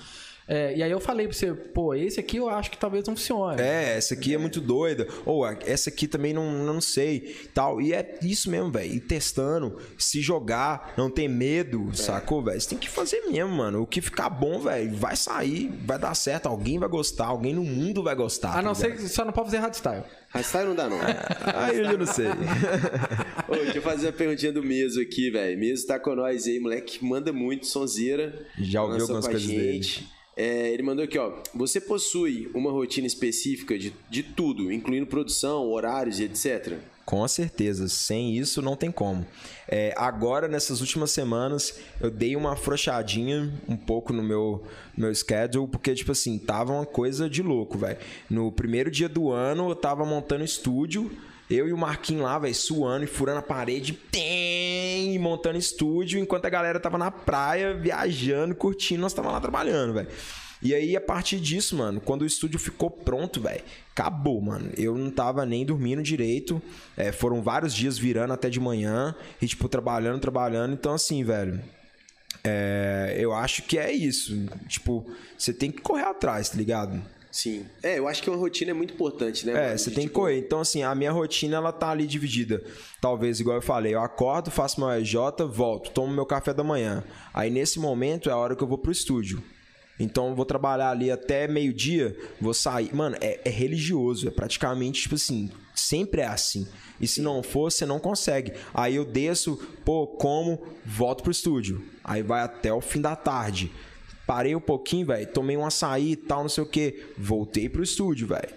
[0.48, 3.16] É, e aí eu falei pra você, pô, esse aqui eu acho que talvez não
[3.16, 3.62] funcione.
[3.62, 5.08] É, essa aqui é muito doida.
[5.26, 7.36] Ou essa aqui também não, não sei.
[7.54, 7.82] Tal.
[7.82, 8.94] E é isso mesmo, velho.
[8.94, 12.60] Ir testando, se jogar, não ter medo, sacou, velho?
[12.60, 13.82] Você tem que fazer mesmo, mano.
[13.82, 16.48] O que ficar bom, velho, vai sair, vai dar certo.
[16.48, 18.58] Alguém vai gostar, alguém no mundo vai gostar.
[18.58, 19.04] A não tá ser ligado?
[19.04, 20.04] que só não pode fazer hardstyle.
[20.30, 20.98] Rastyle não dá, não.
[21.56, 22.28] Aí eu já não sei.
[23.48, 25.60] Ô, deixa eu fazer uma perguntinha do Meso aqui, velho.
[25.60, 27.04] Meso tá com nós aí, moleque.
[27.04, 28.46] Manda muito, sonzeira.
[28.58, 30.21] Já ouvi Lançou algumas com a coisas gente.
[30.42, 31.34] É, ele mandou aqui, ó.
[31.54, 36.80] Você possui uma rotina específica de, de tudo, incluindo produção, horários e etc.
[37.06, 39.24] Com certeza, sem isso não tem como.
[39.68, 44.64] É, agora, nessas últimas semanas, eu dei uma afrouxadinha um pouco no meu,
[44.98, 48.00] meu schedule, porque, tipo assim, tava uma coisa de louco, velho.
[48.28, 51.12] No primeiro dia do ano, eu tava montando estúdio,
[51.52, 56.46] eu e o Marquinhos lá, velho, suando e furando a parede, tem, montando estúdio, enquanto
[56.46, 60.08] a galera tava na praia, viajando, curtindo, nós tava lá trabalhando, velho.
[60.64, 64.72] E aí, a partir disso, mano, quando o estúdio ficou pronto, velho, acabou, mano.
[64.78, 66.62] Eu não tava nem dormindo direito.
[66.96, 69.16] É, foram vários dias virando até de manhã.
[69.42, 70.74] E, tipo, trabalhando, trabalhando.
[70.74, 71.60] Então, assim, velho.
[72.44, 74.46] é, eu acho que é isso.
[74.68, 75.06] Tipo,
[75.38, 77.02] você tem que correr atrás, tá ligado?
[77.32, 77.66] Sim.
[77.82, 79.54] É, eu acho que uma rotina é muito importante, né?
[79.54, 79.80] É, mano?
[79.80, 80.38] você tem que tipo, correr.
[80.38, 82.62] Então, assim, a minha rotina, ela tá ali dividida.
[83.00, 85.16] Talvez, igual eu falei, eu acordo, faço meu EJ,
[85.50, 87.04] volto, tomo meu café da manhã.
[87.34, 89.42] Aí, nesse momento, é a hora que eu vou pro estúdio.
[89.98, 92.94] Então, eu vou trabalhar ali até meio-dia, vou sair.
[92.94, 94.28] Mano, é, é religioso.
[94.28, 96.68] É praticamente, tipo assim, sempre é assim.
[97.00, 98.52] E se não for, você não consegue.
[98.74, 101.84] Aí eu desço, pô, como, volto pro estúdio.
[102.04, 103.72] Aí vai até o fim da tarde.
[104.28, 105.28] Parei um pouquinho, velho.
[105.28, 107.04] Tomei um açaí e tal, não sei o que.
[107.18, 108.50] Voltei pro estúdio, velho.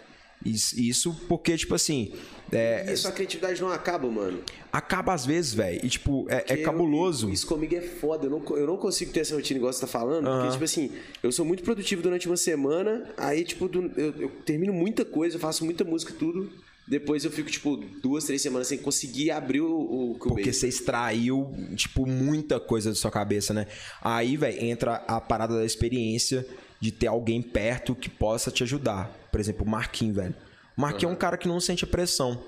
[0.44, 2.12] Isso, isso porque, tipo assim.
[2.52, 4.40] É, E sua criatividade não acaba, mano.
[4.70, 5.80] acaba às vezes, velho.
[5.84, 7.28] E, tipo, é, é cabuloso.
[7.28, 8.26] eu- isso comigo é foda.
[8.26, 10.26] Eu não, eu não consigo ter essa rotina igual você tá falando.
[10.26, 10.90] Porque, tipo assim,
[11.22, 13.08] eu sou muito produtivo durante uma semana.
[13.16, 16.50] Aí, tipo, do- eu, eu termino muita coisa, eu faço muita música e tudo.
[16.86, 21.50] Depois eu fico, tipo, duas, três semanas sem conseguir abrir o, o Porque você extraiu,
[21.74, 23.66] tipo, muita coisa da sua cabeça, né?
[24.02, 26.46] Aí, velho, entra a parada da experiência
[26.78, 29.10] de ter alguém perto que possa te ajudar.
[29.32, 30.34] Por exemplo, o Marquinhos, velho.
[30.76, 32.44] O Marquinhos é um cara que não sente a pressão.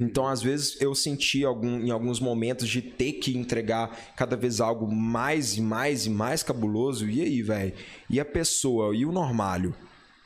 [0.00, 4.60] Então, às vezes, eu senti algum, em alguns momentos de ter que entregar cada vez
[4.60, 7.08] algo mais e mais e mais cabuloso.
[7.08, 7.74] E aí, velho?
[8.08, 8.96] E a pessoa?
[8.96, 9.74] E o normalho?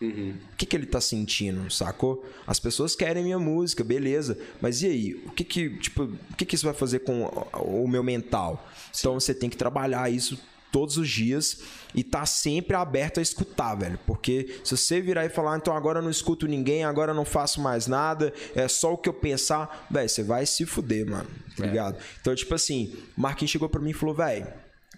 [0.06, 2.24] O que, que ele tá sentindo, sacou?
[2.46, 4.38] As pessoas querem minha música, beleza.
[4.60, 5.14] Mas e aí?
[5.26, 8.68] O que que, tipo, o que que isso vai fazer com o meu mental?
[8.98, 10.38] Então você tem que trabalhar isso
[10.72, 11.60] todos os dias
[11.94, 13.98] e tá sempre aberto a escutar, velho.
[14.06, 17.14] Porque se você virar e falar, "Ah, então agora eu não escuto ninguém, agora eu
[17.14, 21.08] não faço mais nada, é só o que eu pensar, velho, você vai se fuder,
[21.08, 21.28] mano.
[21.56, 21.98] Tá ligado?
[22.20, 24.46] Então, tipo assim, o Marquinhos chegou pra mim e falou, velho,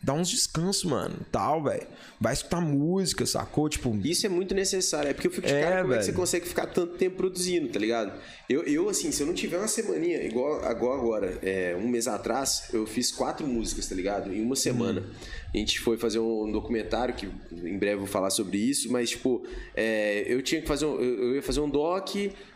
[0.04, 1.86] dá uns descansos, mano, tal, velho.
[2.20, 3.68] Vai escutar música, sacou?
[3.68, 5.10] Tipo, Isso é muito necessário.
[5.10, 7.16] É porque eu fico de É, cara como é que você consegue ficar tanto tempo
[7.16, 8.12] produzindo, tá ligado?
[8.48, 12.06] Eu, eu assim, se eu não tiver uma semaninha, igual, igual agora, é, um mês
[12.06, 14.32] atrás, eu fiz quatro músicas, tá ligado?
[14.32, 15.02] Em uma semana.
[15.54, 19.10] A gente foi fazer um documentário, que em breve eu vou falar sobre isso, mas,
[19.10, 22.10] tipo, é, eu tinha que fazer um, eu, eu ia fazer um doc,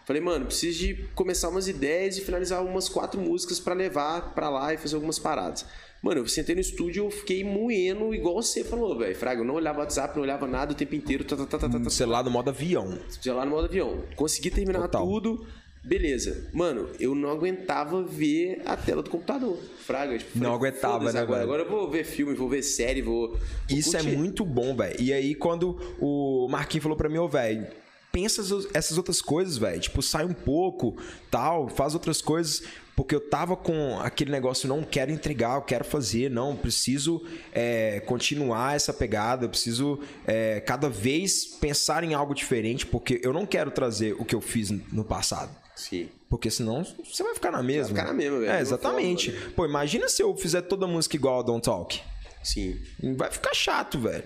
[0.04, 4.50] falei, mano, preciso de começar umas ideias e finalizar umas quatro músicas pra levar pra
[4.50, 5.64] lá e fazer algumas paradas.
[6.02, 9.16] Mano, eu sentei no estúdio eu fiquei moendo igual você falou, velho.
[9.16, 11.24] Fraga, eu não olhava WhatsApp, não olhava nada o tempo inteiro.
[11.24, 12.98] Tá, tá, tá, tá, tá, tá, celular no modo avião.
[13.26, 14.04] lá no modo avião.
[14.14, 15.04] Consegui terminar Total.
[15.06, 15.46] tudo.
[15.84, 16.50] Beleza.
[16.52, 19.56] Mano, eu não aguentava ver a tela do computador.
[19.78, 21.38] Fraga, tipo, Não falei, aguentava, "Foda-se né, agora.
[21.40, 21.50] velho?
[21.54, 23.30] Agora eu vou ver filme, vou ver série, vou.
[23.30, 23.38] vou
[23.70, 24.96] Isso é curtir." muito bom, velho.
[25.00, 27.66] E aí, quando o Marquinhos falou pra mim, ô, velho,
[28.12, 28.40] pensa
[28.74, 29.80] essas- outras coisas, velho.
[29.80, 30.97] Tipo, sai um pouco,
[31.30, 32.62] tal, faz outras coisas.
[32.97, 37.22] Porque eu tava com aquele negócio, não quero entregar, eu quero fazer, não, preciso
[37.52, 43.32] é, continuar essa pegada, eu preciso é, cada vez pensar em algo diferente, porque eu
[43.32, 45.55] não quero trazer o que eu fiz no passado.
[45.76, 46.09] Sim.
[46.28, 47.94] Porque senão você vai ficar na mesma.
[47.94, 48.51] ficar na mesma, velho.
[48.51, 49.30] É, exatamente.
[49.55, 52.01] Pô, imagina se eu fizer toda a música igual a Don't Talk.
[52.43, 52.80] Sim.
[53.16, 54.24] Vai ficar chato, velho.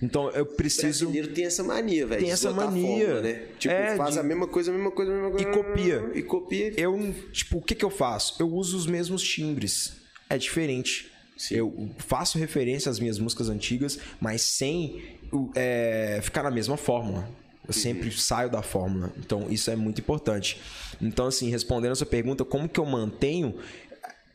[0.00, 1.06] Então eu O preciso.
[1.06, 2.22] brasileiro tem essa mania, velho.
[2.22, 2.86] Tem essa mania.
[2.86, 3.42] fórmula, né?
[3.58, 5.48] Tipo, É, faz de- a mesma coisa, a mesma coisa, a mesma coisa.
[5.48, 6.10] E copia.
[6.14, 6.72] E copia.
[6.80, 8.36] Eu, tipo, o que, que eu faço?
[8.40, 9.94] Eu uso os mesmos timbres.
[10.30, 11.10] É diferente.
[11.50, 15.02] Eu faço referência às minhas músicas antigas, mas sem
[15.32, 17.28] o- é, ficar na mesma fórmula.
[17.66, 19.12] Eu sempre saio da fórmula.
[19.18, 20.58] Então, isso é muito importante.
[21.02, 23.56] Então, assim, respondendo a sua pergunta, como que eu mantenho?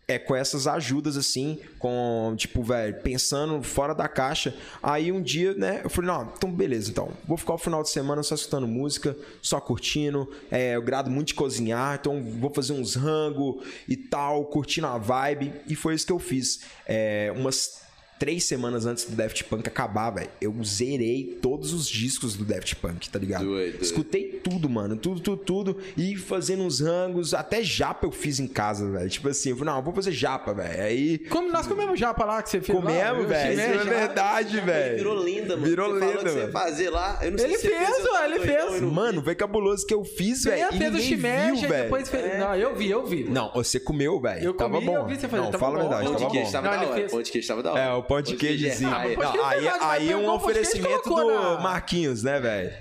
[0.08, 4.54] É com essas ajudas, assim, com, tipo, velho, pensando fora da caixa.
[4.82, 7.12] Aí um dia, né, eu falei, não, então beleza, então.
[7.26, 10.30] Vou ficar o final de semana só escutando música, só curtindo.
[10.52, 14.98] É, eu grado muito de cozinhar, então vou fazer uns rango e tal, curtindo a
[14.98, 15.54] vibe.
[15.68, 16.62] E foi isso que eu fiz.
[16.86, 17.83] É, umas
[18.24, 22.74] três semanas antes do Daft Punk acabar, velho, eu zerei todos os discos do Daft
[22.78, 23.44] Punk, tá ligado?
[23.44, 23.82] Doido.
[23.82, 24.96] Escutei tudo, mano.
[24.96, 25.78] Tudo, tudo, tudo.
[25.98, 27.34] E fazendo uns rangos.
[27.34, 29.10] Até japa eu fiz em casa, velho.
[29.10, 30.82] Tipo assim, eu falei, não, eu vou fazer japa, velho.
[30.84, 31.18] Aí.
[31.20, 33.54] Como nós comemos japa lá que você fez lá, Comemos, velho.
[33.54, 34.98] Isso é verdade, velho.
[35.00, 35.68] Virou lenda, mano.
[35.68, 37.20] Virou você falou lenda, que você fazer lá.
[37.22, 38.80] Eu não sei Ele se você fez, eu tava ó, ele doidão, fez.
[38.80, 38.86] vi.
[38.86, 40.56] Mano, foi cabuloso que eu fiz, velho.
[40.56, 41.84] Veio, E fez o velho.
[41.84, 42.40] depois fez...
[42.40, 43.26] Não, eu vi, eu vi.
[43.26, 44.46] Não, você comeu, velho.
[44.46, 44.96] Eu Tava comi, bom.
[44.96, 46.52] eu vi você fazer, Não, fala a verdade, tava bom.
[46.52, 46.96] tava Não, da ele hora.
[46.96, 47.82] fez- Pão de queijo tava da hora.
[47.82, 48.90] É, o pão de queijozinho.
[48.94, 52.72] é Não, queijo aí, é aí é um oferecimento do na- Marquinhos, né, velho?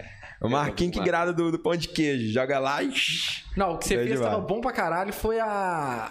[0.41, 2.33] O Marquinhos que grada do, do pão de queijo.
[2.33, 2.93] Joga lá e.
[3.57, 4.49] Não, o que você Grande fez tava demais.
[4.49, 6.11] bom pra caralho foi a...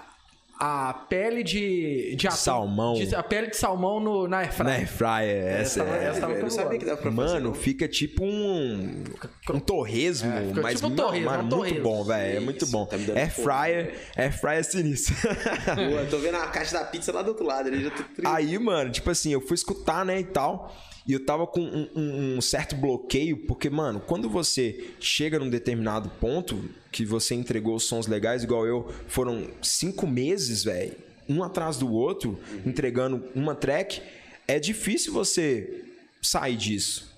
[0.64, 2.16] A pele de...
[2.16, 2.94] De atum- Salmão.
[2.94, 4.64] de- a pele de salmão no, na airfryer.
[4.70, 6.06] Na airfryer, essa, Essa- é.
[6.08, 6.80] essa- tava eu não muito sabia boa.
[6.80, 7.34] que dava pra fazer.
[7.34, 9.04] Mano, fica tipo um.
[9.52, 11.84] Um torresmo, É, fica mas tipo um torresmo, mano, um muito torresmo.
[11.84, 12.38] bom, velho.
[12.38, 12.86] É muito bom.
[12.86, 15.16] tá me dando Air fome, fryer, air fryer é sinistro.
[15.76, 17.68] Pô, eu tô vendo a caixa da pizza lá do outro lado.
[17.68, 20.72] Ele já tô tri- Aí, mano, tipo assim, eu fui escutar, né, e tal.
[21.12, 25.50] E eu tava com um, um- um certo bloqueio, porque, mano, quando você chega num
[25.50, 30.96] determinado ponto, que você entregou sons legais, igual eu, foram cinco meses, velho,
[31.28, 34.02] um atrás do outro, entregando uma track,
[34.48, 35.84] é difícil você
[36.22, 37.12] sair disso.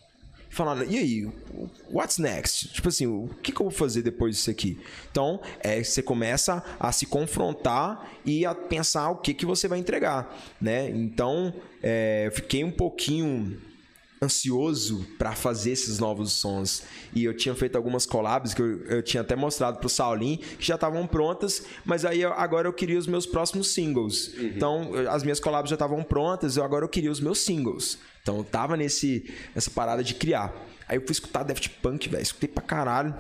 [0.50, 1.32] Falar, e aí,
[1.92, 2.70] what's next?
[2.70, 4.80] Tipo assim, o que, que eu vou fazer depois disso aqui?
[5.12, 9.78] Então, é, você começa a se confrontar e a pensar o que, que você vai
[9.78, 10.90] entregar, né?
[10.90, 11.54] Então,
[11.84, 13.56] é, fiquei um pouquinho
[14.24, 16.84] ansioso para fazer esses novos sons.
[17.14, 20.66] E eu tinha feito algumas collabs que eu, eu tinha até mostrado pro Saulinho, que
[20.66, 24.34] já estavam prontas, mas aí eu- agora eu queria os meus próximos singles.
[24.40, 27.98] Então, eu- as minhas collabs já estavam prontas, eu agora eu queria os meus singles.
[28.22, 30.54] Então, eu tava nesse nessa parada de criar.
[30.88, 33.14] Aí eu fui escutar Daft Punk, velho, escutei pra caralho.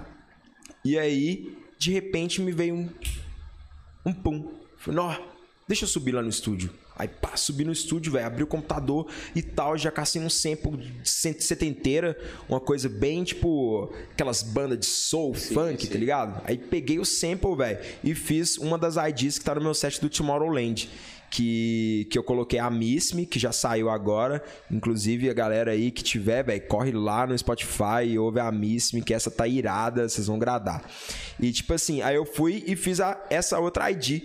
[0.85, 2.89] E aí, de repente, me veio um.
[4.05, 4.51] Um pum.
[4.77, 5.15] Falei, nó,
[5.67, 6.69] deixa eu subir lá no estúdio.
[6.95, 10.91] Aí, pá, subi no estúdio, velho, abri o computador e tal, já cacei um sample
[11.03, 12.17] setenteira,
[12.47, 15.91] uma coisa bem, tipo, aquelas bandas de soul, sim, funk, sim.
[15.91, 16.41] tá ligado?
[16.45, 19.99] Aí peguei o sample, velho, e fiz uma das IDs que tá no meu set
[19.99, 20.89] do Tomorrowland
[21.33, 24.43] que, que eu coloquei a Miss Me, que já saiu agora.
[24.69, 28.91] Inclusive, a galera aí que tiver, velho, corre lá no Spotify e ouve a Miss
[28.91, 30.83] Me, que essa tá irada, vocês vão gradar.
[31.39, 34.21] E tipo assim, aí eu fui e fiz a, essa outra ID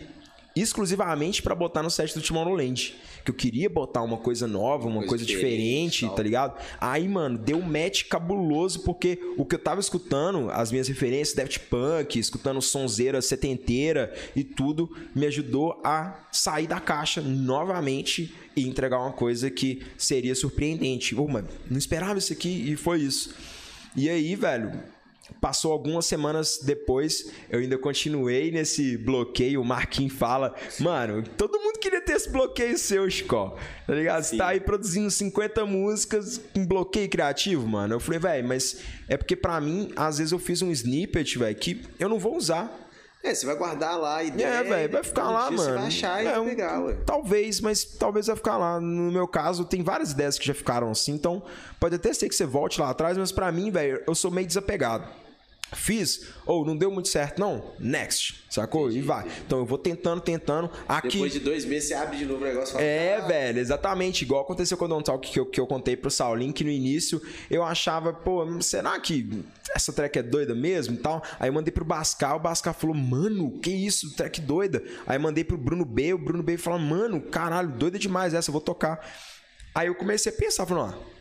[0.60, 2.94] exclusivamente para botar no set do Tomorrowland.
[3.24, 6.60] Que eu queria botar uma coisa nova, uma coisa, coisa diferente, diferente tá ligado?
[6.80, 11.36] Aí, mano, deu um match cabuloso, porque o que eu tava escutando, as minhas referências,
[11.36, 18.66] Daft Punk, escutando sonzeira setenteira e tudo, me ajudou a sair da caixa novamente e
[18.66, 21.14] entregar uma coisa que seria surpreendente.
[21.14, 23.34] Ô, oh, mano, não esperava isso aqui e foi isso.
[23.96, 24.80] E aí, velho,
[25.40, 29.60] Passou algumas semanas depois, eu ainda continuei nesse bloqueio.
[29.60, 33.56] O Marquinhos fala: Mano, todo mundo queria ter esse bloqueio seu, Chico.
[33.86, 34.22] Tá ligado?
[34.22, 34.30] Sim.
[34.30, 37.94] Você tá aí produzindo 50 músicas com bloqueio criativo, mano.
[37.94, 41.56] Eu falei, velho, mas é porque para mim, às vezes eu fiz um snippet, velho,
[41.56, 42.86] que eu não vou usar.
[43.22, 45.56] É, você vai guardar lá e É, velho, vai ficar lá, mano.
[45.56, 46.96] Você vai achar é, e pegar, ué.
[47.04, 48.80] Talvez, mas talvez vai ficar lá.
[48.80, 51.42] No meu caso, tem várias ideias que já ficaram assim, então
[51.80, 54.46] pode até ser que você volte lá atrás, mas para mim, velho, eu sou meio
[54.46, 55.08] desapegado.
[55.74, 58.86] Fiz, ou oh, não deu muito certo, não, next, sacou?
[58.86, 59.20] Entendi, e vai.
[59.20, 59.42] Entendi.
[59.46, 60.70] Então eu vou tentando, tentando.
[60.88, 61.08] Aqui...
[61.08, 62.72] Depois de dois meses você abre de novo o negócio.
[62.72, 64.22] Fala, é, ah, velho, exatamente.
[64.22, 66.70] Igual aconteceu com o Don't Talk que eu, que eu contei pro Saulinho, que no
[66.70, 67.20] início
[67.50, 71.22] eu achava, pô, será que essa track é doida mesmo e tal?
[71.38, 74.82] Aí eu mandei pro Bascar, o Bascar falou, mano, que isso, track doida.
[75.06, 78.48] Aí eu mandei pro Bruno B, o Bruno B falou, mano, caralho, doida demais essa,
[78.48, 79.06] eu vou tocar.
[79.74, 81.17] Aí eu comecei a pensar, falando, ó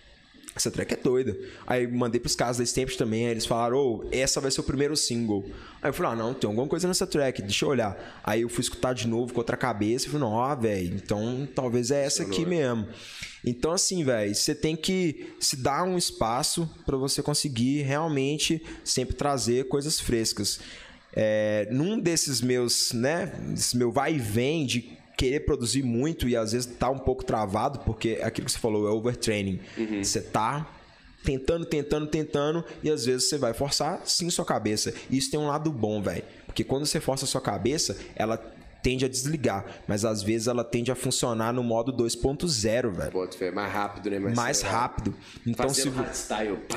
[0.58, 1.38] essa track é doida.
[1.66, 4.62] Aí mandei pros caras da Stamp também, aí eles falaram, ô, oh, essa vai ser
[4.62, 5.46] o primeiro single.
[5.82, 8.22] Aí eu falei, ah, não, tem alguma coisa nessa track, deixa eu olhar.
[8.24, 11.92] Aí eu fui escutar de novo com outra cabeça e falei, ó, velho, então talvez
[11.92, 12.88] é essa aqui mesmo.
[13.46, 19.16] Então, assim, velho, você tem que se dar um espaço para você conseguir realmente sempre
[19.16, 20.60] trazer coisas frescas.
[21.14, 23.34] É, num desses meus, né,
[23.74, 27.80] meu vai e vem de querer produzir muito e às vezes tá um pouco travado,
[27.80, 29.60] porque é aquilo que você falou é overtraining.
[29.76, 30.04] Uhum.
[30.04, 30.72] Você tá
[31.24, 34.94] tentando, tentando, tentando e às vezes você vai forçar sim sua cabeça.
[35.10, 36.24] E isso tem um lado bom, velho.
[36.46, 38.38] Porque quando você força a sua cabeça, ela
[38.88, 43.12] tende a desligar, mas às vezes ela tende a funcionar no modo 2.0, velho.
[43.12, 44.18] Pode é mais rápido, né?
[44.18, 45.14] Mais, mais rápido.
[45.46, 45.92] Então se,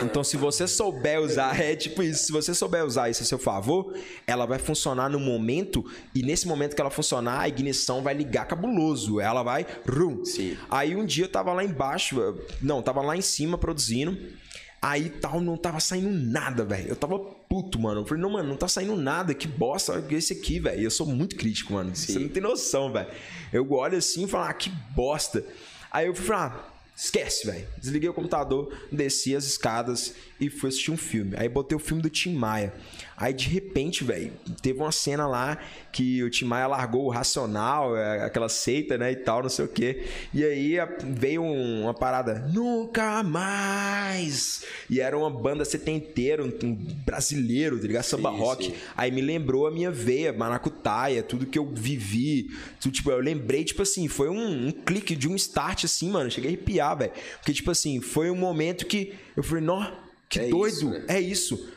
[0.02, 3.38] então se você souber usar, é tipo isso, se você souber usar isso a seu
[3.38, 3.94] favor,
[4.26, 8.44] ela vai funcionar no momento e nesse momento que ela funcionar, a ignição vai ligar
[8.48, 9.20] cabuloso.
[9.20, 10.24] Ela vai rum.
[10.24, 10.56] Sim.
[10.68, 14.18] Aí um dia eu tava lá embaixo, não, tava lá em cima produzindo.
[14.82, 16.88] Aí tal, não tava saindo nada, velho.
[16.88, 18.00] Eu tava puto, mano.
[18.00, 19.34] Eu falei, não, mano, não tá saindo nada.
[19.34, 20.80] Que bosta esse aqui, velho.
[20.80, 21.94] Eu sou muito crítico, mano.
[21.94, 22.12] Sim.
[22.12, 23.08] Você não tem noção, velho.
[23.52, 25.44] Eu olho assim e falo, ah, que bosta.
[25.90, 27.66] Aí eu fui falar, ah, esquece, velho.
[27.76, 31.34] Desliguei o computador, desci as escadas e fui assistir um filme.
[31.36, 32.72] Aí botei o filme do Tim Maia.
[33.20, 34.32] Aí de repente, velho,
[34.62, 35.58] teve uma cena lá
[35.92, 39.66] que o Tim Maia largou o racional, é, aquela seita, né, e tal, não sei
[39.66, 40.06] o quê.
[40.32, 44.64] E aí veio uma parada, nunca mais!
[44.88, 46.74] E era uma banda setenteira, um,
[47.04, 48.04] brasileiro, tá ligado?
[48.04, 48.64] Samba sim, rock.
[48.64, 48.74] Sim.
[48.96, 52.50] Aí me lembrou a minha veia, maracutaia, tudo que eu vivi.
[52.80, 56.30] Tudo, tipo, eu lembrei, tipo assim, foi um, um clique de um start, assim, mano.
[56.30, 57.12] cheguei a arrepiar, velho.
[57.36, 59.90] Porque, tipo assim, foi um momento que eu falei, nó,
[60.26, 61.04] que é doido, isso, né?
[61.08, 61.68] é isso.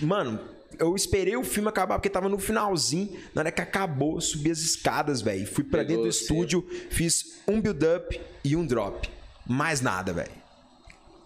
[0.00, 3.16] Mano, eu esperei o filme acabar porque tava no finalzinho.
[3.34, 5.46] Na hora que acabou, subi as escadas, velho.
[5.46, 9.08] Fui para dentro do estúdio, fiz um build-up e um drop.
[9.46, 10.32] Mais nada, velho.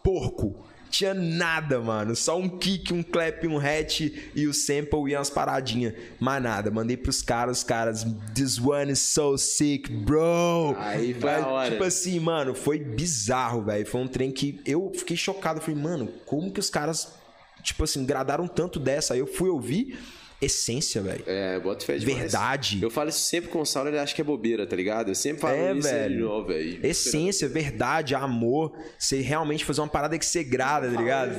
[0.03, 0.67] Porco.
[0.89, 2.15] Tinha nada, mano.
[2.15, 5.95] Só um kick, um clap, um hatch e o sample e umas paradinhas.
[6.19, 6.71] Mais nada.
[6.71, 8.07] Mandei pros caras, os caras.
[8.35, 10.77] This one is so sick, bro.
[10.79, 11.71] Aí foi a hora.
[11.71, 13.85] Tipo assim, mano, foi bizarro, velho.
[13.85, 15.61] Foi um trem que eu fiquei chocado.
[15.61, 17.13] Falei, mano, como que os caras
[17.67, 19.15] tipo assim, gradaram tanto dessa.
[19.15, 19.99] Aí eu fui ouvir
[20.41, 21.25] essência, velho.
[21.27, 22.19] É, bota fé demais.
[22.19, 22.79] Verdade.
[22.83, 25.09] Eu falo isso sempre com o Saulo, ele acha que é bobeira, tá ligado?
[25.09, 26.45] Eu sempre falo é, isso velho.
[26.45, 26.87] velho.
[26.87, 28.73] Essência, verdade, amor.
[28.99, 31.35] Você realmente fazer uma parada que você grada, tá ligado?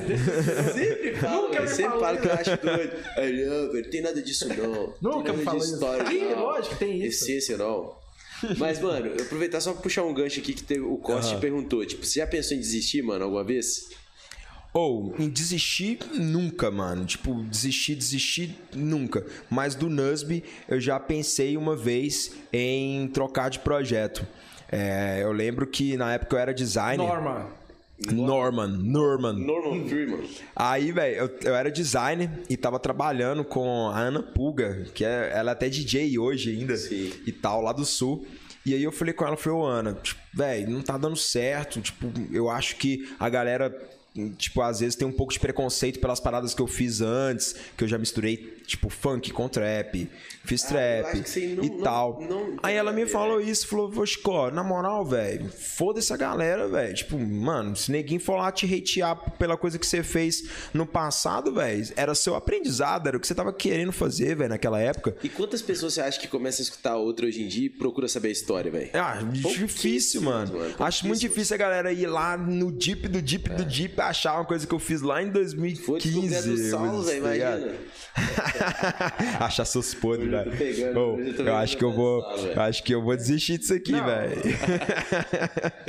[0.72, 2.96] sempre falo, Nunca me sempre falo que eu acho doido.
[3.16, 4.94] Aí, não, velho, tem nada disso não.
[5.00, 6.06] Nunca me falou história.
[6.06, 7.24] Sim, lógico, tem isso.
[7.24, 7.96] Essência não.
[8.56, 11.40] Mas, mano, aproveitar só pra puxar um gancho aqui que teve, o Costa uhum.
[11.40, 11.84] perguntou.
[11.84, 13.88] Tipo, você já pensou em desistir, mano, alguma vez?
[14.78, 17.04] Ou, em desistir, nunca, mano.
[17.04, 19.26] Tipo, desistir, desistir, nunca.
[19.50, 24.24] Mas do Nusby, eu já pensei uma vez em trocar de projeto.
[24.70, 27.04] É, eu lembro que na época eu era designer.
[27.04, 27.48] Norma.
[28.12, 29.32] Norman, Norman.
[29.32, 30.20] Norman Freeman.
[30.54, 35.32] Aí, velho, eu, eu era designer e tava trabalhando com a Ana Puga, que é,
[35.34, 37.12] ela é até DJ hoje ainda Sim.
[37.26, 38.24] e tal, lá do sul.
[38.64, 41.80] E aí eu falei com ela, falei, ô Ana, tipo, velho, não tá dando certo.
[41.80, 43.76] Tipo, eu acho que a galera,
[44.36, 47.84] tipo, às vezes tem um pouco de preconceito pelas paradas que eu fiz antes, que
[47.84, 48.36] eu já misturei,
[48.66, 50.10] tipo, funk com trap,
[50.44, 51.14] fiz Ah, trap
[51.56, 52.20] não- e não- tal.
[52.28, 56.68] não aí ela me falou isso, falou, "Vô, Chico, na moral, velho, foda-se a galera,
[56.68, 56.94] velho.
[56.94, 61.52] Tipo, mano, se ninguém for lá te hatear pela coisa que você fez no passado,
[61.52, 65.16] velho, era seu aprendizado, era o que você tava querendo fazer, velho, naquela época.
[65.22, 68.08] E quantas pessoas você acha que começam a escutar outra hoje em dia e procura
[68.08, 68.90] saber a história, velho?
[68.94, 70.52] Ah, difícil, mano.
[70.58, 74.34] mano, Acho muito difícil a galera ir lá no deep do deep do deep achar
[74.34, 75.98] uma coisa que eu fiz lá em Foi 2015.
[75.98, 77.72] descobrir a do Saulo, velho, imagina.
[79.40, 80.52] Achar seus podres, velho.
[80.96, 82.24] eu eu acho que eu vou,
[82.56, 84.42] acho que eu vou desistir disso aqui, velho.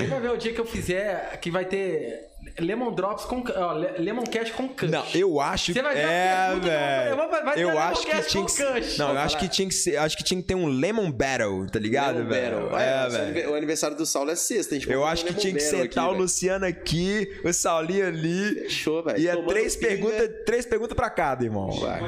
[0.09, 2.27] Vai ver o dia que eu fizer que vai ter
[2.59, 3.43] Lemon Drops com.
[3.55, 4.89] Ó, Le- Lemon Cash com Kush.
[4.89, 7.09] Não, eu acho Você vai ver a é, que vou- velho.
[7.55, 8.97] eu Eu Lemon acho que tinha com que ser.
[8.97, 11.67] Não, eu acho que tinha que ser, acho que tinha que ter um Lemon Battle,
[11.69, 12.69] tá ligado, Lemon velho?
[12.69, 12.79] Battle.
[12.79, 13.51] É, o velho.
[13.51, 16.15] O aniversário do Saulo é sexta, a gente Eu acho que tinha que sentar aqui,
[16.15, 16.17] o.
[16.17, 18.55] Luciano aqui, o Saulinho ali.
[18.63, 19.19] Fechou, velho.
[19.19, 21.69] E é três perguntas, três perguntas pra cada, irmão.
[21.71, 22.01] Vai.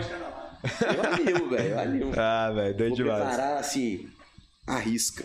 [0.64, 1.70] Eu animo, velho.
[1.70, 2.12] Eu animo.
[2.16, 3.20] Ah, velho, doido demais.
[3.24, 4.08] preparar, assim,
[4.68, 5.24] a risca.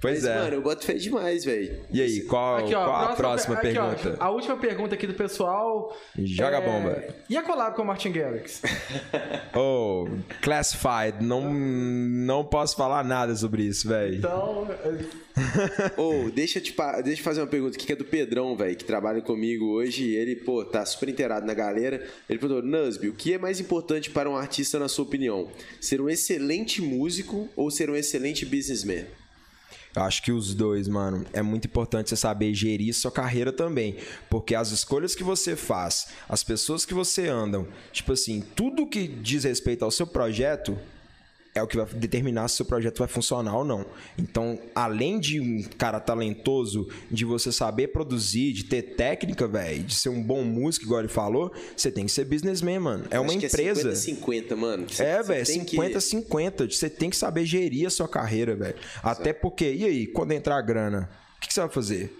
[0.00, 0.38] Pois Mas, é.
[0.38, 1.80] mano, eu boto fé demais, velho.
[1.90, 4.16] E aí, qual, Aqui, ó, qual a próxima aqui, ó, pergunta?
[4.20, 5.96] a última pergunta aqui do pessoal.
[6.16, 7.02] Joga a bomba.
[7.28, 8.62] E a collab com o Martin Garrix?
[9.54, 10.06] Oh,
[10.40, 11.24] classified.
[11.24, 14.16] Não, não posso falar nada sobre isso, velho.
[14.16, 14.68] Então.
[15.96, 18.76] Ô, deixa, eu te deixa eu fazer uma pergunta aqui que é do Pedrão, velho,
[18.76, 20.04] que trabalha comigo hoje.
[20.04, 22.06] E ele, pô, tá super inteirado na galera.
[22.28, 25.48] Ele perguntou: Nusby, o que é mais importante para um artista, na sua opinião?
[25.80, 29.06] Ser um excelente músico ou ser um excelente businessman?
[29.98, 31.26] Eu acho que os dois, mano.
[31.32, 33.96] É muito importante você saber gerir sua carreira também.
[34.30, 39.08] Porque as escolhas que você faz, as pessoas que você andam, tipo assim, tudo que
[39.08, 40.78] diz respeito ao seu projeto
[41.58, 43.84] é o que vai determinar se o seu projeto vai funcionar ou não.
[44.18, 49.94] Então, além de um cara talentoso, de você saber produzir, de ter técnica, velho, de
[49.94, 53.04] ser um bom músico, igual ele falou, você tem que ser businessman, mano.
[53.10, 53.90] É uma que empresa.
[53.90, 54.86] É 50-50, mano.
[54.88, 56.68] Você- É, velho, tem que- 50-50.
[56.70, 58.76] Você tem que saber gerir a sua carreira, velho.
[59.02, 62.12] Até porque, e aí, quando entrar a grana, o que, que você vai fazer?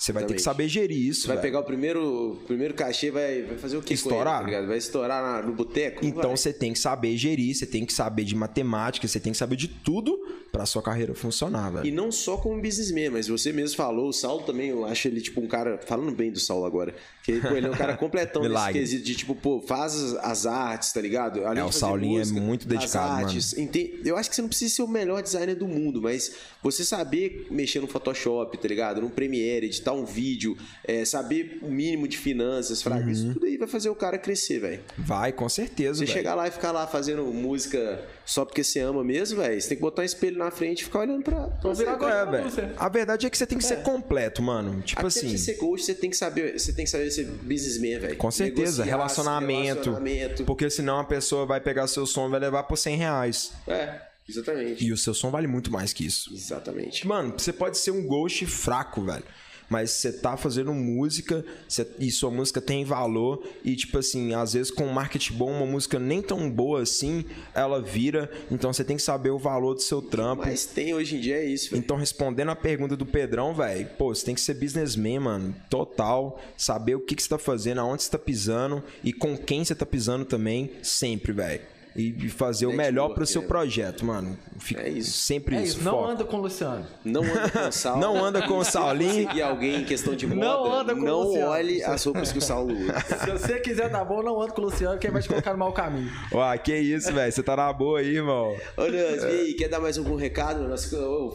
[0.00, 1.42] Você vai ter que saber gerir isso, Vai velho.
[1.46, 4.48] pegar o primeiro, o primeiro cachê, vai, vai fazer o que Estourar?
[4.48, 4.62] ele, tá?
[4.66, 6.02] Vai estourar na- no boteco?
[6.06, 6.36] Então vai.
[6.38, 9.56] você tem que saber gerir, você tem que saber de matemática, você tem que saber
[9.56, 10.18] de tudo
[10.50, 11.86] pra sua carreira funcionar, velho.
[11.86, 15.20] E não só como businessman, mas você mesmo falou, o Saulo também, eu acho ele
[15.20, 18.42] tipo um cara, falando bem do Saulo agora, que pô, ele é um cara completão
[18.42, 21.44] nesse quesito de tipo, pô, faz as, as artes, tá ligado?
[21.44, 24.48] Além É, o Saulinho é muito as dedicado, artes, ente- Eu acho que você não
[24.48, 26.32] precisa ser o melhor designer do mundo, mas
[26.62, 29.00] você saber mexer no Photoshop, tá ligado?
[29.00, 33.10] No Premiere, editar um vídeo, é, saber o mínimo de finanças, fraga, Uhum.
[33.10, 34.80] isso tudo aí vai fazer o cara crescer, velho.
[34.96, 36.16] Vai, com certeza, Você velho.
[36.16, 39.76] chegar lá e ficar lá fazendo música só porque você ama mesmo, velho, você tem
[39.76, 42.74] que botar um espelho na frente e ficar olhando pra, pra você, agora É, velho.
[42.78, 44.80] A verdade é que você tem que ser completo, mano.
[44.82, 45.20] Tipo Até assim.
[45.20, 48.16] pra você ser coach, você tem que saber, você tem que saber ser businessman, velho.
[48.16, 50.44] Com certeza, relacionamento, relacionamento.
[50.44, 53.52] Porque senão a pessoa vai pegar seu som e vai levar por 100 reais.
[53.66, 54.84] É, exatamente.
[54.84, 56.32] E o seu som vale muito mais que isso.
[56.32, 57.06] Exatamente.
[57.06, 59.24] Mano, você pode ser um ghost fraco, velho.
[59.70, 63.42] Mas você tá fazendo música você- e sua música tem valor.
[63.64, 67.24] E, tipo assim, às vezes com um marketing bom, uma música nem tão boa assim,
[67.54, 68.28] ela vira.
[68.50, 70.42] Então você tem que saber o valor do seu trampo.
[70.44, 71.78] Mas tem hoje em dia é isso, velho.
[71.78, 76.40] Então, respondendo a pergunta do Pedrão, velho, pô, você tem que ser businessman, mano, total.
[76.56, 79.74] Saber o que, que você tá fazendo, aonde você tá pisando e com quem você
[79.74, 81.62] tá pisando também, sempre, velho.
[81.96, 84.38] E fazer o melhor Network, pro seu projeto, mano.
[84.58, 85.10] Fica É isso.
[85.12, 85.76] Sempre É isso.
[85.78, 86.08] isso, não foco.
[86.08, 86.86] anda com o Luciano.
[87.04, 88.00] Não anda com o Saulo.
[88.00, 89.24] Não anda com o Se Saulinho.
[89.24, 91.50] conseguir alguém em questão de moda, Não anda com o não Luciano.
[91.50, 93.00] olhe as roupas que o Saulo usa.
[93.24, 95.52] Se você quiser dar bom, não anda com o Luciano, que ele vai te colocar
[95.52, 96.10] no mau caminho.
[96.32, 97.32] Ó, que isso, velho.
[97.32, 98.54] Você tá na boa aí, irmão.
[98.76, 100.66] Ô, e aí, quer dar mais algum recado?
[100.68, 100.88] Nós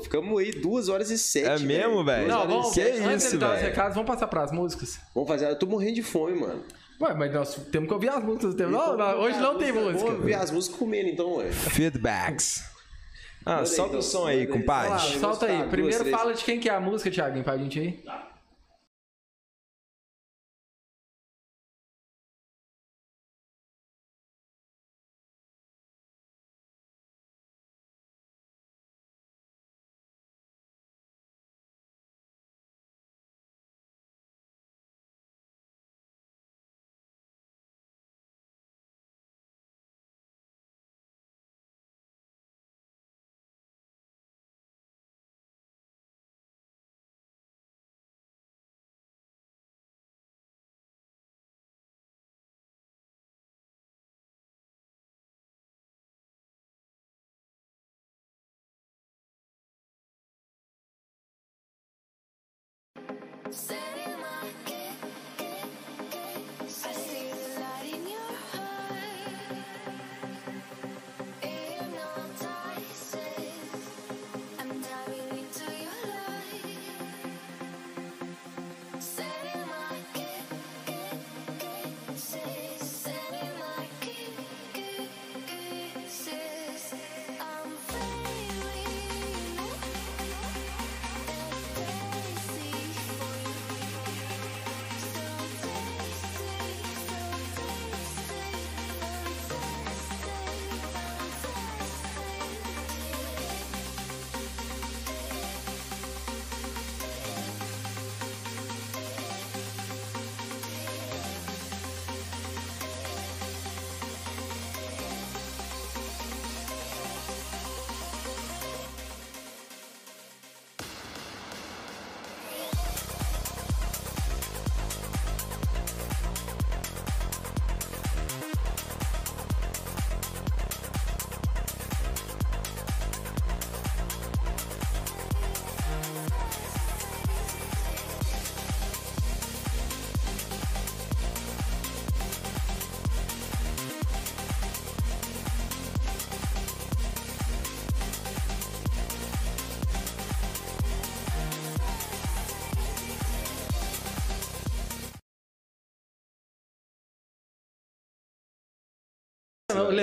[0.04, 1.48] ficamos aí duas horas e sete.
[1.64, 2.28] É mesmo, velho?
[2.30, 3.60] Não, e vamos, que antes isso, velho?
[3.62, 5.00] recados, vamos passar pras músicas.
[5.14, 5.50] Vamos fazer.
[5.50, 6.64] Eu tô morrendo de fome, mano.
[7.02, 8.56] Ué, mas nós temos que ouvir as músicas.
[8.56, 8.72] Temos...
[8.72, 10.06] Não, não, hoje não tem música.
[10.06, 11.52] Vamos ver as músicas comendo, então, ué.
[11.52, 12.64] Feedbacks.
[13.46, 14.00] Ah, solta então.
[14.00, 15.20] o som aí, compadre.
[15.20, 15.68] Solta aí.
[15.70, 18.04] Primeiro fala de quem que é a música, Thiaguinho, pra gente aí.
[18.04, 18.35] Setting
[63.56, 64.05] upset.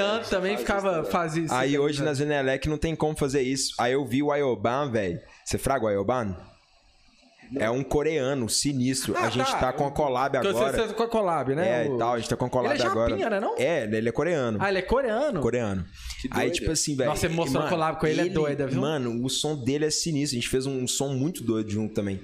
[0.02, 1.54] Leandro também ficava, fazia isso.
[1.54, 2.06] Aí hoje né?
[2.06, 3.74] na Zenelec não tem como fazer isso.
[3.78, 5.20] Aí eu vi o Ayoban, velho.
[5.44, 6.36] Você fraga o Ayoban?
[7.56, 9.14] É um coreano sinistro.
[9.14, 9.58] a Ah, gente tá.
[9.58, 10.54] tá com a collab agora.
[10.72, 11.84] Você, você com a collab, né?
[11.84, 13.10] É, O- e tal, a gente tá com a collab Ele é agora.
[13.10, 13.54] japinha, né, não?
[13.58, 14.58] É, ele é coreano.
[14.58, 15.40] Ah, ele é coreano?
[15.40, 15.84] Coreano.
[16.30, 17.10] Aí, tipo assim, velho.
[17.10, 18.80] Nossa, você mostrou a collab com ele, é doida, viu?
[18.80, 20.38] Mano, o som dele é sinistro.
[20.38, 22.22] A gente fez um som muito doido junto também.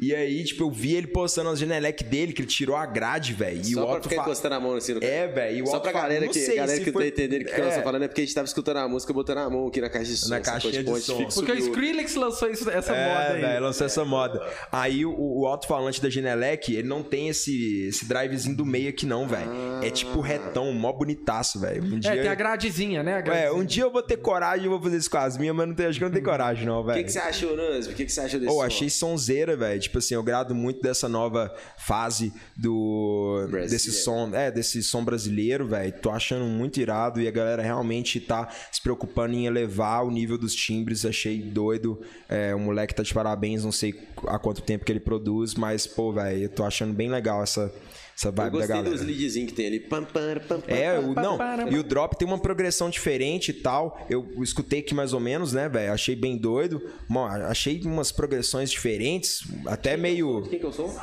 [0.00, 3.34] E aí, tipo, eu vi ele postando as Genelec dele, que ele tirou a grade,
[3.34, 3.60] velho.
[3.60, 5.56] E Só o pra ficar fa- encostando a mão assim no É, velho.
[5.58, 7.50] e o Só pra fala- galera que, sei galera que foi- tá entendendo o que,
[7.52, 7.68] que nós É.
[7.68, 9.90] estamos falando, é porque a gente tava escutando a música botando a mão aqui na
[9.90, 10.30] caixa de som.
[10.30, 11.16] Na Tipo, de onde som.
[11.16, 11.58] Porque o subiu.
[11.58, 13.40] Skrillex lançou isso, essa É, moda aí.
[13.42, 14.42] velho, lançou essa moda.
[14.72, 19.04] Aí o, o alto-falante da Genelec, ele não tem esse, esse drivezinho do meio aqui,
[19.04, 19.50] não, velho.
[19.82, 21.84] É tipo retão, mó bonitaço, velho.
[21.84, 22.12] Um dia.
[22.14, 23.16] É, tem a gradezinha, né?
[23.16, 23.54] A É, gradezinha.
[23.54, 25.74] um dia eu vou ter coragem e vou fazer isso com as minhas, mas não
[25.74, 26.98] tenho, acho que eu não tenho coragem, não, O velho.
[26.98, 27.92] que, que você achou, Nasby?
[27.92, 28.64] O que, que você achou desse Ou som?
[28.66, 29.89] achei sonzeira, velho.
[29.90, 33.70] Tipo assim, eu grado muito dessa nova fase do Brasileiro.
[33.70, 35.92] desse som, é, desse som brasileiro, velho.
[36.00, 40.38] Tô achando muito irado e a galera realmente tá se preocupando em elevar o nível
[40.38, 41.04] dos timbres.
[41.04, 42.00] Achei doido.
[42.28, 43.92] É, o moleque tá de parabéns, não sei
[44.28, 47.72] há quanto tempo que ele produz, mas pô, velho, eu tô achando bem legal essa
[48.20, 48.90] essa Eu vibe da gostei galera.
[48.90, 49.80] dos leadzinhos que tem ali.
[49.80, 51.68] Pam, pam, pam, pam, É, pam, o, não, pam.
[51.70, 53.98] e o drop tem uma progressão diferente e tal.
[54.10, 55.92] Eu escutei aqui mais ou menos, né, velho?
[55.92, 56.82] Achei bem doido.
[57.08, 60.42] Bom, achei umas progressões diferentes, até meio.
[60.48, 60.94] Quem que eu sou?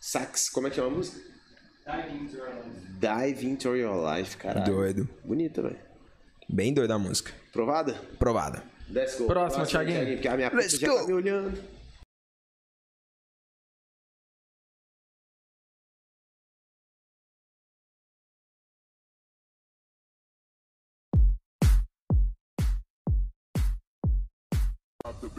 [0.00, 0.48] Sax.
[0.48, 1.20] Como é que chama a música?
[3.00, 4.64] Dive into your life, caralho.
[4.72, 5.08] Doido.
[5.24, 5.76] Bonita, velho.
[6.48, 7.32] Bem doida a música.
[7.52, 7.94] Provada?
[8.18, 8.62] Provada.
[8.90, 9.26] Let's go.
[9.26, 10.14] Próximo, Thiaguinho.
[10.14, 10.96] Porque a minha Let's já go.
[10.96, 11.58] tá me olhando.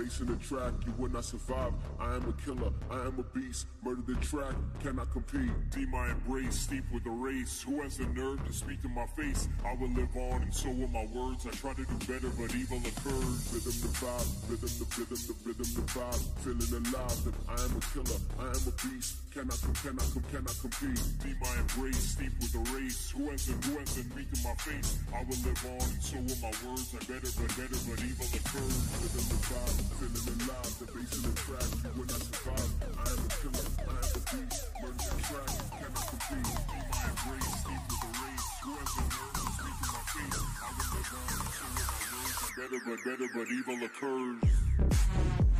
[0.01, 1.73] In the track, you would not survive.
[1.99, 3.67] I am a killer, I am a beast.
[3.83, 5.51] Murder the track, cannot compete.
[5.75, 7.61] Be my embrace, steep with the race.
[7.61, 9.47] Who has the nerve to speak to my face?
[9.63, 11.45] I will live on, and so will my words.
[11.45, 13.53] I try to do better, but evil occurs.
[13.53, 16.23] Rhythm the vibe, rhythm the rhythm the rhythm the vibe.
[16.41, 19.21] Feeling alive, that I am a killer, I am a beast.
[19.33, 21.01] Cannot come, cannot come, cannot compete.
[21.21, 23.11] Be my embrace, steep with the race.
[23.11, 24.97] Who has the who has the speak to my face?
[25.13, 26.89] I will live on, and so will my words.
[26.89, 28.75] I better, but better, but evil occurs.
[29.01, 30.73] Rhythm the vibe, feeling alive.
[30.79, 31.35] The bass in the
[31.81, 32.71] you will not survive.
[32.81, 34.63] I am a killer, I am a beast.
[34.81, 36.51] Murder the track, cannot compete.
[36.71, 38.47] Be my embrace, steep with the race.
[38.61, 40.35] Who has the nerve to speak to my face?
[40.41, 42.51] I will live on, so will my words.
[42.57, 45.50] Better, but better, but evil occurs.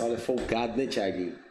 [0.00, 1.43] Olha, folgado, né, Thiaguinho?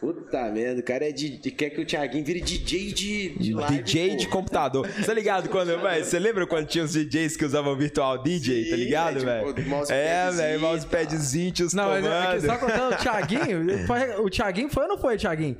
[0.00, 3.52] Puta merda, o cara é de, de- quer que o Thiaguinho vire DJ de, de
[3.52, 3.82] live.
[3.82, 4.16] DJ pô.
[4.16, 4.86] de computador.
[4.88, 6.04] Você tá ligado quando, velho?
[6.04, 9.54] Você lembra quando tinha os DJs que usavam virtual DJ, tá Sim, ligado, é, velho?
[9.54, 12.44] tipo, mouse é, velho, mousepadzinho, os Não, mas é comandos.
[12.44, 15.56] só contando o Thiaguinho, foi- o Thiaguinho foi ou não foi, Thiaguinho?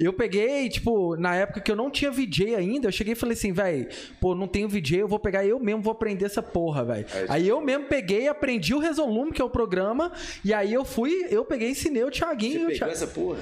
[0.00, 3.34] Eu peguei, tipo, na época que eu não tinha VJ ainda, eu cheguei e falei
[3.36, 3.86] assim, velho,
[4.18, 7.04] pô, não tenho VJ, eu vou pegar eu mesmo, vou aprender essa porra, velho.
[7.28, 10.10] Aí eu mesmo peguei, aprendi o Resolume, que é o programa,
[10.42, 12.60] e aí eu fui, eu peguei e ensinei o Thiaguinho.
[12.60, 13.38] Você o pegou Thi- essa porra?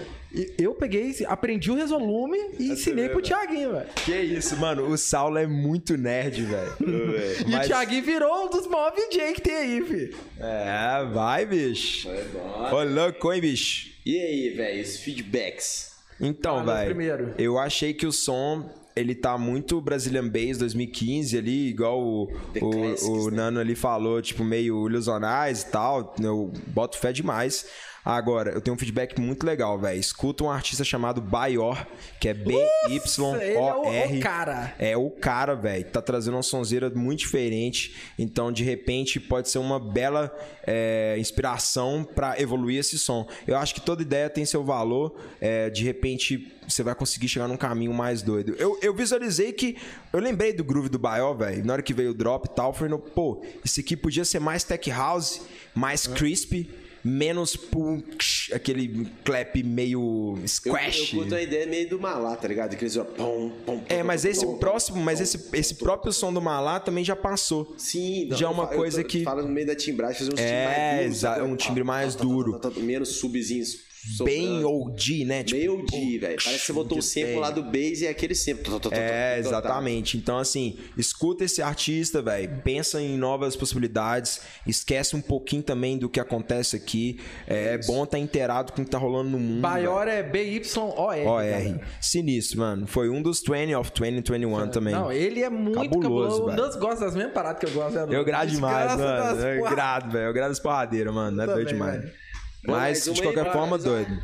[0.57, 3.89] Eu peguei, aprendi o Resolume e ensinei pro Thiaguinho, velho.
[4.05, 6.73] Que isso, mano, o Saulo é muito nerd, velho.
[7.47, 10.17] E Mas- o Thiaguinho virou um dos maiores VJ que tem aí, filho.
[10.39, 12.09] É, vai, bicho.
[12.09, 12.71] É bom.
[12.77, 13.91] Ô, louco, hein, bicho?
[14.07, 15.91] E aí, velho, os feedbacks?
[16.21, 17.35] Então, Ah, velho, primeiro.
[17.39, 22.23] eu achei que o som, ele tá muito Brazilian Bass 2015 ali, igual o,
[22.61, 23.37] o, Classics, o né?
[23.37, 27.67] Nano ali falou, tipo, meio ilusionais e tal, eu boto fé demais.
[28.03, 30.01] Agora, eu tenho um feedback muito legal, velho.
[30.01, 31.87] Escuta um artista chamado Bayor,
[32.19, 34.21] que é ele é o- B-Y-O-R.
[34.21, 34.75] cara.
[34.79, 35.85] É o cara, velho.
[35.85, 37.95] Tá trazendo uma sonzeira muito diferente.
[38.19, 40.35] Então, de repente, pode ser uma bela
[40.67, 43.29] é, inspiração pra evoluir esse som.
[43.47, 45.15] Eu acho que toda ideia tem seu valor.
[45.39, 48.55] É, de repente, você vai conseguir chegar num caminho mais doido.
[48.59, 49.77] Eu, eu visualizei que.
[50.13, 51.65] Eu lembrei do groove do Baio, velho.
[51.65, 54.39] Na hora que veio o drop e tal, eu falei, pô, esse aqui podia ser
[54.41, 55.43] mais tech house,
[55.75, 56.71] mais crispy.
[57.03, 61.15] Menos punk, aquele clap meio Eu, squash.
[61.15, 62.75] eu curto a ideia meio do Malá, tá ligado?
[62.75, 66.31] Aqueles ó, pom, pom, É, pom, mas pom, esse próximo, mas esse, esse próprio som
[66.31, 67.75] do Malá também já passou.
[67.79, 70.35] Sim, Já é uma eu eu coisa que- Fala no meio da timbragem, fazer um
[70.35, 71.11] timbre É, mais duro.
[71.15, 71.43] exa- sabe?
[71.51, 72.59] um timbre mais Tá, tá, tá, duro.
[72.59, 73.79] tá, tá, Menos subzinhos.
[74.25, 74.65] Bem.
[74.65, 75.43] OG, né?
[75.45, 76.37] Tipo, Meio OG, velho.
[76.43, 78.65] Parece que você botou o sample lá do bass e é aquele sample.
[78.65, 79.39] Tá, tá, tá, tá, É, tá, tá, tá.
[79.39, 80.17] exatamente.
[80.17, 82.61] Então, assim, escuta esse artista, velho.
[82.65, 84.41] Pensa em novas possibilidades.
[84.67, 87.21] Esquece um pouquinho também do que acontece aqui.
[87.47, 89.61] É, bom estar inteirado com o que tá rolando no mundo.
[89.61, 91.27] Bayor é B-Y-O-R.
[91.27, 91.81] OR.
[92.01, 92.87] Sinistro, mano.
[92.87, 94.95] Foi um dos 20 of 2021 também.
[94.95, 96.57] Não, ele é muito Cabuloso, cabuloso.
[96.57, 97.95] Nans gosta das mesmas paradas que eu gosto.
[97.95, 99.41] né, Eu grado demais, mano.
[99.41, 100.25] Eu grado, velho.
[100.27, 101.41] Eu grado as porradeiras, mano.
[101.43, 102.01] É doido demais.
[102.01, 102.13] velho.
[102.67, 104.21] Mas, de qualquer forma, doido.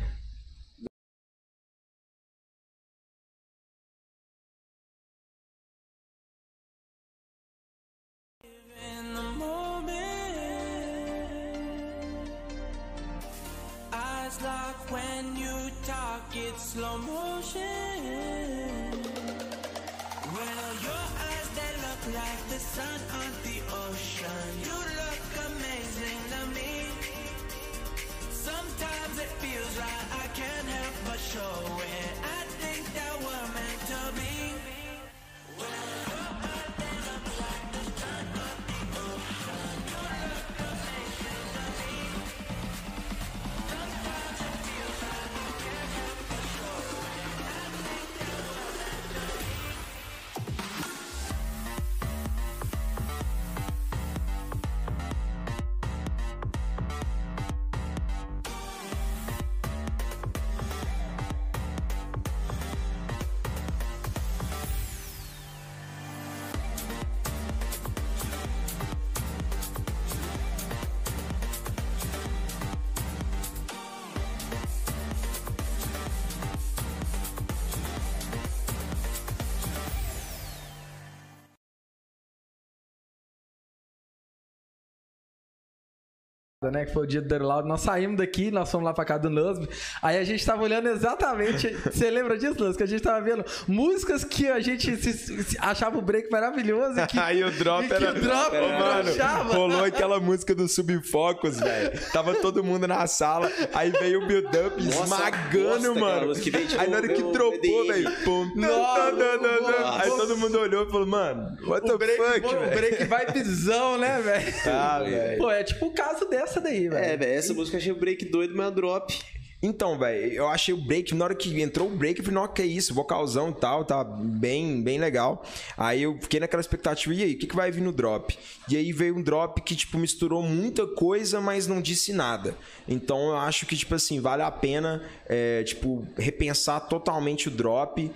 [86.71, 86.85] Né?
[86.85, 87.67] Que foi o dia do Derlaud.
[87.67, 89.67] Nós saímos daqui, nós fomos lá pra casa do Nusby.
[90.01, 91.69] Aí a gente tava olhando exatamente.
[91.85, 92.77] Você lembra disso, Nusby?
[92.77, 95.13] Que a gente tava vendo músicas que a gente se-
[95.43, 96.99] se- achava o break maravilhoso.
[96.99, 98.11] E que, Aí o drop e que era.
[98.11, 99.53] o drop Ô, mano, broxava.
[99.53, 101.99] rolou aquela música do Subfocus, velho.
[102.11, 105.39] Tava todo mundo na sala, aí veio o build-up Nossa, esmagando,
[105.69, 106.33] bosta, aquela mano.
[106.35, 108.09] que veio, tipo, aí na hora que dropou, velho.
[108.55, 110.01] Nossa, nossa.
[110.03, 112.71] Aí todo mundo olhou e falou, mano, what the O break, fuck, pô, o velho?
[112.75, 114.53] break vai pisão, né, velho?
[114.67, 115.37] Ah, velho.
[115.37, 116.95] Pô, é tipo o caso dessa daí, velho.
[116.95, 119.19] É, velho, essa música eu achei o break doido, mas é drop.
[119.61, 122.53] Então, velho, eu achei o break, na hora que entrou o break, eu falei, nossa,
[122.53, 125.43] que é isso, vocalzão e tal, tá bem, bem legal.
[125.75, 128.37] Aí eu fiquei naquela expectativa, e aí, o que, que vai vir no drop?
[128.69, 132.55] E aí veio um drop que, tipo, misturou muita coisa, mas não disse nada.
[132.87, 138.11] Então eu acho que, tipo assim, vale a pena, é, tipo, repensar totalmente o drop,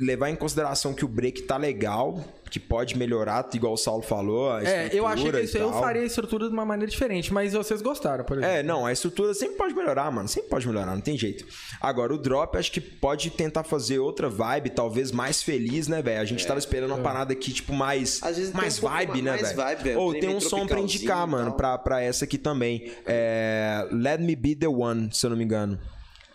[0.00, 4.52] levar em consideração que o break tá legal, que pode melhorar, igual o Saulo falou.
[4.52, 7.52] a É, eu achei que isso, eu faria a estrutura de uma maneira diferente, mas
[7.52, 8.56] vocês gostaram, por exemplo.
[8.56, 10.28] É, não, a estrutura sempre pode melhorar, mano.
[10.28, 11.44] Sempre pode melhorar, não tem jeito.
[11.80, 16.20] Agora, o drop, acho que pode tentar fazer outra vibe, talvez mais feliz, né, velho?
[16.20, 19.22] A gente tava esperando uma parada aqui, tipo, mais, Às vezes tem mais um vibe,
[19.22, 19.56] né, mais velho?
[19.56, 20.00] vibe, velho.
[20.00, 22.92] Ou Trem tem um som pra indicar, mano, pra, pra essa aqui também.
[23.04, 25.78] É, Let Me Be The One, se eu não me engano.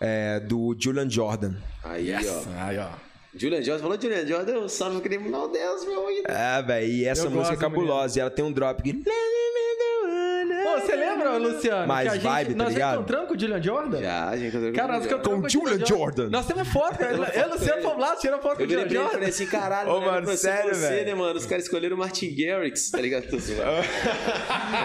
[0.00, 1.54] É, do Julian Jordan.
[1.82, 2.42] Aí, ó.
[2.58, 3.11] Aí, ó.
[3.34, 6.30] Julian Jordan falou Julian Jordan, eu só não queria meu Deus, meu ouvido.
[6.30, 8.18] É, velho, e essa Eu música é cabulosa.
[8.18, 9.02] E ela tem um drop que.
[10.80, 11.86] Você lembra, Luciano?
[11.86, 12.94] Mais que a gente, vibe, tá nós já ligado?
[12.94, 14.00] encontramos com o Julian Jordan?
[14.00, 16.28] Já, a gente encontrou Cara, nós encontramos Com o Julian Jordan.
[16.30, 17.12] Nós temos foto, cara.
[17.12, 18.90] Eu e o Luciano fomos lá, tiramos foto com Eu o virei Julian pra ele
[18.90, 19.10] e Jordan.
[19.12, 21.06] falei assim, caralho, Ô, mano, ser sério, você, velho.
[21.06, 21.38] né, mano?
[21.38, 23.28] Os caras escolheram o Martin Garrix, tá ligado?
[23.28, 23.62] Tô zoando.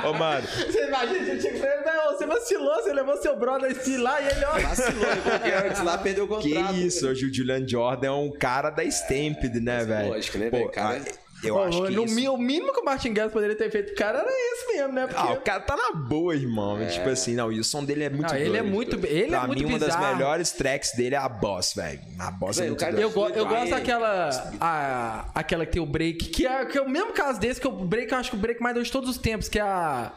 [0.07, 0.47] Ô, mano.
[0.47, 4.25] Você imagina, tinha que falar, "Não, você vacilou, você levou seu brother esse lá e
[4.27, 4.59] ele, ó.
[4.59, 6.75] Vacilou, levou o Garrix lá, perdeu o Que contrato.
[6.75, 10.09] isso, hoje o Julian Jordan é um cara da Stamped, né, velho?
[10.09, 10.71] lógico, né, Pô, velho?
[10.71, 11.01] Cara-
[11.43, 12.33] Eu Pô, acho que no isso...
[12.33, 15.05] o mínimo que o Martin Garrix poderia ter feito, cara, era esse mesmo, né?
[15.05, 15.21] Porque...
[15.21, 16.79] Ah, o cara tá na boa, irmão.
[16.87, 18.73] Tipo assim, não, e o som dele é muito Não, ele é doido.
[18.73, 20.15] muito- ele é pra muito mim, uma das bizarro.
[20.15, 21.99] melhores tracks dele é a Boss, velho.
[22.17, 22.99] A Boss é muito cara-.
[22.99, 24.29] Eu, go- eu gosto daquela.
[24.59, 27.67] A, aquela que tem o break, que é, que é o mesmo caso desse, que
[27.67, 29.59] é o break, eu acho que o break mais doido de todos os tempos, que
[29.59, 30.11] é a.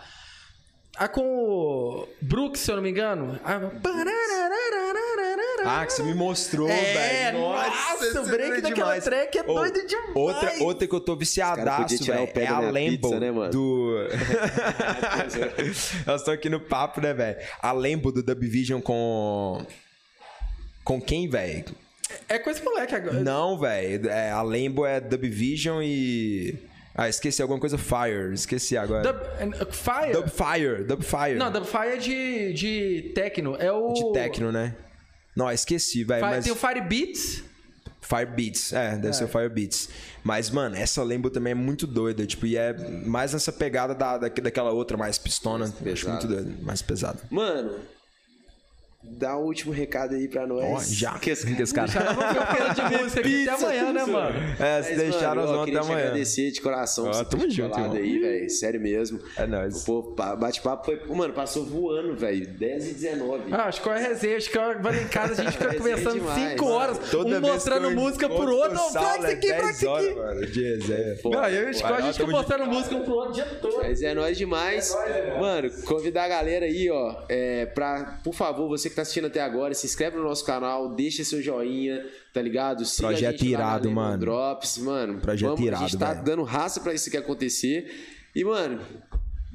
[0.97, 3.39] A com o Brooks, se eu não me engano.
[3.45, 3.59] A...
[5.65, 7.39] Ah, que você me mostrou, É, velho.
[7.41, 9.05] nossa, isso o break é daquela demais.
[9.05, 10.11] track é Ô, doido demais.
[10.15, 13.51] Outra, outra que eu tô viciadaço, velho, é a pizza, né, mano?
[13.51, 13.97] do...
[16.07, 17.39] Nós estamos aqui no papo, né, velho?
[17.61, 19.65] A Lambo do Dubvision com...
[20.85, 21.65] Com quem, velho?
[22.29, 23.21] É com esse moleque agora.
[23.21, 24.09] Não, velho.
[24.09, 26.57] É, a Lambo é Dubvision e...
[26.95, 27.79] Ah, esqueci alguma coisa.
[27.79, 28.35] Fire.
[28.35, 29.03] Esqueci agora.
[29.03, 30.13] Dub, Fire?
[30.13, 30.85] Dubfire.
[30.85, 31.35] Dubfire.
[31.37, 33.57] Não, Dubfire é de, de techno.
[33.59, 33.93] É o.
[33.93, 34.75] De techno, né?
[35.35, 36.21] Não, esqueci, velho.
[36.23, 36.45] Mas...
[36.45, 37.45] Tem o Fire Beats.
[38.01, 39.89] Fire Beats, é, deve ser o Fire Beats.
[40.25, 42.73] Mas, mano, essa Lambo também é muito doida, tipo, e é
[43.07, 45.67] mais nessa pegada da, da, daquela outra mais pistona.
[45.67, 46.11] acho pesada.
[46.11, 47.21] muito doida, mais pesada.
[47.31, 47.79] Mano,
[49.03, 50.63] dá o último recado aí pra nós.
[50.65, 51.19] Ó, já.
[51.19, 51.89] Que as- Que esse cara...
[51.89, 54.39] Falando de música aqui até amanhã, né, mano?
[54.59, 56.07] É, se Mas, deixar, mano, nós queria até te amanhã.
[56.09, 57.93] agradecer de coração Ó, tamo junto, irmão.
[57.97, 58.51] aí, velho.
[58.51, 59.19] Sério mesmo.
[59.37, 59.85] É nóis.
[59.85, 61.01] Pô, pa- bate-papo foi.
[61.17, 62.47] Mano, passou voando, velho.
[62.47, 63.45] 10 e 19.
[63.53, 66.51] Ah, acho que é resenha, acho que vai em casa, a gente fica conversando demais,
[66.53, 66.77] 5 mano.
[66.77, 68.71] horas, Toda um mostrando eu música pro outro.
[68.71, 70.15] o Não, faz isso é aqui, 10 isso horas, aqui.
[70.19, 71.17] mano, de resenha.
[71.25, 73.45] Não, eu acho que a Vai, gente fica mostrando música um pro outro o dia
[73.63, 73.79] todo.
[73.79, 74.95] Mas é nóis demais.
[75.41, 79.41] Mano, convidar a galera aí, ó, é, pra, por favor, você que tá assistindo até
[79.41, 82.85] agora, se inscreve no nosso canal, deixa seu joinha, tá ligado?
[82.85, 84.19] Siga a Projeto irado, mano.
[84.19, 85.19] Drops, mano.
[85.21, 86.25] Projeto vamos, A irado, gente tá velho.
[86.25, 87.91] dando raça pra isso que acontecer.
[88.35, 88.81] E, mano,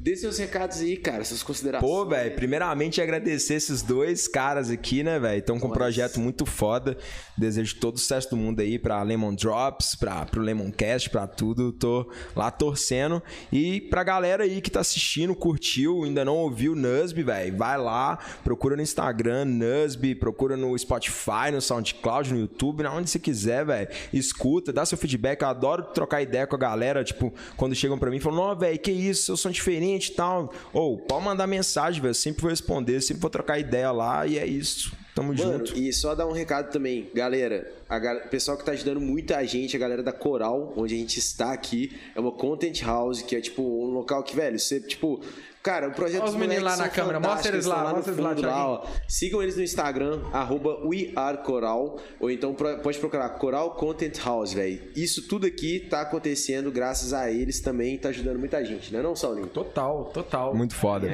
[0.06, 1.92] dê seus recados aí, cara, suas considerações.
[1.92, 5.40] Pô, velho, primeiramente agradecer esses dois caras aqui, né, velho?
[5.40, 6.96] Estão com um projeto muito foda.
[7.36, 11.26] Desejo todo o sucesso do mundo aí pra Lemon Drops, pra, pro Lemon Cast, pra
[11.26, 11.72] tudo.
[11.72, 13.20] Tô lá torcendo.
[13.52, 18.20] E pra galera aí que tá assistindo, curtiu, ainda não ouviu Nusby, velho, vai lá,
[18.44, 23.66] procura no Instagram, Nusby, procura no Spotify, no SoundCloud, no YouTube, na onde você quiser,
[23.66, 23.88] velho.
[24.14, 25.42] Escuta, dá seu feedback.
[25.42, 28.56] Eu adoro trocar ideia com a galera, tipo, quando chegam pra mim e falam, não,
[28.56, 30.54] velho, que isso, eu sou diferente e tal.
[30.74, 34.46] Ou, pode mandar mensagem, velho, sempre vou responder, sempre vou trocar ideia lá e é
[34.46, 34.92] isso.
[35.14, 35.78] Tamo Mano, junto.
[35.78, 37.72] e só dar um recado também, galera.
[37.88, 40.98] A gal- o pessoal que tá ajudando muita gente, a galera da Coral, onde a
[40.98, 44.80] gente está aqui, é uma content house, que é tipo um local que, velho, você,
[44.82, 45.22] tipo.
[45.66, 48.30] Cara, o projeto Olha os meninos lá na câmera, mostra eles lá, mostra eles lá,
[48.30, 48.64] fundo Thiaguinho.
[48.68, 48.86] ó.
[49.08, 54.80] Sigam eles no Instagram, arroba wearecoral, ou então pode procurar Coral Content House, velho.
[54.96, 59.16] Isso tudo aqui tá acontecendo graças a eles também, tá ajudando muita gente, né não,
[59.16, 59.48] Saulinho?
[59.48, 60.54] Total, total.
[60.54, 61.10] Muito foda.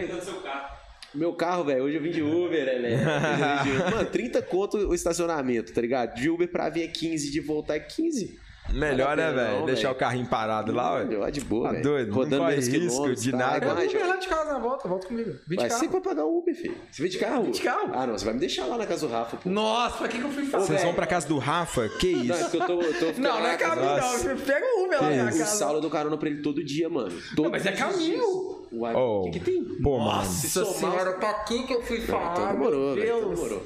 [1.15, 2.98] Meu carro, velho, hoje eu vim de Uber, né?
[3.90, 6.15] Mano, 30 conto o estacionamento, tá ligado?
[6.15, 8.38] De Uber pra vir é 15, de voltar é 15.
[8.69, 9.59] Melhor, né, velho?
[9.59, 9.95] não, Deixar velho.
[9.95, 11.03] o carrinho parado lá, ué.
[11.05, 11.83] Deu de boa, Tá velho.
[11.83, 12.07] doido?
[12.09, 13.38] Não Rodando corre menos risco de tá?
[13.38, 13.53] nada.
[13.55, 15.31] Eu Igual a vou lá de casa na volta, volta comigo.
[15.31, 15.79] Vim de Vai carro.
[15.81, 16.75] ser pra pagar o Uber, filho.
[16.89, 17.51] Você vem de carro?
[17.51, 17.89] de carro.
[17.93, 19.49] Ah, não, você vai me deixar lá na casa do Rafa, pô.
[19.49, 20.67] Nossa, pra que, que eu fui fazer?
[20.67, 21.89] Vocês vão pra casa do Rafa?
[21.99, 22.49] Que Não, é isso?
[22.49, 24.17] porque eu tô, eu tô Não, não é casa caminho, do- não.
[24.19, 25.45] Você pega o Uber lá na minha O casa.
[25.45, 27.11] Saulo eu dou carona pra ele todo dia, mano.
[27.35, 28.61] Todos mas é caminho.
[28.71, 29.63] Uai, Oh, o que, que tem?
[29.83, 30.15] Pô, mano.
[30.15, 32.31] Nossa senhora, pra que que eu fui falar?
[32.31, 33.17] Então demorou, velho.
[33.17, 33.61] Então Deus.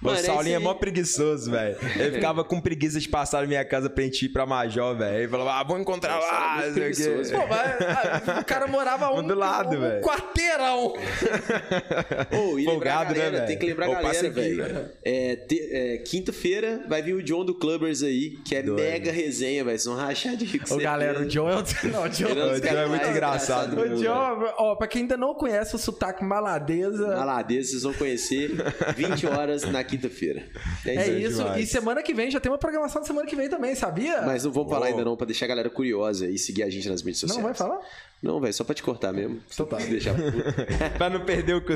[0.00, 0.02] Demorou.
[0.02, 1.76] O Mano, Saulinho é mó preguiçoso, velho.
[1.96, 5.18] Ele ficava com preguiça de passar na minha casa pra gente ir pra Major, velho.
[5.18, 7.32] Ele falava, ah, vamos encontrar Nossa, lá, é preguiçoso.
[7.32, 10.02] Pô, mas ah, o cara morava um, Do lado, um velho.
[10.02, 10.94] quarteirão.
[12.32, 13.46] Ô, e a Folgado, né, galera, velho?
[13.46, 14.90] tem que lembrar a galera, velho.
[15.04, 18.82] É, é, Quinta-feira vai vir o John do Clubbers aí, que é Doido.
[18.82, 19.78] mega resenha, velho.
[19.78, 20.72] Vocês vão rachar de rico.
[20.72, 21.64] Ô, galera, o John é o...
[21.90, 22.28] Não, o John...
[22.28, 25.74] É um O John é muito engraçado, O John, ó, pra quem ainda não conhece
[25.74, 28.50] o sotaque maladeza, Maladeza, vocês vão conhecer
[28.96, 30.44] 20 horas na quinta-feira.
[30.86, 31.38] É é isso.
[31.38, 31.62] demais.
[31.62, 34.22] E semana que vem já tem uma programação de semana que vem também, sabia?
[34.22, 36.88] Mas não vamos falar ainda não, pra deixar a galera curiosa e seguir a gente
[36.88, 37.36] nas mídias sociais.
[37.36, 37.80] Não vai falar?
[38.22, 39.40] Não, velho, só pra te cortar mesmo.
[39.52, 39.80] Então tá.
[39.80, 40.38] Se deixar puto.
[40.98, 41.60] pra não perder o